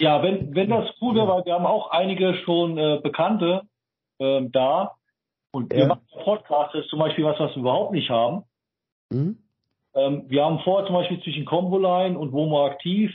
Ja, 0.00 0.22
wenn, 0.22 0.54
wenn 0.54 0.68
das 0.70 0.90
cool 1.00 1.14
wäre, 1.14 1.26
weil 1.28 1.44
wir 1.46 1.54
haben 1.54 1.66
auch 1.66 1.90
einige 1.90 2.34
schon 2.44 2.76
äh, 2.78 3.00
Bekannte 3.02 3.62
ähm, 4.18 4.52
da. 4.52 4.92
Und 5.52 5.72
wir 5.72 5.80
Ja. 5.80 5.86
machen 5.86 6.02
einen 6.12 6.24
Podcast, 6.24 6.74
das 6.74 6.84
ist 6.84 6.90
zum 6.90 6.98
Beispiel 6.98 7.24
was, 7.24 7.38
was 7.40 7.52
wir 7.54 7.60
überhaupt 7.60 7.92
nicht 7.92 8.10
haben. 8.10 8.44
Hm? 9.10 9.38
Ähm, 9.94 10.24
wir 10.28 10.44
haben 10.44 10.58
vor, 10.60 10.84
zum 10.84 10.94
Beispiel 10.94 11.22
zwischen 11.22 11.46
Comboline 11.46 12.18
und 12.18 12.32
Womo 12.32 12.66
aktiv, 12.66 13.10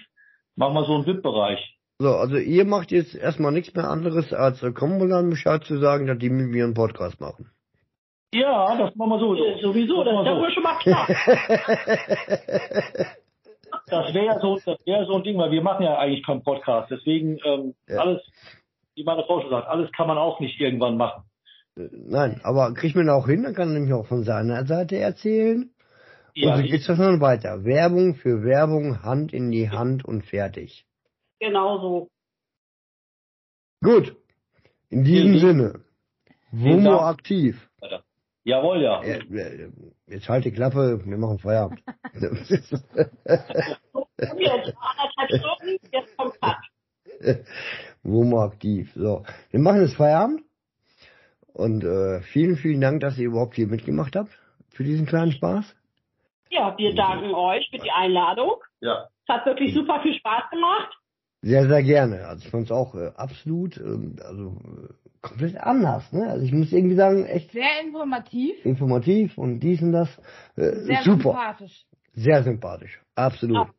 machen 0.55 0.73
wir 0.73 0.85
so 0.85 0.95
einen 0.95 1.05
VIP-Bereich. 1.05 1.59
So, 2.01 2.15
also 2.15 2.37
ihr 2.37 2.65
macht 2.65 2.91
jetzt 2.91 3.13
erstmal 3.13 3.51
nichts 3.51 3.75
mehr 3.75 3.87
anderes, 3.87 4.33
als 4.33 4.63
äh, 4.63 4.71
Kombulan 4.71 5.29
Bescheid 5.29 5.63
zu 5.63 5.77
sagen, 5.77 6.07
dass 6.07 6.17
die 6.17 6.31
mit 6.31 6.47
mir 6.47 6.63
einen 6.63 6.73
Podcast 6.73 7.21
machen. 7.21 7.51
Ja, 8.33 8.75
das 8.75 8.95
machen 8.95 9.09
wir 9.11 9.19
so. 9.19 9.35
Äh, 9.35 9.61
Sowieso, 9.61 10.03
das 10.03 10.13
ist 10.19 10.25
ja 10.25 10.33
so. 10.33 10.41
wohl 10.41 10.51
schon 10.51 10.63
mal 10.63 10.79
klar. 10.79 11.07
Das 13.87 14.13
wäre 14.13 14.25
ja 14.25 14.39
so, 14.39 14.57
das 14.65 14.77
wäre 14.85 15.05
so 15.05 15.15
ein 15.15 15.23
Ding, 15.23 15.37
weil 15.37 15.51
wir 15.51 15.61
machen 15.61 15.83
ja 15.85 15.97
eigentlich 15.97 16.25
keinen 16.25 16.43
Podcast. 16.43 16.91
Deswegen 16.91 17.37
ähm, 17.45 17.73
Ja. 17.87 17.99
alles, 18.01 18.21
wie 18.95 19.03
meine 19.03 19.23
Frau 19.23 19.41
schon 19.41 19.49
sagt, 19.49 19.67
alles 19.67 19.89
kann 19.93 20.07
man 20.07 20.17
auch 20.17 20.39
nicht 20.41 20.59
irgendwann 20.59 20.97
machen. 20.97 21.23
Äh, 21.77 21.87
Nein, 21.91 22.41
aber 22.43 22.73
kriegt 22.73 22.95
man 22.95 23.09
auch 23.09 23.27
hin, 23.27 23.43
dann 23.43 23.53
kann 23.53 23.69
er 23.69 23.73
nämlich 23.75 23.93
auch 23.93 24.07
von 24.07 24.23
seiner 24.23 24.65
Seite 24.65 24.97
erzählen. 24.97 25.69
Ja, 26.33 26.55
und 26.55 26.57
so 26.57 26.63
geht's 26.69 26.87
das 26.87 26.97
dann 26.97 27.21
weiter. 27.21 27.63
Werbung 27.63 28.15
für 28.15 28.43
Werbung, 28.43 29.03
Hand 29.03 29.33
in 29.33 29.51
die 29.51 29.69
Hand 29.69 30.03
und 30.03 30.25
fertig. 30.25 30.85
Genau 31.41 31.79
so. 31.79 32.09
Gut. 33.83 34.15
In 34.89 35.03
diesem 35.03 35.33
Vielen 35.33 35.39
Sinne. 35.39 35.83
Womo 36.51 36.99
aktiv. 36.99 37.69
jawohl, 38.43 38.81
ja. 38.81 39.01
Äh, 39.01 39.19
äh, 39.19 39.71
Jetzt 40.07 40.29
halt 40.29 40.45
die 40.45 40.51
Klappe, 40.51 41.01
wir 41.05 41.17
machen 41.17 41.39
Feierabend. 41.39 41.81
Womo 48.03 48.41
aktiv. 48.43 48.91
So, 48.95 49.23
wir 49.49 49.59
machen 49.59 49.81
jetzt 49.81 49.95
Feierabend. 49.95 50.43
Und 51.53 51.83
äh, 51.83 52.21
vielen, 52.21 52.55
vielen 52.57 52.81
Dank, 52.81 53.01
dass 53.01 53.17
ihr 53.17 53.27
überhaupt 53.27 53.55
hier 53.55 53.67
mitgemacht 53.67 54.15
habt 54.15 54.31
für 54.69 54.83
diesen 54.83 55.05
kleinen 55.05 55.31
Spaß. 55.31 55.75
Ja, 56.49 56.77
wir 56.77 56.93
danken 56.95 57.33
euch 57.33 57.69
für 57.71 57.77
die 57.77 57.91
Einladung. 57.91 58.55
Ja. 58.81 59.07
Es 59.25 59.33
hat 59.33 59.45
wirklich 59.45 59.73
super 59.73 60.01
viel 60.01 60.13
Spaß 60.15 60.49
gemacht. 60.49 60.97
Sehr, 61.41 61.67
sehr 61.67 61.83
gerne. 61.83 62.27
Also 62.27 62.43
ich 62.45 62.51
fand 62.51 62.65
es 62.65 62.71
auch 62.71 62.93
äh, 62.95 63.11
absolut, 63.15 63.77
ähm, 63.77 64.15
also 64.23 64.49
äh, 64.49 64.93
komplett 65.21 65.57
anders. 65.57 66.11
Ne? 66.13 66.27
Also 66.27 66.45
ich 66.45 66.51
muss 66.51 66.71
irgendwie 66.71 66.95
sagen, 66.95 67.25
echt 67.25 67.51
Sehr 67.51 67.81
informativ, 67.83 68.63
informativ 68.63 69.37
und 69.37 69.59
dies 69.59 69.81
und 69.81 69.91
das. 69.91 70.09
Äh, 70.55 70.71
sehr 70.81 71.01
super, 71.03 71.23
sympathisch. 71.23 71.85
sehr 72.13 72.43
sympathisch. 72.43 73.01
Absolut. 73.15 73.67
Ja. 73.67 73.73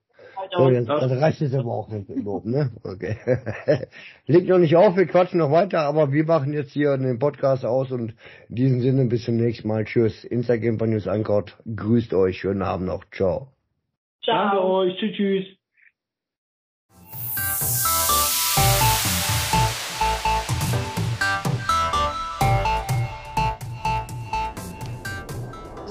So, 0.51 0.65
Also, 0.65 0.71
jetzt, 0.71 0.89
reicht 0.89 1.41
es 1.41 1.55
aber 1.55 1.73
auch 1.73 1.89
nicht 1.89 2.09
überhaupt, 2.09 2.47
ne? 2.47 2.73
Okay. 2.83 3.17
Legt 4.27 4.49
noch 4.49 4.59
nicht 4.59 4.75
auf, 4.75 4.97
wir 4.97 5.07
quatschen 5.07 5.39
noch 5.39 5.53
weiter, 5.53 5.81
aber 5.81 6.11
wir 6.11 6.25
machen 6.25 6.53
jetzt 6.53 6.73
hier 6.73 6.97
den 6.97 7.19
Podcast 7.21 7.65
aus 7.65 7.93
und 7.93 8.15
in 8.49 8.55
diesem 8.57 8.81
Sinne 8.81 9.07
bis 9.07 9.25
zum 9.25 9.37
nächsten 9.37 9.69
Mal. 9.69 9.85
Tschüss. 9.85 10.25
Instagram 10.25 10.79
bei 10.79 10.87
News 10.87 11.07
Ankaut. 11.07 11.57
Grüßt 11.65 12.13
euch. 12.15 12.39
Schönen 12.39 12.63
Abend 12.63 12.89
noch. 12.89 13.05
Ciao. 13.13 13.53
Danke 14.27 14.57
ciao. 14.57 14.79
euch. 14.79 14.99
Tschüss, 14.99 15.17
tschüss. 15.17 15.62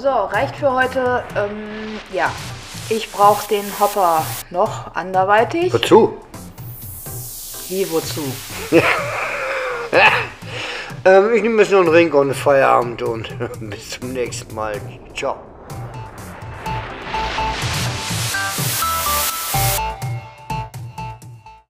So, 0.01 0.09
reicht 0.09 0.55
für 0.55 0.71
heute. 0.71 1.23
Ähm, 1.37 1.99
ja, 2.11 2.31
ich 2.89 3.11
brauche 3.11 3.47
den 3.47 3.63
Hopper 3.79 4.25
noch 4.49 4.95
anderweitig. 4.95 5.71
Wozu? 5.71 6.17
Wie, 7.69 7.89
wozu? 7.91 8.23
Ähm, 11.03 11.33
ich 11.33 11.41
nehme 11.41 11.63
jetzt 11.63 11.71
noch 11.71 11.79
einen 11.79 11.89
Ring 11.89 12.13
und 12.13 12.35
Feierabend 12.35 13.01
und 13.01 13.35
bis 13.71 13.99
zum 13.99 14.13
nächsten 14.13 14.53
Mal. 14.53 14.79
Ciao. 15.15 15.50